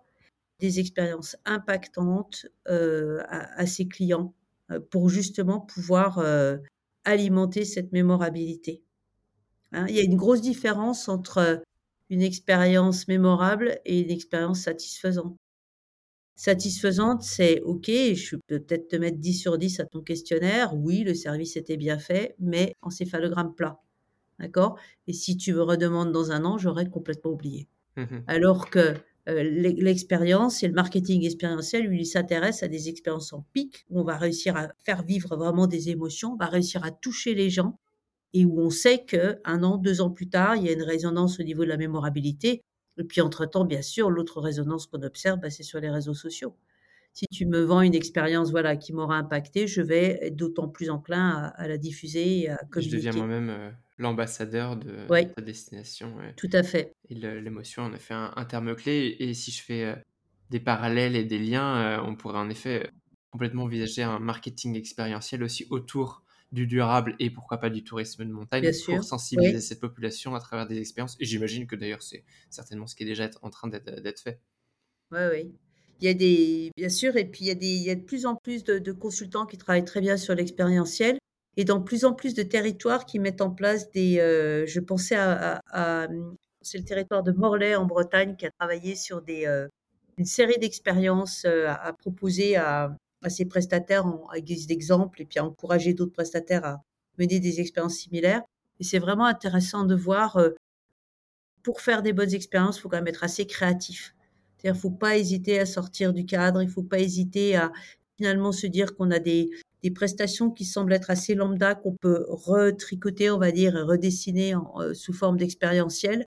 des 0.60 0.80
expériences 0.80 1.36
impactantes, 1.46 2.46
heu, 2.70 3.20
à 3.28 3.66
ses 3.66 3.88
clients, 3.88 4.34
heu, 4.72 4.80
pour 4.80 5.10
justement 5.10 5.60
pouvoir, 5.60 6.18
heu, 6.20 6.60
alimenter 7.04 7.64
cette 7.66 7.92
mémorabilité, 7.92 8.82
hein. 9.72 9.86
Il 9.88 9.96
y 9.96 10.00
a 10.00 10.02
une 10.04 10.16
grosse 10.16 10.42
différence 10.42 11.08
entre, 11.08 11.62
une 12.10 12.22
expérience 12.22 13.08
mémorable 13.08 13.80
et 13.86 14.00
une 14.00 14.10
expérience 14.10 14.60
satisfaisante. 14.62 15.36
Satisfaisante, 16.36 17.22
c'est 17.22 17.60
OK, 17.62 17.86
je 17.88 18.36
peux 18.46 18.60
peut-être 18.60 18.88
te 18.88 18.96
mettre 18.96 19.18
10 19.18 19.34
sur 19.34 19.58
10 19.58 19.78
à 19.80 19.84
ton 19.84 20.00
questionnaire. 20.02 20.74
Oui, 20.74 21.00
le 21.04 21.12
service 21.14 21.56
était 21.56 21.76
bien 21.76 21.98
fait, 21.98 22.34
mais 22.38 22.74
encéphalogramme 22.80 23.54
plat, 23.54 23.78
d'accord? 24.40 24.78
Et 25.08 25.12
si 25.14 25.36
tu 25.38 25.54
me 25.54 25.62
redemandes 25.62 26.12
dans 26.12 26.32
un 26.32 26.44
an, 26.46 26.58
j'aurais 26.58 26.90
complètement 26.90 27.32
oublié. 27.32 27.68
Mhm. 27.98 28.28
Alors 28.28 28.70
que, 28.70 28.94
l'e 29.26 29.74
l'expérience 29.82 30.62
et 30.62 30.68
le 30.68 30.74
marketing 30.74 31.24
expérientiel, 31.26 31.86
lui, 31.86 32.00
il 32.02 32.06
s'intéresse 32.06 32.62
à 32.62 32.68
des 32.68 32.88
expériences 32.88 33.32
en 33.32 33.42
pic, 33.52 33.84
où 33.90 34.00
on 34.00 34.04
va 34.04 34.16
réussir 34.16 34.56
à 34.56 34.68
faire 34.78 35.02
vivre 35.04 35.36
vraiment 35.36 35.66
des 35.66 35.90
émotions, 35.90 36.32
on 36.34 36.36
va 36.36 36.46
réussir 36.46 36.84
à 36.84 36.90
toucher 36.90 37.34
les 37.34 37.50
gens 37.50 37.78
et 38.34 38.44
où 38.46 38.60
on 38.60 38.70
sait 38.70 39.04
qu'1 39.06 39.62
an, 39.64 39.78
2 39.78 40.00
ans 40.02 40.10
plus 40.10 40.28
tard, 40.30 40.56
il 40.56 40.64
y 40.64 40.68
a 40.70 40.72
une 40.72 40.82
résonance 40.82 41.40
au 41.40 41.42
niveau 41.44 41.64
de 41.64 41.68
la 41.70 41.76
mémorabilité 41.78 42.62
et 42.98 43.04
puis 43.04 43.20
entre-temps, 43.22 43.64
bien 43.64 43.82
sûr, 43.82 44.10
l'autre 44.10 44.40
résonance 44.40 44.86
qu'on 44.86 45.02
observe, 45.02 45.40
bah, 45.40 45.50
c'est 45.50 45.62
sur 45.62 45.80
les 45.80 45.90
réseaux 45.90 46.14
sociaux. 46.14 46.56
Si 47.14 47.26
tu 47.28 47.46
me 47.46 47.60
vends 47.62 47.82
une 47.82 47.94
expérience, 47.94 48.50
voilà, 48.52 48.76
qui 48.76 48.92
m'aura 48.94 49.16
impacté, 49.18 49.66
je 49.68 49.82
vais 49.82 50.18
être 50.22 50.36
d'autant 50.36 50.68
plus 50.68 50.90
enclin 50.90 51.30
à 51.30 51.48
à 51.48 51.68
la 51.68 51.78
diffuser 51.78 52.40
et 52.42 52.50
à 52.50 52.58
Je 52.76 52.88
deviens 52.88 53.12
communiquer. 53.12 53.12
moi-même 53.12 53.50
euh, 53.50 53.70
l'ambassadeur 53.98 54.76
de, 54.76 54.86
de 54.88 55.08
Oui, 55.08 55.28
ta 55.36 55.42
destination. 55.42 56.16
ouais. 56.16 56.36
tout 56.36 56.50
à 56.54 56.62
fait. 56.62 56.92
Et 57.10 57.14
l'émotion 57.16 57.82
en 57.84 57.92
effet 57.94 58.14
un 58.14 58.32
un 58.36 58.44
terme 58.46 58.74
clé 58.76 59.16
et 59.20 59.34
si 59.34 59.50
je 59.52 59.62
fais, 59.62 59.84
heu, 59.86 59.96
des 60.50 60.60
parallèles 60.60 61.16
et 61.16 61.24
des 61.24 61.38
liens, 61.38 61.98
heu, 62.00 62.02
on 62.04 62.16
pourrait 62.16 62.38
en 62.38 62.50
effet, 62.50 62.90
complètement 63.30 63.64
envisager 63.64 64.02
un 64.02 64.18
marketing 64.20 64.76
expérientiel 64.76 65.42
aussi 65.44 65.66
autour 65.70 66.24
du 66.52 66.66
durable 66.66 67.16
et 67.20 67.30
pourquoi 67.30 67.58
pas 67.58 67.70
du 67.70 67.84
tourisme 67.84 68.24
de 68.24 68.32
Bien 68.60 68.72
montagne 68.72 68.74
pour 68.88 69.04
sûr. 69.04 69.04
sensibiliser 69.04 69.60
Oui. 69.60 69.62
cette 69.62 69.80
population 69.80 70.34
à 70.34 70.40
travers 70.40 70.66
des 70.68 70.78
expériences 70.80 71.16
et 71.20 71.24
j'imagine 71.26 71.66
que 71.66 71.76
d'ailleurs 71.76 72.02
c'est 72.02 72.24
certainement 72.50 72.86
ce 72.86 72.96
qui 72.96 73.04
est 73.04 73.06
déjà 73.06 73.30
en 73.42 73.50
train 73.50 73.68
d'être, 73.68 74.20
fait. 74.22 74.40
Ouais, 75.10 75.28
oui. 75.32 75.54
Il 76.00 76.04
y 76.06 76.08
a 76.08 76.14
des 76.14 76.70
bien 76.76 76.88
sûr 76.88 77.16
et 77.16 77.24
puis 77.28 77.44
il 77.44 77.48
y 77.48 77.50
a 77.50 77.54
des 77.54 77.66
il 77.66 77.82
y 77.82 77.90
a 77.90 77.94
de 77.94 78.02
plus 78.02 78.24
en 78.26 78.36
plus 78.36 78.62
de 78.64 78.78
de 78.78 78.92
consultants 78.92 79.46
qui 79.46 79.56
travaillent 79.58 79.84
très 79.84 80.00
bien 80.00 80.16
sur 80.16 80.34
l'expérientiel 80.34 81.18
et 81.58 81.64
dans 81.66 81.82
plus 81.82 82.06
en 82.06 82.14
plus 82.14 82.34
de 82.34 82.42
territoires 82.44 83.04
qui 83.06 83.18
mettent 83.20 83.42
en 83.42 83.50
place 83.50 83.90
des, 83.92 84.18
heu, 84.20 84.64
je 84.66 84.80
pensais 84.80 85.16
à 85.16 85.60
c'est 86.62 86.78
le 86.78 86.84
territoire 86.84 87.22
de 87.24 87.32
Morlaix 87.32 87.76
en 87.76 87.86
Bretagne 87.86 88.36
qui 88.36 88.46
a 88.46 88.50
travaillé 88.52 88.96
sur 88.96 89.22
des, 89.22 89.46
heu, 89.46 89.68
une 90.18 90.24
série 90.26 90.58
d'expériences, 90.58 91.44
heu, 91.46 91.68
à 91.68 91.92
proposer 91.94 92.56
à 92.56 92.96
à 93.24 93.30
ses 93.30 93.46
prestataires 93.46 94.06
en 94.06 94.26
à 94.28 94.40
guise 94.40 94.68
d'exemple 94.68 95.22
et 95.22 95.24
puis 95.26 95.40
à 95.40 95.44
encourager 95.44 95.92
d'autres 95.94 96.12
prestataires 96.12 96.64
à 96.64 96.82
mener 97.18 97.40
des 97.40 97.60
expériences 97.60 97.96
similaires 97.96 98.42
et 98.80 98.84
c'est 98.84 99.00
vraiment 99.00 99.26
intéressant 99.26 99.84
de 99.84 99.94
voir, 99.96 100.38
pour 101.62 101.80
faire 101.80 102.02
des 102.02 102.12
bonnes 102.12 102.34
expériences, 102.34 102.78
il 102.78 102.80
faut 102.82 102.88
quand 102.88 102.96
même 102.98 103.08
être 103.08 103.24
assez 103.24 103.46
créatif. 103.46 104.14
C'est-à-dire, 104.58 104.80
faut 104.80 104.90
pas 104.90 105.16
hésiter 105.16 105.60
à 105.60 105.66
sortir 105.66 106.12
du 106.12 106.26
cadre, 106.26 106.62
il 106.62 106.68
faut 106.68 106.82
pas 106.82 106.98
hésiter 107.00 107.56
à 107.56 107.72
finalement 108.18 108.52
se 108.52 108.66
dire 108.68 108.96
qu'on 108.96 109.10
a 109.12 109.20
des 109.20 109.50
des 109.84 109.92
prestations 109.92 110.50
qui 110.50 110.64
semblent 110.66 110.92
être 110.92 111.10
assez 111.10 111.36
lambda, 111.36 111.76
qu'on 111.76 111.94
peut 112.00 112.26
retricoter, 112.28 113.30
on 113.30 113.38
va 113.38 113.52
dire, 113.52 113.74
redessiner 113.86 114.54
en, 114.56 114.74
heu, 114.82 114.94
sous 114.94 115.12
forme 115.14 115.36
d'expérientiel 115.38 116.26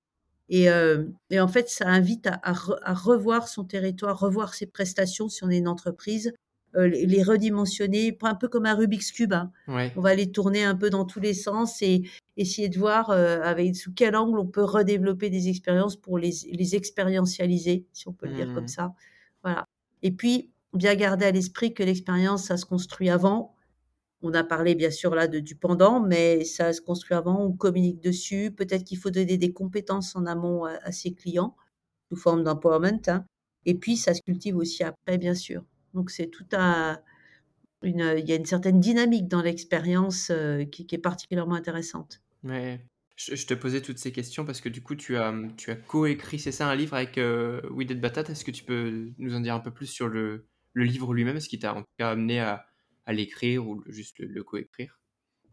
et 0.50 0.64
hem 0.66 1.14
et 1.32 1.40
en 1.42 1.48
fait, 1.50 1.70
ça 1.70 1.88
invite 1.90 2.28
à 2.28 2.40
à 2.44 2.54
re 2.54 2.76
à 2.84 2.94
revoir 2.96 3.48
son 3.50 3.66
territoire, 3.66 4.20
revoir 4.20 4.54
ses 4.56 4.68
prestations 4.68 5.30
si 5.30 5.44
on 5.46 5.50
est 5.52 5.58
une 5.60 5.68
entreprise, 5.70 6.34
heu, 6.78 6.86
les 6.88 7.06
les 7.08 7.24
redimensionner, 7.24 8.18
un 8.24 8.36
peu 8.36 8.48
comme 8.50 8.66
un 8.68 8.76
Rubik's 8.76 9.12
cube, 9.12 9.34
hein. 9.34 9.52
Ouais. 9.68 9.98
On 9.98 10.02
va 10.02 10.16
les 10.16 10.32
tourner 10.32 10.64
un 10.64 10.76
peu 10.76 10.90
dans 10.90 11.06
tous 11.06 11.20
les 11.22 11.34
sens 11.34 11.82
et 11.82 12.04
essayer 12.38 12.70
de 12.70 12.80
voir, 12.80 13.12
avec 13.12 13.76
sous 13.76 13.94
quel 13.94 14.16
angle 14.16 14.40
on 14.40 14.48
peut 14.48 14.64
redévelopper 14.64 15.30
des 15.30 15.50
expériences 15.50 15.98
pour 15.98 16.18
les 16.20 16.32
les 16.52 16.76
expérientialiser, 16.76 17.88
si 17.94 18.08
on 18.08 18.14
peut 18.14 18.28
le 18.28 18.34
dire 18.34 18.52
comme 18.54 18.68
Mmh. 18.68 18.70
ça. 18.70 18.94
Voilà 19.44 19.66
et 20.04 20.12
puis, 20.12 20.52
bien 20.74 20.96
garder 20.96 21.26
à 21.26 21.32
l'esprit 21.32 21.74
que 21.74 21.84
l'expérience, 21.84 22.46
ça 22.46 22.58
se 22.58 22.66
construit 22.66 23.10
avant 23.10 23.56
on 24.24 24.34
a 24.34 24.44
parlé 24.44 24.76
bien 24.76 24.92
sûr 24.92 25.16
là 25.16 25.28
de, 25.28 25.40
du 25.40 25.56
pendant, 25.56 26.00
mais 26.00 26.44
ça 26.46 26.74
se 26.74 26.82
construit 26.82 27.16
avant, 27.16 27.44
on 27.44 27.52
communique 27.52 28.02
dessus. 28.02 28.52
Peut-être 28.52 28.84
qu'il 28.84 28.98
faut 28.98 29.10
donner 29.10 29.38
des 29.38 29.52
compétences 29.52 30.16
en 30.16 30.26
amont 30.26 30.66
à, 30.66 30.92
ses 30.92 31.14
clients 31.14 31.56
sous 32.10 32.18
forme 32.18 32.44
d'empowerment. 32.44 33.02
Hein. 33.08 33.26
Et 33.66 33.76
puis 33.76 33.98
ça 33.98 34.14
se 34.14 34.22
cultive 34.22 34.58
aussi 34.58 34.84
après, 34.84 35.18
bien 35.18 35.34
sûr. 35.34 35.64
Donc 35.94 36.12
c'est 36.12 36.28
tout 36.28 36.46
une, 37.84 38.16
il 38.18 38.30
y 38.30 38.32
a 38.32 38.36
une 38.36 38.46
certaine 38.46 38.80
dynamique 38.80 39.28
dans 39.28 39.42
l'expérience 39.42 40.30
euh, 40.30 40.66
qui, 40.66 40.88
est 40.92 40.98
particulièrement 41.00 41.56
intéressante. 41.56 42.22
Ouais. 42.44 42.80
Je, 43.18 43.46
te 43.46 43.54
posais 43.54 43.82
toutes 43.82 44.00
ces 44.00 44.12
questions 44.12 44.46
parce 44.46 44.62
que 44.62 44.70
du 44.70 44.82
coup, 44.82 44.96
tu 44.96 45.18
as, 45.18 45.34
tu 45.56 45.70
as 45.70 45.76
coécrit, 45.76 46.40
c'est 46.40 46.52
ça, 46.52 46.68
un 46.68 46.76
livre 46.76 46.96
avec 46.96 47.20
euh, 47.20 47.62
Did 47.78 48.02
Batat? 48.02 48.24
Est-ce 48.24 48.44
que 48.44 48.52
tu 48.52 48.64
peux 48.64 49.12
nous 49.20 49.36
en 49.36 49.42
dire 49.42 49.54
un 49.54 49.60
peu 49.60 49.70
plus 49.70 49.86
sur 49.86 50.08
le, 50.08 50.48
le 50.74 50.84
livre 50.84 51.14
lui-même 51.14 51.38
Est-ce 51.38 51.50
qui 51.50 51.60
t'a 51.60 51.76
en 51.76 51.84
cas 51.98 52.12
amené 52.12 52.40
à, 52.40 52.66
à 53.06 53.14
l'écrire 53.14 53.68
ou 53.68 53.84
juste 53.88 54.20
le, 54.20 54.44
coécrire? 54.44 55.00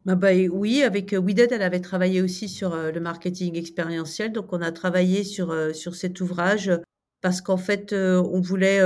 Bah, 0.05 0.15
bah, 0.15 0.31
oui, 0.51 0.83
avec 0.83 1.13
euh, 1.13 1.21
Dead, 1.21 1.53
elle 1.53 1.63
avait 1.63 1.81
travaillé 1.81 2.23
aussi 2.23 2.49
sur 2.49 2.75
euh, 2.75 2.91
le 2.93 3.01
marketing 3.01 3.57
expérientiel. 3.57 4.33
Donc, 4.33 4.53
on 4.53 4.63
a 4.63 4.73
travaillé 4.73 5.25
sur, 5.25 5.51
euh, 5.51 5.73
sur 5.73 5.95
cet 5.95 6.21
ouvrage 6.21 6.71
parce 7.21 7.41
qu'en 7.41 7.57
fait, 7.57 7.93
on 7.93 8.41
voulait 8.41 8.81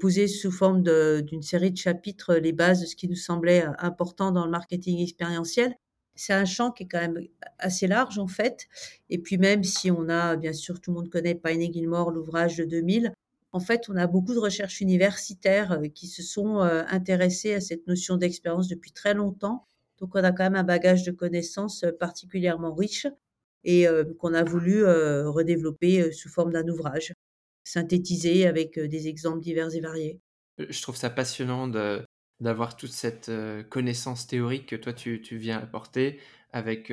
poser 0.00 0.28
sous 0.28 0.50
forme 0.50 0.82
d'une 0.82 1.42
série 1.42 1.70
de 1.70 1.76
chapitres 1.76 2.36
les 2.36 2.52
bases 2.52 2.80
de 2.80 2.86
ce 2.86 2.96
qui 2.96 3.06
nous 3.06 3.16
semblait 3.16 3.66
important 3.78 4.32
dans 4.32 4.46
le 4.46 4.50
marketing 4.50 5.02
expérientiel. 5.02 5.74
C'est 6.14 6.32
un 6.32 6.46
champ 6.46 6.70
qui 6.70 6.84
est 6.84 6.88
quand 6.88 7.02
même 7.02 7.20
assez 7.58 7.86
large 7.86 8.18
en 8.18 8.28
fait. 8.28 8.66
Et 9.10 9.18
puis 9.18 9.36
même 9.36 9.62
si 9.62 9.90
on 9.90 10.08
a, 10.08 10.36
bien 10.36 10.54
sûr, 10.54 10.80
tout 10.80 10.90
le 10.90 10.94
monde 10.94 11.10
connaît 11.10 11.38
et 11.44 11.72
Gilmore, 11.72 12.12
l'ouvrage 12.12 12.56
de 12.56 12.64
2000, 12.64 13.12
en 13.54 13.60
fait, 13.60 13.88
on 13.88 13.96
a 13.96 14.08
beaucoup 14.08 14.34
de 14.34 14.40
recherches 14.40 14.80
universitaires 14.80 15.72
euh, 15.72 15.86
qui 15.86 16.08
se 16.08 16.24
sont 16.24 16.58
euh, 16.60 16.82
intéressées 16.88 17.54
à 17.54 17.60
cette 17.60 17.86
notion 17.86 18.16
d'expérience 18.16 18.66
depuis 18.66 18.90
très 18.90 19.14
longtemps. 19.14 19.68
Donc, 20.00 20.16
on 20.16 20.24
a 20.24 20.32
quand 20.32 20.42
même 20.42 20.56
un 20.56 20.64
bagage 20.64 21.04
de 21.04 21.12
connaissances 21.12 21.84
euh, 21.84 21.92
particulièrement 21.92 22.74
riche 22.74 23.06
et 23.66 23.86
qu'on 24.18 24.34
a 24.34 24.44
voulu 24.44 24.84
redévelopper 24.84 26.12
sous 26.12 26.28
forme 26.28 26.52
d'un 26.52 26.68
ouvrage, 26.68 27.14
synthétisé 27.62 28.46
avec 28.46 28.78
des 28.78 29.08
exemples 29.08 29.40
divers 29.40 29.74
et 29.74 29.80
variés. 29.80 30.20
Je 30.58 30.82
trouve 30.82 30.96
ça 30.96 31.08
passionnant 31.08 31.66
d'avoir 32.40 32.76
toute 32.76 32.92
cette 32.92 33.30
connaissance 33.70 34.26
théorique 34.26 34.68
que 34.68 34.76
toi 34.76 34.92
tu, 34.92 35.18
viens 35.38 35.56
apporter 35.56 36.20
avec 36.52 36.92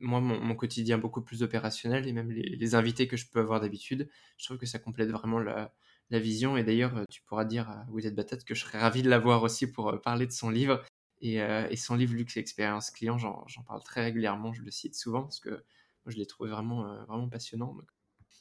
moi, 0.00 0.20
mon, 0.20 0.54
quotidien 0.54 0.98
beaucoup 0.98 1.22
plus 1.22 1.42
opérationnel 1.42 2.08
et 2.08 2.12
même 2.12 2.30
les, 2.30 2.74
invités 2.74 3.06
que 3.06 3.16
je 3.16 3.26
peux 3.28 3.40
avoir 3.40 3.60
d'habitude, 3.60 4.08
je 4.38 4.44
trouve 4.44 4.58
que 4.58 4.66
ça 4.66 4.78
complète 4.78 5.10
vraiment 5.10 5.38
la, 5.38 5.72
vision. 6.10 6.56
Et 6.56 6.64
d'ailleurs, 6.64 6.96
euh, 6.96 7.04
tu 7.08 7.22
pourras 7.22 7.44
dire 7.44 7.70
à 7.70 7.86
êtes 8.04 8.16
Batat 8.16 8.38
que 8.38 8.54
je 8.54 8.64
serais 8.64 8.80
ravi 8.80 9.02
de 9.02 9.08
l'avoir 9.08 9.44
aussi 9.44 9.70
pour 9.70 9.90
euh, 9.90 9.98
parler 9.98 10.26
de 10.26 10.32
son 10.32 10.50
livre. 10.50 10.82
Euh, 11.22 11.68
et, 11.70 11.76
son 11.76 11.94
livre 11.94 12.14
Luxe 12.14 12.36
et 12.36 12.40
Expérience 12.40 12.90
Client, 12.90 13.18
j'en 13.18 13.62
parle 13.66 13.82
très 13.82 14.02
régulièrement, 14.02 14.52
je 14.52 14.62
le 14.62 14.70
cite 14.70 14.94
souvent 14.94 15.22
parce 15.22 15.38
que 15.38 15.50
moi, 15.50 16.08
je 16.08 16.16
l'ai 16.16 16.26
trouvé 16.26 16.50
vraiment, 16.50 17.04
vraiment 17.04 17.28
passionnant. 17.28 17.74
Donc, 17.74 17.88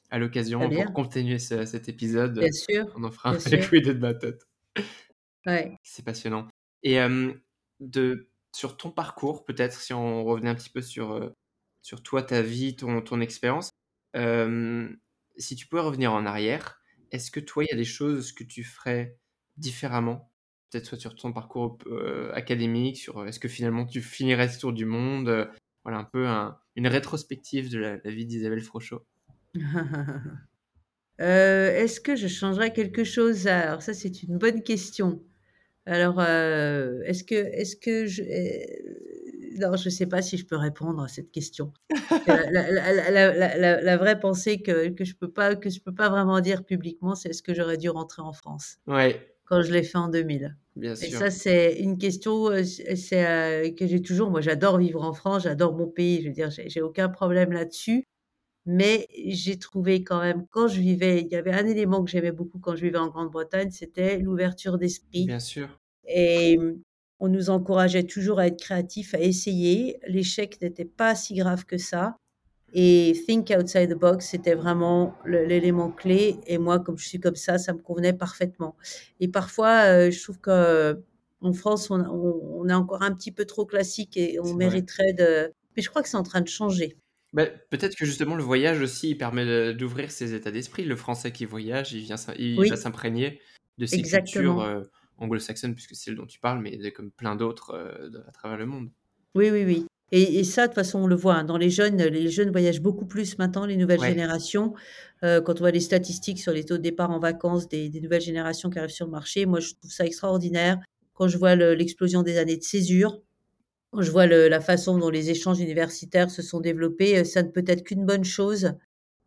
à 0.09 0.17
l'occasion, 0.17 0.67
pour 0.69 0.93
continuer 0.93 1.39
cet 1.39 1.89
épisode, 1.89 2.43
on 2.95 3.03
en 3.03 3.11
fera 3.11 3.31
un 3.31 3.33
avec 3.45 3.71
êtes 3.73 3.99
Batat. 3.99 4.37
Ouais. 5.45 5.77
C'est 5.83 6.05
passionnant. 6.05 6.47
Et 6.83 6.97
de, 7.81 8.29
sur 8.55 8.77
ton 8.77 8.91
parcours, 8.91 9.43
peut-être, 9.43 9.81
si 9.81 9.93
on 9.93 10.23
revenait 10.23 10.49
un 10.49 10.55
petit 10.55 10.69
peu 10.69 10.81
sur 10.81 11.29
sur 11.81 12.03
toi, 12.03 12.23
ta 12.23 12.41
vie, 12.41 12.75
ton, 12.75 13.01
ton 13.01 13.21
expérience. 13.21 13.71
si 14.15 15.55
tu 15.55 15.67
pouvais 15.67 15.81
revenir 15.81 16.13
en 16.13 16.25
arrière, 16.25 16.81
est-ce 17.11 17.31
que 17.31 17.39
toi, 17.39 17.63
il 17.63 17.67
y 17.69 17.73
a 17.73 17.77
des 17.77 17.85
choses 17.85 18.31
que 18.31 18.43
tu 18.43 18.63
ferais 18.63 19.17
différemment? 19.57 20.31
Peut-être 20.69 20.85
soit 20.85 20.99
sur 20.99 21.15
ton 21.15 21.33
parcours 21.33 21.77
académique, 22.33 22.97
sur 22.97 23.25
est-ce 23.27 23.39
que 23.39 23.47
finalement 23.47 23.85
tu 23.85 24.01
finirais 24.01 24.49
ce 24.49 24.59
tour 24.59 24.73
du 24.73 24.85
monde? 24.85 25.49
Voilà, 25.83 25.97
un 25.99 26.03
peu 26.03 26.27
une 26.75 26.87
rétrospective 26.87 27.71
de 27.71 27.79
la, 27.79 27.97
vie 28.05 28.25
d'Isabelle 28.25 28.61
Frochot. 28.61 29.03
est-ce 31.17 31.99
que 31.99 32.15
je 32.15 32.27
changerais 32.27 32.71
quelque 32.71 33.03
chose? 33.03 33.47
Alors 33.47 33.81
ça, 33.81 33.93
c'est 33.93 34.21
une 34.23 34.37
bonne 34.37 34.61
question. 34.61 35.23
Alors, 35.85 36.21
est-ce 36.21 37.23
que, 37.23 37.33
est-ce 37.33 37.75
que 37.75 38.05
je, 38.05 38.21
non, 39.57 39.75
je 39.75 39.85
ne 39.85 39.89
sais 39.89 40.05
pas 40.05 40.21
si 40.21 40.37
je 40.37 40.45
peux 40.45 40.55
répondre 40.55 41.03
à 41.03 41.07
cette 41.07 41.31
question. 41.31 41.73
la, 42.27 43.97
vraie 43.97 44.19
pensée 44.19 44.61
que, 44.61 44.89
que 44.89 45.03
je 45.03 45.15
peux 45.15 45.31
pas 45.31 45.55
que 45.55 45.69
je 45.69 45.79
peux 45.81 45.93
pas 45.93 46.09
vraiment 46.09 46.39
dire 46.41 46.63
publiquement, 46.63 47.15
c'est 47.15 47.29
est-ce 47.29 47.43
que 47.43 47.53
j'aurais 47.53 47.77
dû 47.77 47.89
rentrer 47.89 48.21
en 48.21 48.33
France 48.33 48.77
Ouais. 48.87 49.35
Quand 49.45 49.61
je 49.61 49.71
l'ai 49.71 49.83
fait 49.83 49.97
en 49.97 50.09
2000. 50.09 50.55
Bien 50.75 50.95
sûr. 50.95 51.07
Et 51.07 51.11
ça, 51.11 51.31
c'est 51.31 51.79
une 51.79 51.97
question 51.97 52.51
euh, 52.51 52.63
c'est, 52.63 53.25
euh, 53.25 53.71
que 53.71 53.87
j'ai 53.87 54.01
toujours. 54.01 54.29
Moi, 54.29 54.41
j'adore 54.41 54.77
vivre 54.77 55.03
en 55.03 55.13
France, 55.13 55.43
j'adore 55.43 55.75
mon 55.75 55.87
pays. 55.87 56.21
Je 56.21 56.27
veux 56.27 56.33
dire, 56.33 56.49
j'ai, 56.51 56.81
aucun 56.81 57.09
problème 57.09 57.51
là-dessus. 57.51 58.05
Mais 58.65 59.07
j'ai 59.25 59.57
trouvé 59.57 60.03
quand 60.03 60.21
même, 60.21 60.45
quand 60.51 60.67
je 60.67 60.79
vivais, 60.79 61.21
il 61.21 61.27
y 61.29 61.35
avait 61.35 61.53
un 61.53 61.65
élément 61.65 62.03
que 62.03 62.11
j'aimais 62.11 62.31
beaucoup 62.31 62.59
quand 62.59 62.75
je 62.75 62.83
vivais 62.83 62.99
en 62.99 63.07
Grande-Bretagne, 63.07 63.71
c'était 63.71 64.19
l'ouverture 64.19 64.77
d'esprit. 64.77 65.25
Bien 65.25 65.39
sûr. 65.39 65.79
Et 66.07 66.59
on 67.19 67.27
nous 67.27 67.49
encourageait 67.49 68.03
toujours 68.03 68.39
à 68.39 68.47
être 68.47 68.59
créatifs, 68.59 69.13
à 69.13 69.19
essayer. 69.19 69.99
L'échec 70.07 70.61
n'était 70.61 70.85
pas 70.85 71.15
si 71.15 71.35
grave 71.35 71.65
que 71.65 71.77
ça. 71.77 72.17
Et 72.73 73.19
think 73.27 73.51
outside 73.57 73.89
the 73.89 73.97
box, 73.97 74.27
c'était 74.27 74.53
vraiment 74.53 75.15
l'élément 75.25 75.89
clé. 75.91 76.37
Et 76.45 76.57
moi, 76.57 76.79
comme 76.79 76.97
je 76.97 77.07
suis 77.07 77.19
comme 77.19 77.35
ça, 77.35 77.57
ça 77.57 77.73
me 77.73 77.79
convenait 77.79 78.13
parfaitement. 78.13 78.75
Et 79.19 79.27
parfois, 79.27 79.85
euh, 79.85 80.11
je 80.11 80.21
trouve 80.21 80.39
qu'en 80.39 81.53
France, 81.53 81.89
on, 81.89 82.67
est 82.69 82.73
encore 82.73 83.01
un 83.01 83.13
petit 83.13 83.31
peu 83.31 83.45
trop 83.45 83.65
classique 83.65 84.17
et 84.17 84.39
on 84.39 84.53
mériterait 84.53 85.13
de. 85.13 85.51
Mais 85.75 85.81
je 85.81 85.89
crois 85.89 86.03
que 86.03 86.09
c'est 86.09 86.17
en 86.17 86.23
train 86.23 86.41
de 86.41 86.47
changer. 86.47 86.95
Bah, 87.33 87.45
peut-être 87.69 87.95
que 87.95 88.05
justement 88.05 88.35
le 88.35 88.41
voyage 88.41 88.81
aussi 88.81 89.11
il 89.11 89.15
permet 89.15 89.73
d'ouvrir 89.75 90.09
ses 90.11 90.33
états 90.33 90.51
d'esprit. 90.51 90.83
Le 90.83 90.95
Français 90.95 91.31
qui 91.31 91.45
voyage, 91.45 91.93
il, 91.93 92.01
vient, 92.01 92.15
il 92.37 92.69
va 92.69 92.75
s'imprégner 92.75 93.39
de 93.77 93.85
ces 93.85 93.97
Exactement. 93.97 94.55
cultures 94.55 94.61
euh, 94.61 94.81
anglo-saxonne, 95.19 95.73
puisque 95.73 95.95
c'est 95.95 96.05
celle 96.05 96.15
dont 96.15 96.25
tu 96.25 96.39
parles, 96.39 96.61
mais 96.61 96.91
comme 96.91 97.11
plein 97.11 97.35
d'autres 97.35 97.71
euh, 97.71 98.09
à 98.27 98.31
travers 98.31 98.57
le 98.57 98.65
monde. 98.65 98.89
Oui, 99.35 99.49
oui, 99.51 99.63
oui. 99.65 99.85
Et, 100.11 100.43
ça, 100.43 100.63
de 100.63 100.67
toute 100.67 100.75
façon, 100.75 100.99
on 100.99 101.07
le 101.07 101.15
voit. 101.15 101.35
Hein, 101.35 101.43
dans 101.43 101.57
les 101.57 101.69
jeunes, 101.69 102.01
les 102.01 102.29
jeunes 102.29 102.49
voyagent 102.49 102.81
beaucoup 102.81 103.05
plus 103.05 103.37
maintenant, 103.37 103.67
les 103.67 103.77
nouvelles 103.77 104.01
générations. 104.01 104.73
Euh, 105.23 105.39
quand 105.39 105.57
on 105.57 105.59
voit 105.59 105.71
les 105.71 105.79
statistiques 105.79 106.39
sur 106.39 106.51
les 106.51 106.65
taux 106.65 106.77
de 106.77 106.81
départ 106.81 107.11
en 107.11 107.19
vacances 107.19 107.67
des, 107.67 107.91
nouvelles 108.01 108.21
générations 108.21 108.71
qui 108.71 108.79
arrivent 108.79 108.89
sur 108.89 109.05
le 109.05 109.11
marché, 109.11 109.45
moi, 109.45 109.59
je 109.59 109.75
trouve 109.75 109.91
ça 109.91 110.05
extraordinaire. 110.05 110.79
Quand 111.13 111.27
je 111.27 111.37
vois 111.37 111.55
l'explosion 111.55 112.23
des 112.23 112.39
années 112.39 112.57
de 112.57 112.63
césure, 112.63 113.21
quand 113.91 114.01
je 114.01 114.09
vois 114.09 114.25
la 114.25 114.61
façon 114.61 114.97
dont 114.97 115.09
les 115.09 115.29
échanges 115.29 115.59
universitaires 115.59 116.31
se 116.31 116.41
sont 116.41 116.59
développés, 116.59 117.19
euh, 117.19 117.23
ça 117.23 117.43
ne 117.43 117.49
peut 117.49 117.65
être 117.67 117.83
qu'une 117.83 118.05
bonne 118.05 118.23
chose. 118.23 118.73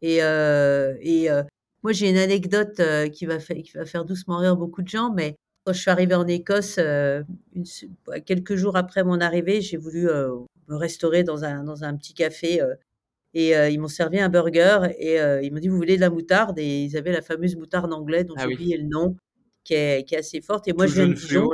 Et, 0.01 0.17
et 0.17 1.29
moi, 1.85 1.93
j'ai 1.93 2.11
une 2.11 2.17
anecdote 2.17 2.83
qui, 3.13 3.25
va 3.25 3.39
qui 3.39 3.73
va 3.75 3.85
faire 3.85 4.05
doucement 4.05 4.39
rire 4.39 4.57
beaucoup 4.57 4.83
de 4.83 4.89
gens, 4.89 5.13
mais 5.15 5.37
quand 5.65 5.73
je 5.73 5.81
suis 5.81 5.91
arrivée 5.91 6.15
en 6.15 6.27
Écosse, 6.27 6.77
euh, 6.79 7.23
bah, 8.07 8.21
quelques 8.21 8.57
jours 8.57 8.77
après 8.77 9.05
mon 9.05 9.21
arrivée, 9.21 9.61
j'ai 9.61 9.77
voulu 9.77 10.09
euh, 10.09 10.31
me 10.69 10.77
restaurer 10.77 11.23
dans 11.23 11.45
un, 11.45 11.63
dans 11.65 11.85
un 11.85 11.97
petit 11.97 12.15
café 12.15 12.61
euh, 12.61 12.75
et 13.35 13.53
ils 13.73 13.81
m'ont 13.81 13.89
servi 13.89 14.21
un 14.21 14.29
burger 14.29 14.89
et 14.99 15.17
ils 15.43 15.51
m'ont 15.51 15.59
dit 15.59 15.69
vous 15.69 15.79
voulez 15.79 15.97
de 15.97 16.03
la 16.03 16.11
moutarde? 16.11 16.59
Et 16.59 16.83
ils 16.83 16.99
avaient 16.99 17.13
la 17.13 17.23
fameuse 17.23 17.57
moutarde 17.57 17.91
anglaise 17.91 18.27
dont 18.27 18.35
ah 18.37 18.43
j'ai 18.47 18.53
oublié 18.53 18.77
le 18.77 18.87
nom 18.87 19.17
qui 19.65 19.73
est, 19.73 20.07
qui 20.07 20.15
est, 20.15 20.19
assez 20.19 20.43
forte. 20.43 20.69
Et 20.69 20.75
moi 20.75 20.87
je 20.87 20.93
viens 20.97 21.09
de 21.09 21.15
Dijon. 21.15 21.49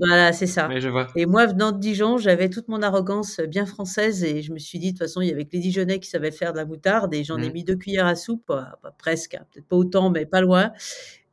Voilà, 0.00 0.32
c'est 0.32 0.46
ça. 0.46 0.68
Et 1.14 1.26
moi, 1.26 1.46
venant 1.46 1.72
de 1.72 1.78
Dijon, 1.78 2.16
j'avais 2.16 2.48
toute 2.48 2.68
mon 2.68 2.80
arrogance 2.80 3.38
bien 3.40 3.66
française 3.66 4.24
et 4.24 4.40
je 4.40 4.50
me 4.52 4.58
suis 4.58 4.78
dit, 4.78 4.92
de 4.92 4.98
toute 4.98 5.06
façon, 5.06 5.20
il 5.20 5.28
y 5.28 5.32
avait 5.32 5.44
que 5.44 5.52
les 5.52 5.58
Dijonnais 5.58 6.00
qui 6.00 6.08
savaient 6.08 6.30
faire 6.30 6.52
de 6.52 6.58
la 6.58 6.64
moutarde 6.64 7.12
et 7.12 7.22
j'en 7.22 7.36
ai 7.36 7.50
mmh. 7.50 7.52
mis 7.52 7.64
deux 7.64 7.76
cuillères 7.76 8.06
à 8.06 8.14
soupe, 8.14 8.46
pas 8.46 8.94
presque, 8.96 9.34
hein, 9.34 9.44
peut-être 9.52 9.66
pas 9.66 9.76
autant, 9.76 10.08
mais 10.08 10.24
pas 10.24 10.40
loin. 10.40 10.72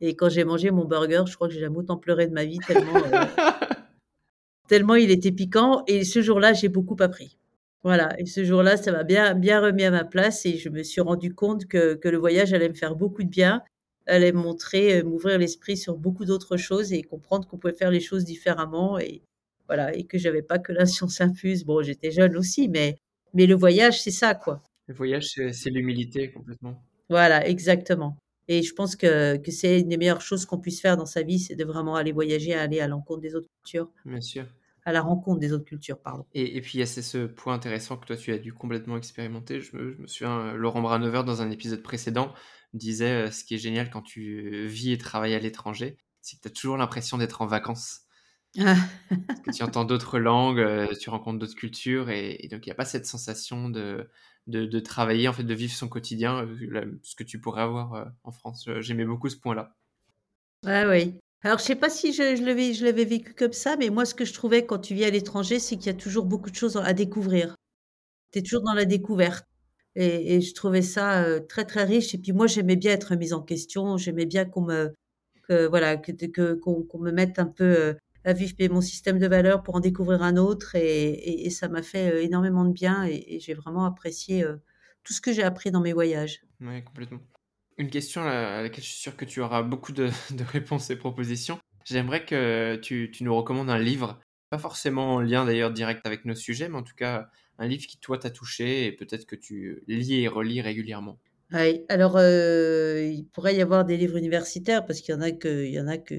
Et 0.01 0.15
quand 0.15 0.27
j'ai 0.27 0.43
mangé 0.43 0.69
mon 0.71 0.83
burger, 0.83 1.23
je 1.27 1.35
crois 1.35 1.47
que 1.47 1.53
j'ai 1.53 1.61
jamais 1.61 1.77
autant 1.77 1.97
pleuré 1.97 2.27
de 2.27 2.33
ma 2.33 2.43
vie 2.43 2.59
tellement, 2.59 2.97
euh, 2.97 3.25
tellement 4.67 4.95
il 4.95 5.11
était 5.11 5.31
piquant. 5.31 5.83
Et 5.87 6.03
ce 6.03 6.21
jour-là, 6.21 6.51
j'ai 6.51 6.67
beaucoup 6.67 6.97
appris. 6.99 7.37
Voilà. 7.83 8.19
Et 8.19 8.25
ce 8.25 8.43
jour-là, 8.43 8.75
ça 8.75 8.91
m'a 8.91 9.03
bien, 9.03 9.33
bien 9.33 9.61
remis 9.61 9.85
à 9.85 9.91
ma 9.91 10.03
place 10.03 10.45
et 10.45 10.57
je 10.57 10.67
me 10.67 10.83
suis 10.83 10.99
rendu 10.99 11.33
compte 11.33 11.67
que, 11.67 11.95
que 11.95 12.09
le 12.09 12.17
voyage 12.17 12.53
allait 12.53 12.69
me 12.69 12.73
faire 12.73 12.95
beaucoup 12.95 13.23
de 13.23 13.29
bien, 13.29 13.61
allait 14.07 14.31
me 14.31 14.39
montrer, 14.39 14.99
euh, 14.99 15.03
m'ouvrir 15.03 15.37
l'esprit 15.37 15.77
sur 15.77 15.97
beaucoup 15.97 16.25
d'autres 16.25 16.57
choses 16.57 16.93
et 16.93 17.03
comprendre 17.03 17.47
qu'on 17.47 17.57
pouvait 17.57 17.73
faire 17.73 17.91
les 17.91 17.99
choses 17.99 18.23
différemment 18.25 18.97
et 18.99 19.21
voilà. 19.67 19.93
Et 19.95 20.05
que 20.05 20.17
j'avais 20.17 20.41
pas 20.41 20.59
que 20.59 20.71
la 20.71 20.85
science 20.85 21.21
infuse. 21.21 21.65
Bon, 21.65 21.81
j'étais 21.81 22.11
jeune 22.11 22.35
aussi, 22.37 22.67
mais, 22.67 22.97
mais 23.33 23.45
le 23.45 23.55
voyage, 23.55 24.01
c'est 24.01 24.11
ça, 24.11 24.35
quoi. 24.35 24.61
Le 24.87 24.95
voyage, 24.95 25.33
c'est 25.51 25.69
l'humilité 25.69 26.31
complètement. 26.31 26.81
Voilà, 27.09 27.47
exactement. 27.47 28.17
Et 28.47 28.63
je 28.63 28.73
pense 28.73 28.95
que, 28.95 29.35
que 29.37 29.51
c'est 29.51 29.81
une 29.81 29.89
des 29.89 29.97
meilleures 29.97 30.21
choses 30.21 30.45
qu'on 30.45 30.59
puisse 30.59 30.79
faire 30.79 30.95
dans 30.95 31.05
sa 31.05 31.21
vie, 31.21 31.39
c'est 31.39 31.55
de 31.55 31.65
vraiment 31.65 31.95
aller 31.95 32.13
voyager, 32.13 32.53
aller 32.53 32.79
à 32.79 32.87
l'encontre 32.87 33.21
des 33.21 33.35
autres 33.35 33.49
cultures. 33.57 33.91
Bien 34.05 34.21
sûr. 34.21 34.45
À 34.85 34.93
la 34.93 35.01
rencontre 35.01 35.39
des 35.39 35.51
autres 35.51 35.65
cultures, 35.65 35.99
pardon. 35.99 36.25
Et, 36.33 36.55
et 36.55 36.61
puis, 36.61 36.77
il 36.77 36.79
y 36.79 36.83
a 36.83 36.85
ce 36.85 37.25
point 37.25 37.53
intéressant 37.53 37.97
que 37.97 38.05
toi, 38.05 38.15
tu 38.15 38.31
as 38.31 38.37
dû 38.37 38.53
complètement 38.53 38.95
expérimenter. 38.95 39.59
Je 39.59 39.75
me, 39.75 39.93
je 39.93 40.01
me 40.01 40.07
souviens, 40.07 40.39
euh, 40.39 40.53
Laurent 40.53 40.81
Branever, 40.81 41.23
dans 41.25 41.41
un 41.41 41.51
épisode 41.51 41.83
précédent, 41.83 42.33
disait 42.73 43.27
euh, 43.27 43.31
ce 43.31 43.43
qui 43.43 43.55
est 43.55 43.59
génial 43.59 43.89
quand 43.89 44.01
tu 44.01 44.67
vis 44.67 44.91
et 44.91 44.97
travailles 44.97 45.35
à 45.35 45.39
l'étranger, 45.39 45.97
c'est 46.21 46.37
que 46.37 46.41
tu 46.41 46.47
as 46.47 46.51
toujours 46.51 46.77
l'impression 46.77 47.17
d'être 47.17 47.41
en 47.41 47.47
vacances. 47.47 48.01
Parce 48.55 48.79
que 49.45 49.51
tu 49.51 49.63
entends 49.63 49.85
d'autres 49.85 50.19
langues, 50.19 50.59
euh, 50.59 50.87
tu 50.99 51.09
rencontres 51.09 51.39
d'autres 51.39 51.55
cultures 51.55 52.09
et, 52.09 52.47
donc 52.51 52.65
il 52.65 52.69
n'y 52.69 52.73
a 52.73 52.75
pas 52.75 52.85
cette 52.85 53.05
sensation 53.05 53.69
de, 53.69 54.09
de, 54.47 54.79
travailler, 54.79 55.27
en 55.27 55.33
fait, 55.33 55.43
de 55.43 55.53
vivre 55.53 55.73
son 55.73 55.87
quotidien, 55.87 56.45
euh, 56.45 56.99
ce 57.03 57.15
que 57.15 57.23
tu 57.23 57.39
pourrais 57.39 57.61
avoir 57.61 58.11
en 58.23 58.31
France. 58.31 58.67
J'aimais 58.79 59.05
beaucoup 59.05 59.29
ce 59.29 59.37
point-là. 59.37 59.75
Ah 60.65 60.87
oui. 60.89 61.19
Alors, 61.43 61.59
je 61.59 61.63
sais 61.63 61.75
pas 61.75 61.89
si 61.89 62.13
je, 62.13 62.35
je 62.35 62.83
l'avais 62.83 63.05
vécu 63.05 63.33
comme 63.33 63.53
ça, 63.53 63.77
mais 63.77 63.89
moi, 63.89 64.05
ce 64.05 64.15
que 64.15 64.25
je 64.25 64.33
trouvais 64.33 64.65
quand 64.65 64.79
tu 64.79 64.95
vis 64.95 65.05
à 65.05 65.11
l'étranger, 65.11 65.59
c'est 65.59 65.77
qu'il 65.77 65.85
y 65.85 65.89
a 65.89 65.93
toujours 65.93 66.25
beaucoup 66.25 66.49
de 66.49 66.55
choses 66.55 66.77
à 66.77 66.93
découvrir. 66.93 67.55
Tu 68.31 68.39
es 68.39 68.41
toujours 68.41 68.63
dans 68.63 68.73
la 68.73 68.85
découverte. 68.85 69.45
Et, 69.99 70.41
je 70.41 70.53
trouvais 70.53 70.83
ça 70.83 71.25
très, 71.49 71.65
très 71.65 71.83
riche. 71.83 72.13
Et 72.13 72.19
puis 72.19 72.31
moi, 72.31 72.45
j'aimais 72.45 72.75
bien 72.75 72.91
être 72.91 73.15
mise 73.15 73.33
en 73.33 73.41
question. 73.41 73.97
J'aimais 73.97 74.27
bien 74.27 74.45
qu'on 74.45 74.61
me, 74.61 74.93
que, 75.43 75.65
voilà, 75.67 75.97
que, 75.97 76.53
qu'on, 76.53 76.99
me 76.99 77.11
mette 77.11 77.39
un 77.39 77.47
peu 77.47 77.95
à 78.23 78.33
vivre 78.33 78.55
mon 78.71 78.81
système 78.81 79.17
de 79.17 79.27
valeurs 79.27 79.63
pour 79.63 79.75
en 79.75 79.79
découvrir 79.79 80.21
un 80.21 80.37
autre. 80.37 80.75
Et, 80.75 81.49
ça 81.49 81.67
m'a 81.67 81.81
fait 81.81 82.23
énormément 82.23 82.63
de 82.63 82.73
bien. 82.73 83.05
Et, 83.05 83.39
j'ai 83.39 83.55
vraiment 83.55 83.85
apprécié 83.85 84.45
tout 85.03 85.13
ce 85.13 85.21
que 85.21 85.33
j'ai 85.33 85.43
appris 85.43 85.71
dans 85.71 85.81
mes 85.81 85.93
voyages. 85.93 86.41
Oui, 86.61 86.83
complètement. 86.83 87.19
Une 87.77 87.89
question 87.89 88.23
à 88.23 88.61
laquelle 88.61 88.83
je 88.83 88.89
suis 88.89 88.99
sûr 88.99 89.15
que 89.15 89.25
tu 89.25 89.41
auras 89.41 89.61
beaucoup 89.61 89.91
de, 89.93 90.09
réponses 90.51 90.89
et 90.89 90.95
propositions. 90.95 91.59
J'aimerais 91.85 92.25
que 92.25 92.75
tu, 92.81 93.09
tu, 93.11 93.23
nous 93.23 93.35
recommandes 93.35 93.69
un 93.69 93.79
livre, 93.79 94.19
pas 94.49 94.57
forcément 94.57 95.15
en 95.15 95.21
lien 95.21 95.45
d'ailleurs 95.45 95.71
direct 95.71 96.05
avec 96.05 96.25
nos 96.25 96.35
sujets, 96.35 96.69
mais 96.69 96.77
en 96.77 96.83
tout 96.83 96.95
cas 96.95 97.29
un 97.57 97.67
livre 97.67 97.85
qui 97.87 97.97
toi 97.97 98.17
t'a 98.17 98.29
touché 98.29 98.85
et 98.85 98.91
peut-être 98.91 99.25
que 99.25 99.35
tu 99.35 99.83
lis 99.87 100.21
et 100.21 100.27
relis 100.27 100.61
régulièrement. 100.61 101.19
Oui, 101.53 101.85
alors 101.87 102.19
il 102.19 103.25
pourrait 103.31 103.55
y 103.55 103.61
avoir 103.61 103.85
des 103.85 103.95
livres 103.95 104.17
universitaires 104.17 104.85
parce 104.85 104.99
qu'il 104.99 105.15
y 105.15 105.17
en 105.17 105.21
a 105.21 105.31
que, 105.31 105.65
il 105.65 105.73
y 105.73 105.79
en 105.79 105.87
a 105.87 105.97
que, 105.97 106.15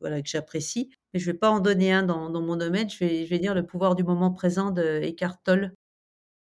voilà, 0.00 0.20
que 0.20 0.28
j'apprécie, 0.28 0.90
mais 1.12 1.20
je 1.20 1.26
vais 1.26 1.38
pas 1.38 1.50
en 1.50 1.60
donner 1.60 1.92
un 1.92 2.02
dans, 2.02 2.28
dans 2.28 2.42
mon 2.42 2.56
domaine. 2.56 2.90
Je 2.90 2.98
vais, 2.98 3.24
je 3.24 3.30
vais 3.30 3.38
dire 3.38 3.54
Le 3.54 3.64
pouvoir 3.64 3.94
du 3.94 4.02
moment 4.02 4.32
présent 4.32 4.72
de 4.72 5.00
Eckhart 5.02 5.38
Tolle. 5.44 5.72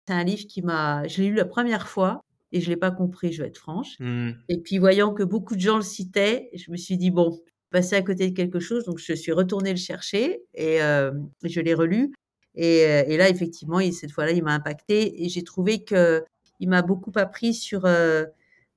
C'est 0.08 0.14
un 0.14 0.24
livre 0.24 0.48
qui 0.48 0.62
m'a, 0.64 1.08
je 1.08 1.22
l'ai 1.22 1.30
lu 1.30 1.36
la 1.36 1.46
première 1.46 1.88
fois 1.88 2.22
et 2.52 2.62
je 2.62 2.70
l'ai 2.70 2.78
pas 2.78 2.92
compris, 2.92 3.32
je 3.32 3.44
vais 3.44 3.50
être 3.50 3.58
franche. 3.58 3.96
Mmh. 4.00 4.32
Et 4.50 4.60
puis 4.60 4.80
voyant 4.80 5.14
que 5.14 5.24
beaucoup 5.24 5.56
de 5.56 5.62
gens 5.62 5.78
le 5.78 5.84
citaient, 5.84 6.50
je 6.56 6.72
me 6.72 6.78
suis 6.78 6.98
dit 6.98 7.12
bon, 7.12 7.40
passer 7.70 7.96
à 7.96 8.02
côté 8.02 8.30
de 8.30 8.36
quelque 8.36 8.60
chose, 8.60 8.86
donc 8.86 8.98
je 8.98 9.14
suis 9.14 9.32
retournée 9.34 9.72
le 9.72 9.78
chercher 9.78 10.42
et 10.54 10.78
je 10.78 11.60
l'ai 11.60 11.74
relu. 11.74 12.12
Et, 12.56 12.80
et, 12.80 13.18
là, 13.18 13.30
effectivement, 13.30 13.80
cette 13.92 14.12
fois-là, 14.12 14.32
il 14.32 14.44
m'a 14.44 14.54
impacté 14.54 15.24
et 15.24 15.30
j'ai 15.30 15.44
trouvé 15.44 15.84
que 15.84 16.24
il 16.60 16.70
m'a 16.70 16.82
beaucoup 16.82 17.12
appris 17.16 17.54
sur 17.54 17.86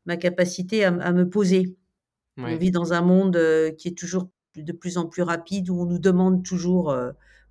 ma 0.07 0.17
capacité 0.17 0.85
à, 0.85 0.91
me 1.13 1.29
poser. 1.29 1.77
On 2.37 2.57
vit 2.57 2.71
dans 2.71 2.93
un 2.93 3.03
monde 3.03 3.39
qui 3.77 3.89
est 3.89 3.99
toujours 3.99 4.29
de 4.57 4.73
plus 4.73 4.99
en 4.99 5.07
plus 5.07 5.23
rapide, 5.23 5.71
où 5.71 5.81
on 5.81 5.87
nous 5.87 5.99
demande 5.99 6.45
toujours 6.45 6.97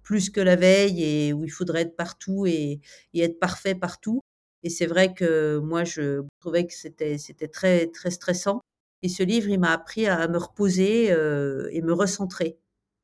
plus 0.03 0.29
que 0.29 0.41
la 0.41 0.55
veille 0.55 1.03
et 1.03 1.33
où 1.33 1.43
il 1.45 1.49
faudrait 1.49 1.81
être 1.81 1.95
partout 1.95 2.45
et, 2.45 2.81
être 3.15 3.39
parfait 3.39 3.75
partout. 3.75 4.21
Et 4.63 4.69
c'est 4.69 4.85
vrai 4.85 5.13
que 5.13 5.59
moi, 5.59 5.83
je 5.83 6.23
trouvais 6.39 6.65
que 6.65 6.73
c'était, 6.73 7.17
c'était 7.17 7.47
très, 7.47 7.87
très 7.87 8.11
stressant. 8.11 8.61
Et 9.03 9.09
ce 9.09 9.23
livre, 9.23 9.49
il 9.49 9.59
m'a 9.59 9.71
appris 9.71 10.07
à, 10.07 10.27
me 10.27 10.37
reposer 10.37 11.05
et 11.07 11.81
me 11.81 11.93
recentrer. 11.93 12.57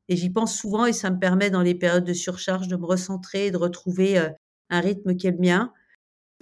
Et 0.09 0.15
j'y 0.15 0.29
pense 0.29 0.57
souvent 0.57 0.85
et 0.85 0.93
ça 0.93 1.09
me 1.09 1.19
permet 1.19 1.49
dans 1.49 1.61
les 1.61 1.75
périodes 1.75 2.03
de 2.03 2.13
surcharge 2.13 2.67
de 2.67 2.75
me 2.75 2.85
recentrer, 2.85 3.51
de 3.51 3.57
retrouver 3.57 4.17
un 4.69 4.79
rythme 4.79 5.15
qui 5.15 5.27
est 5.27 5.31
le 5.31 5.37
mien 5.37 5.73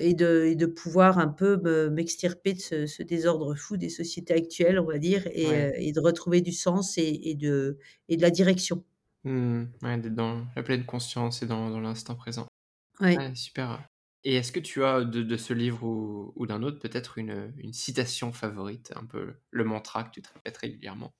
et 0.01 0.13
de, 0.13 0.53
de 0.55 0.65
pouvoir 0.65 1.19
un 1.19 1.27
peu 1.27 1.57
m'extirper 1.89 2.53
de 2.53 2.85
ce, 2.85 3.03
désordre 3.03 3.55
fou 3.55 3.77
des 3.77 3.89
sociétés 3.89 4.33
actuelles, 4.33 4.79
on 4.79 4.85
va 4.85 4.97
dire, 4.97 5.27
et, 5.31 5.47
euh, 5.47 5.91
de 5.91 5.99
retrouver 5.99 6.41
du 6.41 6.51
sens 6.51 6.97
et, 6.97 7.35
de, 7.35 7.77
et 8.09 8.17
de 8.17 8.21
la 8.21 8.31
direction. 8.31 8.83
Mmh, 9.23 9.65
d'être 9.81 10.15
dans 10.15 10.45
la 10.55 10.63
pleine 10.63 10.85
conscience 10.85 11.43
et 11.43 11.45
dans, 11.45 11.69
dans 11.69 11.79
l'instant 11.79 12.15
présent. 12.15 12.47
Ouais. 12.99 13.33
super. 13.35 13.87
Et 14.23 14.35
est-ce 14.35 14.51
que 14.51 14.59
tu 14.59 14.83
as 14.83 15.03
de, 15.03 15.23
de 15.23 15.37
ce 15.37 15.53
livre 15.53 15.83
ou, 15.83 16.33
ou 16.35 16.45
d'un 16.45 16.61
autre 16.63 16.79
peut-être 16.79 17.17
une, 17.17 17.53
une, 17.57 17.73
citation 17.73 18.31
favorite, 18.31 18.93
un 18.95 19.05
peu 19.05 19.33
le 19.49 19.63
mantra 19.63 20.03
que 20.03 20.11
tu 20.11 20.21
te 20.21 20.31
répètes 20.33 20.57
régulièrement? 20.57 21.11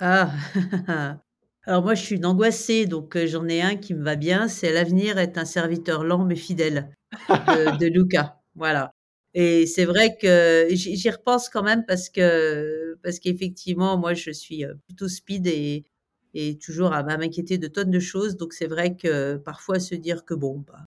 Ah 0.00 0.32
Alors 1.68 1.82
moi 1.82 1.94
je 1.94 2.02
suis 2.02 2.16
une 2.16 2.24
angoissée, 2.24 2.86
donc 2.86 3.14
euh, 3.14 3.26
j'en 3.26 3.46
ai 3.46 3.60
un 3.60 3.76
qui 3.76 3.92
me 3.92 4.02
va 4.02 4.16
bien, 4.16 4.48
c'est 4.48 4.72
L'avenir 4.72 5.18
est 5.18 5.36
un 5.36 5.44
serviteur 5.44 6.02
lent 6.02 6.24
mais 6.24 6.34
fidèle 6.34 6.88
de, 7.28 7.76
de 7.76 7.86
Luca. 7.94 8.40
Voilà. 8.54 8.90
Et 9.34 9.66
c'est 9.66 9.84
vrai 9.84 10.16
que 10.16 10.68
j'y 10.70 11.10
repense 11.10 11.50
quand 11.50 11.62
même 11.62 11.84
parce 11.84 12.08
que 12.08 12.96
parce 13.02 13.18
qu'effectivement, 13.18 13.98
moi, 13.98 14.14
je 14.14 14.30
suis 14.30 14.64
euh, 14.64 14.72
plutôt 14.86 15.08
speed 15.08 15.46
et, 15.46 15.84
et 16.32 16.56
toujours 16.56 16.94
à 16.94 17.02
m'inquiéter 17.02 17.58
de 17.58 17.68
tonnes 17.68 17.90
de 17.90 18.00
choses. 18.00 18.38
Donc 18.38 18.54
c'est 18.54 18.66
vrai 18.66 18.96
que 18.96 19.36
parfois 19.36 19.78
se 19.78 19.94
dire 19.94 20.24
que 20.24 20.32
bon, 20.32 20.64
bah, 20.66 20.86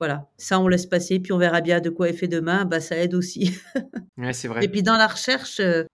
voilà, 0.00 0.28
ça 0.38 0.58
on 0.58 0.66
laisse 0.66 0.86
passer, 0.86 1.20
puis 1.20 1.32
on 1.32 1.38
verra 1.38 1.60
bien 1.60 1.80
de 1.80 1.88
quoi 1.88 2.08
est 2.08 2.14
fait 2.14 2.26
demain, 2.26 2.64
bah 2.64 2.80
ça 2.80 2.96
aide 2.96 3.14
aussi. 3.14 3.52
Ouais, 4.16 4.32
c'est 4.32 4.48
vrai. 4.48 4.64
Et 4.64 4.68
puis 4.68 4.82
dans 4.82 4.96
la 4.96 5.06
recherche, 5.06 5.60
euh, 5.60 5.84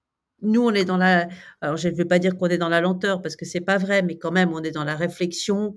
nous 0.43 0.63
on 0.63 0.73
est 0.73 0.85
dans 0.85 0.97
la, 0.97 1.29
alors 1.61 1.77
je 1.77 1.89
ne 1.89 1.95
vais 1.95 2.05
pas 2.05 2.19
dire 2.19 2.37
qu'on 2.37 2.47
est 2.47 2.59
dans 2.59 2.69
la 2.69 2.81
lenteur 2.81 3.23
parce 3.23 3.37
que 3.37 3.45
c'est 3.45 3.61
pas 3.61 3.79
vrai, 3.79 4.03
mais 4.03 4.17
quand 4.19 4.33
même 4.33 4.53
on 4.53 4.63
est 4.63 4.71
dans 4.71 4.85
la 4.85 4.97
réflexion, 4.97 5.77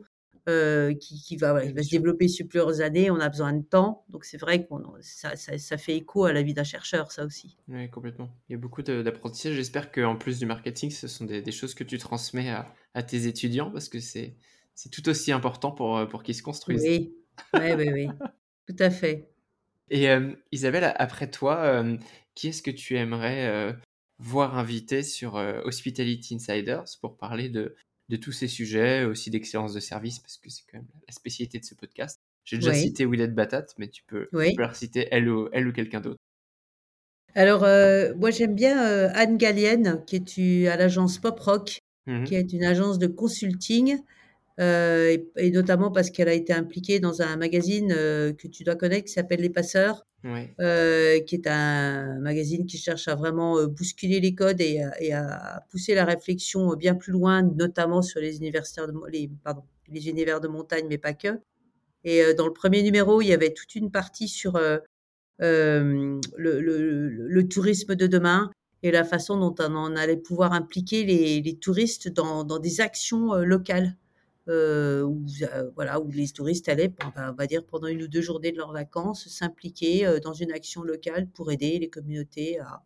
euh, 0.49 0.93
qui, 0.95 1.37
va, 1.37 1.53
va 1.53 1.83
se 1.83 1.89
développer 1.89 2.27
sur 2.27 2.45
plusieurs 2.45 2.81
années. 2.81 3.09
On 3.09 3.19
a 3.21 3.29
besoin 3.29 3.53
de 3.53 3.63
temps. 3.63 4.03
Donc, 4.09 4.25
c'est 4.25 4.37
vrai 4.37 4.65
que 4.65 4.73
ça, 4.99 5.37
ça, 5.37 5.77
fait 5.77 5.95
écho 5.95 6.25
à 6.25 6.33
la 6.33 6.41
vie 6.41 6.53
d'un 6.53 6.65
chercheur, 6.65 7.13
ça 7.13 7.23
aussi. 7.23 7.55
Oui, 7.69 7.89
complètement. 7.89 8.29
Il 8.49 8.51
y 8.51 8.55
a 8.55 8.57
beaucoup 8.57 8.81
d'apprentissage. 8.81 9.53
J'espère 9.53 9.89
qu'en 9.89 10.17
plus 10.17 10.39
du 10.39 10.45
marketing, 10.45 10.91
ce 10.91 11.07
sont 11.07 11.23
des, 11.23 11.49
choses 11.53 11.73
que 11.73 11.85
tu 11.85 11.97
transmets 11.97 12.53
à, 12.93 13.03
tes 13.03 13.27
étudiants 13.27 13.71
parce 13.71 13.87
que 13.87 14.01
c'est 14.01 14.35
tout 14.91 15.07
aussi 15.07 15.31
important 15.31 15.71
pour, 15.71 16.05
pour 16.09 16.23
qu'ils 16.23 16.35
se 16.35 16.43
construisent. 16.43 16.83
Oui, 16.83 17.15
oui, 17.53 17.73
oui, 17.77 17.89
oui. 17.93 18.07
tout 18.67 18.75
à 18.79 18.89
fait. 18.89 19.29
Et 19.89 20.09
euh, 20.09 20.33
Isabelle, 20.51 20.93
après 20.97 21.29
toi, 21.29 21.59
euh, 21.59 21.95
qui 22.35 22.49
est-ce 22.49 22.61
que 22.61 22.71
tu 22.71 22.97
aimerais 22.97 23.77
voir 24.19 24.57
invité 24.57 25.03
sur 25.03 25.35
Hospitality 25.35 26.35
Insiders 26.35 26.85
pour 27.01 27.17
parler 27.17 27.49
de, 27.49 27.75
de 28.09 28.15
tous 28.15 28.31
ces 28.31 28.47
sujets, 28.47 29.05
aussi 29.05 29.29
d'excellence 29.29 29.73
de 29.73 29.79
service, 29.79 30.19
parce 30.19 30.37
que 30.37 30.49
c'est 30.49 30.63
quand 30.71 30.77
même 30.77 30.87
la 31.07 31.13
spécialité 31.13 31.59
de 31.59 31.65
ce 31.65 31.75
podcast. 31.75 32.21
J'ai 32.45 32.57
déjà 32.57 32.73
cité 32.73 33.05
Willette 33.05 33.33
Batat, 33.33 33.67
mais 33.77 33.87
tu 33.87 34.03
peux, 34.03 34.27
oui. 34.33 34.55
citer 34.73 35.07
elle 35.11 35.29
ou, 35.29 35.49
elle 35.53 35.67
ou 35.67 35.71
quelqu'un 35.71 36.01
d'autre. 36.01 36.19
Alors, 37.35 37.63
euh, 37.63 38.13
moi 38.15 38.29
j'aime 38.29 38.53
bien 38.53 38.85
euh, 38.85 39.09
Anne 39.13 39.37
Gallienne, 39.37 40.03
qui 40.05 40.17
est 40.17 40.67
à 40.67 40.75
l'agence 40.77 41.17
Pop 41.17 41.39
Rock, 41.39 41.79
mmh 42.05 42.25
qui 42.25 42.35
est 42.35 42.53
une 42.53 42.65
agence 42.65 42.99
de 42.99 43.07
consulting, 43.07 43.97
euh, 44.59 45.17
et, 45.37 45.51
notamment 45.51 45.89
parce 45.89 46.11
qu'elle 46.11 46.27
a 46.27 46.33
été 46.33 46.53
impliquée 46.53 46.99
dans 46.99 47.21
un 47.21 47.37
magazine 47.37 47.89
que 47.89 48.47
tu 48.47 48.63
dois 48.63 48.75
connaître 48.75 49.05
qui 49.05 49.13
s'appelle 49.13 49.39
Les 49.39 49.49
Passeurs, 49.49 50.05
euh, 50.25 51.19
qui 51.21 51.35
est 51.35 51.47
un 51.47 52.19
magazine 52.19 52.65
qui 52.65 52.77
cherche 52.77 53.09
à 53.09 53.15
vraiment 53.15 53.57
euh, 53.57 53.67
bousculer 53.67 54.21
les 54.21 54.33
codes 54.33 54.61
et, 54.61 54.81
à 55.11 55.65
pousser 55.69 55.95
la 55.95 56.05
réflexion 56.05 56.75
bien 56.75 56.95
plus 56.95 57.11
loin, 57.11 57.41
notamment 57.41 58.01
sur 58.01 58.21
les 58.21 58.37
universitaires 58.37 58.87
les, 59.11 59.29
pardon, 59.43 59.63
les 59.89 60.07
univers 60.07 60.39
de 60.39 60.47
montagne, 60.47 60.85
mais 60.87 60.97
pas 60.97 61.13
que. 61.13 61.39
Et 62.05 62.23
euh, 62.23 62.33
dans 62.33 62.47
le 62.47 62.53
premier 62.53 62.83
numéro, 62.83 63.21
il 63.21 63.27
y 63.27 63.33
avait 63.33 63.53
toute 63.53 63.75
une 63.75 63.91
partie 63.91 64.29
sur 64.29 64.57
le, 65.39 66.19
le, 66.37 67.47
tourisme 67.49 67.95
de 67.95 68.07
demain 68.07 68.49
et 68.81 68.91
la 68.91 69.03
façon 69.03 69.37
dont 69.37 69.55
on 69.59 69.95
allait 69.97 70.17
pouvoir 70.17 70.53
impliquer 70.53 71.03
les, 71.03 71.41
les 71.41 71.57
touristes 71.57 72.07
dans, 72.07 72.45
dans, 72.45 72.59
des 72.59 72.79
actions 72.79 73.35
locales 73.35 73.97
euh, 74.49 75.03
où, 75.03 75.25
euh, 75.41 75.71
voilà, 75.75 76.01
où 76.01 76.11
les 76.11 76.27
touristes 76.29 76.67
allaient, 76.67 76.93
on 77.15 77.31
va 77.33 77.47
dire, 77.47 77.65
pendant 77.65 77.87
une 77.87 78.03
ou 78.03 78.07
deux 78.07 78.21
journées 78.21 78.51
de 78.51 78.57
leurs 78.57 78.73
vacances, 78.73 79.29
s'impliquer 79.29 80.05
euh, 80.05 80.19
dans 80.19 80.33
une 80.33 80.51
action 80.51 80.83
locale 80.83 81.29
pour 81.29 81.51
aider 81.51 81.79
les 81.79 81.89
communautés 81.89 82.59
à 82.59 82.83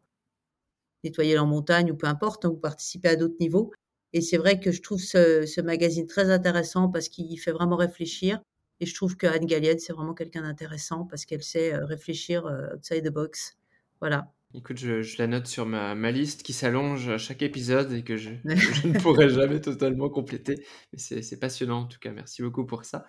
nettoyer 1.04 1.34
leur 1.34 1.48
montagne 1.48 1.92
ou 1.92 1.96
peu 1.96 2.08
importe, 2.08 2.46
hein, 2.46 2.50
ou 2.50 2.58
participer 2.58 3.10
à 3.10 3.16
d'autres 3.16 3.38
niveaux. 3.40 3.72
Et 4.14 4.22
c'est 4.22 4.38
vrai 4.38 4.60
que 4.60 4.72
je 4.72 4.82
trouve 4.82 5.02
ce, 5.02 5.46
ce 5.46 5.62
magazine 5.62 6.06
très 6.06 6.30
intéressant 6.32 6.90
parce 6.90 7.10
qu'il 7.10 7.40
fait 7.40 7.52
vraiment 7.52 7.76
réfléchir. 7.76 8.42
Et 8.80 8.86
je 8.86 8.94
trouve 8.94 9.18
que 9.18 9.28
Anne 9.28 9.46
Gallienne, 9.46 9.80
c'est 9.80 9.94
vraiment 9.94 10.14
quelqu'un 10.14 10.44
d'intéressant 10.44 11.06
parce 11.06 11.26
qu'elle 11.26 11.44
sait 11.44 11.76
réfléchir 11.76 12.46
outside 12.76 13.04
the 13.04 13.12
box. 13.12 13.58
Voilà. 14.00 14.32
Écoute, 14.58 14.80
je, 14.80 15.18
la 15.20 15.28
note 15.28 15.46
sur 15.46 15.68
ma, 15.68 15.94
ma 15.94 16.10
liste 16.10 16.42
qui 16.42 16.52
s'allonge 16.52 17.10
à 17.10 17.20
chaque 17.20 17.44
épisode 17.44 17.94
et 17.94 18.04
que 18.04 18.18
je, 18.18 18.32
je 18.46 18.88
ne 18.88 19.00
pourrai 19.00 19.30
jamais 19.30 19.62
totalement 19.62 20.10
compléter. 20.10 20.66
Mais 20.92 20.98
c'est 20.98 21.40
passionnant 21.40 21.82
en 21.82 21.86
tout 21.86 22.00
cas. 22.00 22.12
Merci 22.12 22.42
beaucoup 22.42 22.66
pour 22.66 22.84
ça. 22.84 23.06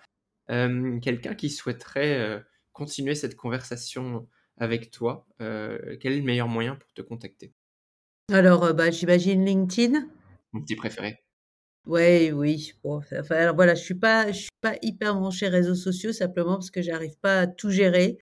Euh, 0.51 0.99
quelqu'un 0.99 1.33
qui 1.33 1.49
souhaiterait 1.49 2.19
euh, 2.19 2.39
continuer 2.71 3.15
cette 3.15 3.35
conversation 3.35 4.27
avec 4.57 4.91
toi, 4.91 5.25
euh, 5.41 5.97
quel 5.99 6.13
est 6.13 6.19
le 6.19 6.23
meilleur 6.23 6.47
moyen 6.47 6.75
pour 6.75 6.93
te 6.93 7.01
contacter? 7.01 7.51
Alors, 8.31 8.71
bah, 8.75 8.91
j'imagine 8.91 9.43
LinkedIn. 9.43 10.07
Mon 10.51 10.61
petit 10.61 10.75
préféré. 10.75 11.17
Oui, 11.87 12.31
oui. 12.31 12.73
Bon, 12.83 12.97
enfin, 12.97 13.35
alors 13.35 13.55
voilà, 13.55 13.73
je 13.73 13.81
suis 13.81 13.95
pas, 13.95 14.31
je 14.31 14.41
suis 14.41 14.49
pas 14.61 14.75
hyper 14.83 15.15
branchée 15.15 15.47
réseaux 15.47 15.73
sociaux 15.73 16.13
simplement 16.13 16.53
parce 16.53 16.69
que 16.69 16.83
j'arrive 16.83 17.17
pas 17.21 17.39
à 17.39 17.47
tout 17.47 17.71
gérer. 17.71 18.19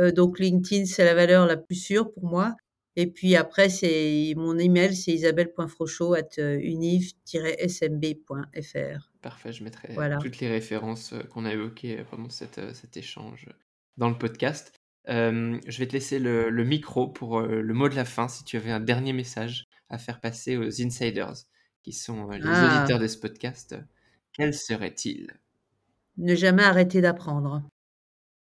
Euh, 0.00 0.12
donc 0.12 0.38
LinkedIn, 0.38 0.86
c'est 0.86 1.04
la 1.04 1.14
valeur 1.14 1.46
la 1.46 1.56
plus 1.56 1.76
sûre 1.76 2.12
pour 2.12 2.24
moi. 2.24 2.54
Et 2.96 3.06
puis 3.06 3.36
après, 3.36 3.68
c'est 3.68 4.34
mon 4.36 4.58
email, 4.58 4.94
c'est 4.96 5.12
isabelle.frochot 5.12 6.14
at 6.14 6.28
univ-smb.fr. 6.38 9.10
parfait. 9.22 9.52
Je 9.52 9.64
mettrai 9.64 9.92
Voilà. 9.94 10.18
toutes 10.18 10.40
les 10.40 10.48
références 10.48 11.14
qu'on 11.30 11.44
a 11.44 11.52
évoquées 11.52 12.04
pendant 12.10 12.28
cet 12.30 12.96
échange 12.96 13.46
dans 13.96 14.08
le 14.08 14.18
podcast. 14.18 14.72
je 15.06 15.78
vais 15.78 15.86
te 15.86 15.92
laisser 15.92 16.18
le, 16.18 16.50
le 16.50 16.64
micro 16.64 17.08
pour 17.08 17.40
le 17.42 17.74
mot 17.74 17.88
de 17.88 17.94
la 17.94 18.04
fin 18.04 18.28
si 18.28 18.44
tu 18.44 18.56
avais 18.56 18.70
un 18.70 18.80
dernier 18.80 19.12
message 19.12 19.66
à 19.88 19.98
faire 19.98 20.20
passer 20.20 20.56
aux 20.56 20.82
insiders 20.82 21.34
qui 21.82 21.92
sont 21.92 22.28
les 22.30 22.40
Ah. 22.44 22.78
auditeurs 22.80 22.98
de 22.98 23.06
ce 23.06 23.18
podcast. 23.18 23.76
Quel 24.32 24.54
serait-il? 24.54 25.30
Ne 26.18 26.34
jamais 26.34 26.62
arrêter 26.62 27.00
d'apprendre. 27.00 27.62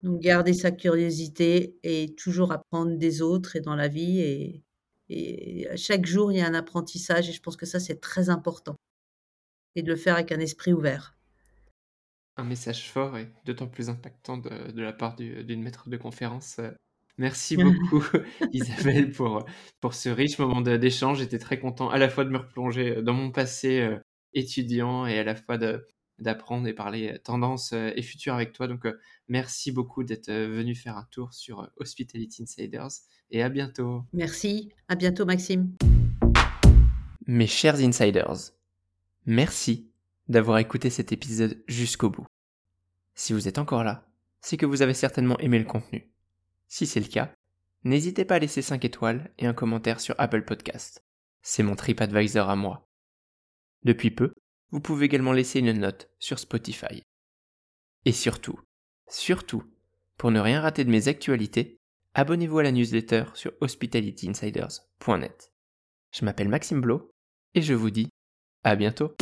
Donc 0.04 0.20
garder 0.20 0.52
sa 0.52 0.70
curiosité 0.70 1.78
et 1.82 2.14
toujours 2.14 2.52
apprendre 2.52 2.96
des 2.96 3.22
autres 3.22 3.56
et 3.56 3.60
dans 3.60 3.74
la 3.74 3.88
vie 3.88 4.20
et 4.20 4.64
et 5.10 5.68
chaque 5.76 6.06
jour, 6.06 6.32
il 6.32 6.38
y 6.38 6.40
a 6.40 6.46
un 6.46 6.54
apprentissage 6.54 7.28
et 7.28 7.32
je 7.32 7.42
pense 7.42 7.56
que 7.56 7.66
ça, 7.66 7.78
c'est 7.78 8.00
très 8.00 8.30
important 8.30 8.74
et 9.76 9.82
de 9.82 9.88
le 9.88 9.96
faire 9.96 10.14
avec 10.14 10.32
un 10.32 10.40
esprit 10.40 10.72
ouvert. 10.72 11.14
Un 12.36 12.44
message 12.44 12.88
fort 12.88 13.18
et 13.18 13.28
d'autant 13.44 13.66
plus 13.66 13.90
impactant 13.90 14.38
de 14.38 14.72
de 14.72 14.82
la 14.82 14.92
part 14.92 15.14
du 15.14 15.44
d'une 15.44 15.62
maître 15.62 15.88
de 15.88 15.96
conférence, 15.96 16.58
Merci 17.16 17.56
beaucoup 17.56 18.04
Isabelle 18.52 19.12
pour, 19.12 19.44
pour 19.80 19.94
ce 19.94 20.08
riche 20.08 20.38
moment 20.38 20.60
d'échange. 20.60 21.18
J'étais 21.18 21.38
très 21.38 21.60
content 21.60 21.88
à 21.90 21.98
la 21.98 22.08
fois 22.08 22.24
de 22.24 22.30
me 22.30 22.38
replonger 22.38 23.02
dans 23.02 23.12
mon 23.12 23.30
passé 23.30 23.88
étudiant 24.32 25.06
et 25.06 25.18
à 25.18 25.24
la 25.24 25.36
fois 25.36 25.58
de 25.58 25.86
d'apprendre 26.18 26.66
et 26.66 26.72
parler 26.72 27.18
tendance 27.24 27.72
et 27.72 28.02
futur 28.02 28.34
avec 28.34 28.52
toi. 28.52 28.66
Donc 28.68 28.86
merci 29.28 29.72
beaucoup 29.72 30.04
d'être 30.04 30.30
venu 30.30 30.74
faire 30.74 30.96
un 30.96 31.06
tour 31.10 31.32
sur 31.34 31.70
Hospitality 31.76 32.42
Insiders 32.42 32.90
et 33.30 33.42
à 33.42 33.48
bientôt. 33.48 34.04
Merci, 34.12 34.72
à 34.88 34.94
bientôt 34.94 35.24
Maxime. 35.24 35.74
Mes 37.26 37.46
chers 37.46 37.80
insiders, 37.80 38.52
merci 39.26 39.90
d'avoir 40.28 40.58
écouté 40.58 40.90
cet 40.90 41.10
épisode 41.12 41.62
jusqu'au 41.66 42.10
bout. 42.10 42.26
Si 43.14 43.32
vous 43.32 43.48
êtes 43.48 43.58
encore 43.58 43.84
là, 43.84 44.06
c'est 44.40 44.56
que 44.56 44.66
vous 44.66 44.82
avez 44.82 44.94
certainement 44.94 45.38
aimé 45.38 45.58
le 45.58 45.64
contenu. 45.64 46.10
Si 46.68 46.86
c'est 46.86 47.00
le 47.00 47.06
cas, 47.06 47.32
n'hésitez 47.84 48.24
pas 48.24 48.34
à 48.36 48.38
laisser 48.38 48.60
5 48.60 48.84
étoiles 48.84 49.32
et 49.38 49.46
un 49.46 49.54
commentaire 49.54 50.00
sur 50.00 50.14
Apple 50.18 50.44
Podcast. 50.44 51.02
C'est 51.42 51.62
mon 51.62 51.76
TripAdvisor 51.76 52.48
à 52.50 52.56
moi. 52.56 52.86
Depuis 53.84 54.10
peu, 54.10 54.34
vous 54.70 54.80
pouvez 54.80 55.06
également 55.06 55.32
laisser 55.32 55.60
une 55.60 55.72
note 55.72 56.10
sur 56.18 56.38
Spotify. 56.38 57.02
Et 58.04 58.12
surtout, 58.12 58.58
surtout, 59.08 59.62
pour 60.18 60.30
ne 60.30 60.40
rien 60.40 60.60
rater 60.60 60.84
de 60.84 60.90
mes 60.90 61.08
actualités, 61.08 61.78
abonnez-vous 62.14 62.58
à 62.58 62.62
la 62.62 62.72
newsletter 62.72 63.24
sur 63.34 63.52
hospitalityinsiders.net. 63.60 65.52
Je 66.12 66.24
m'appelle 66.24 66.48
Maxime 66.48 66.80
Blo 66.80 67.10
et 67.54 67.62
je 67.62 67.74
vous 67.74 67.90
dis 67.90 68.08
à 68.62 68.76
bientôt. 68.76 69.14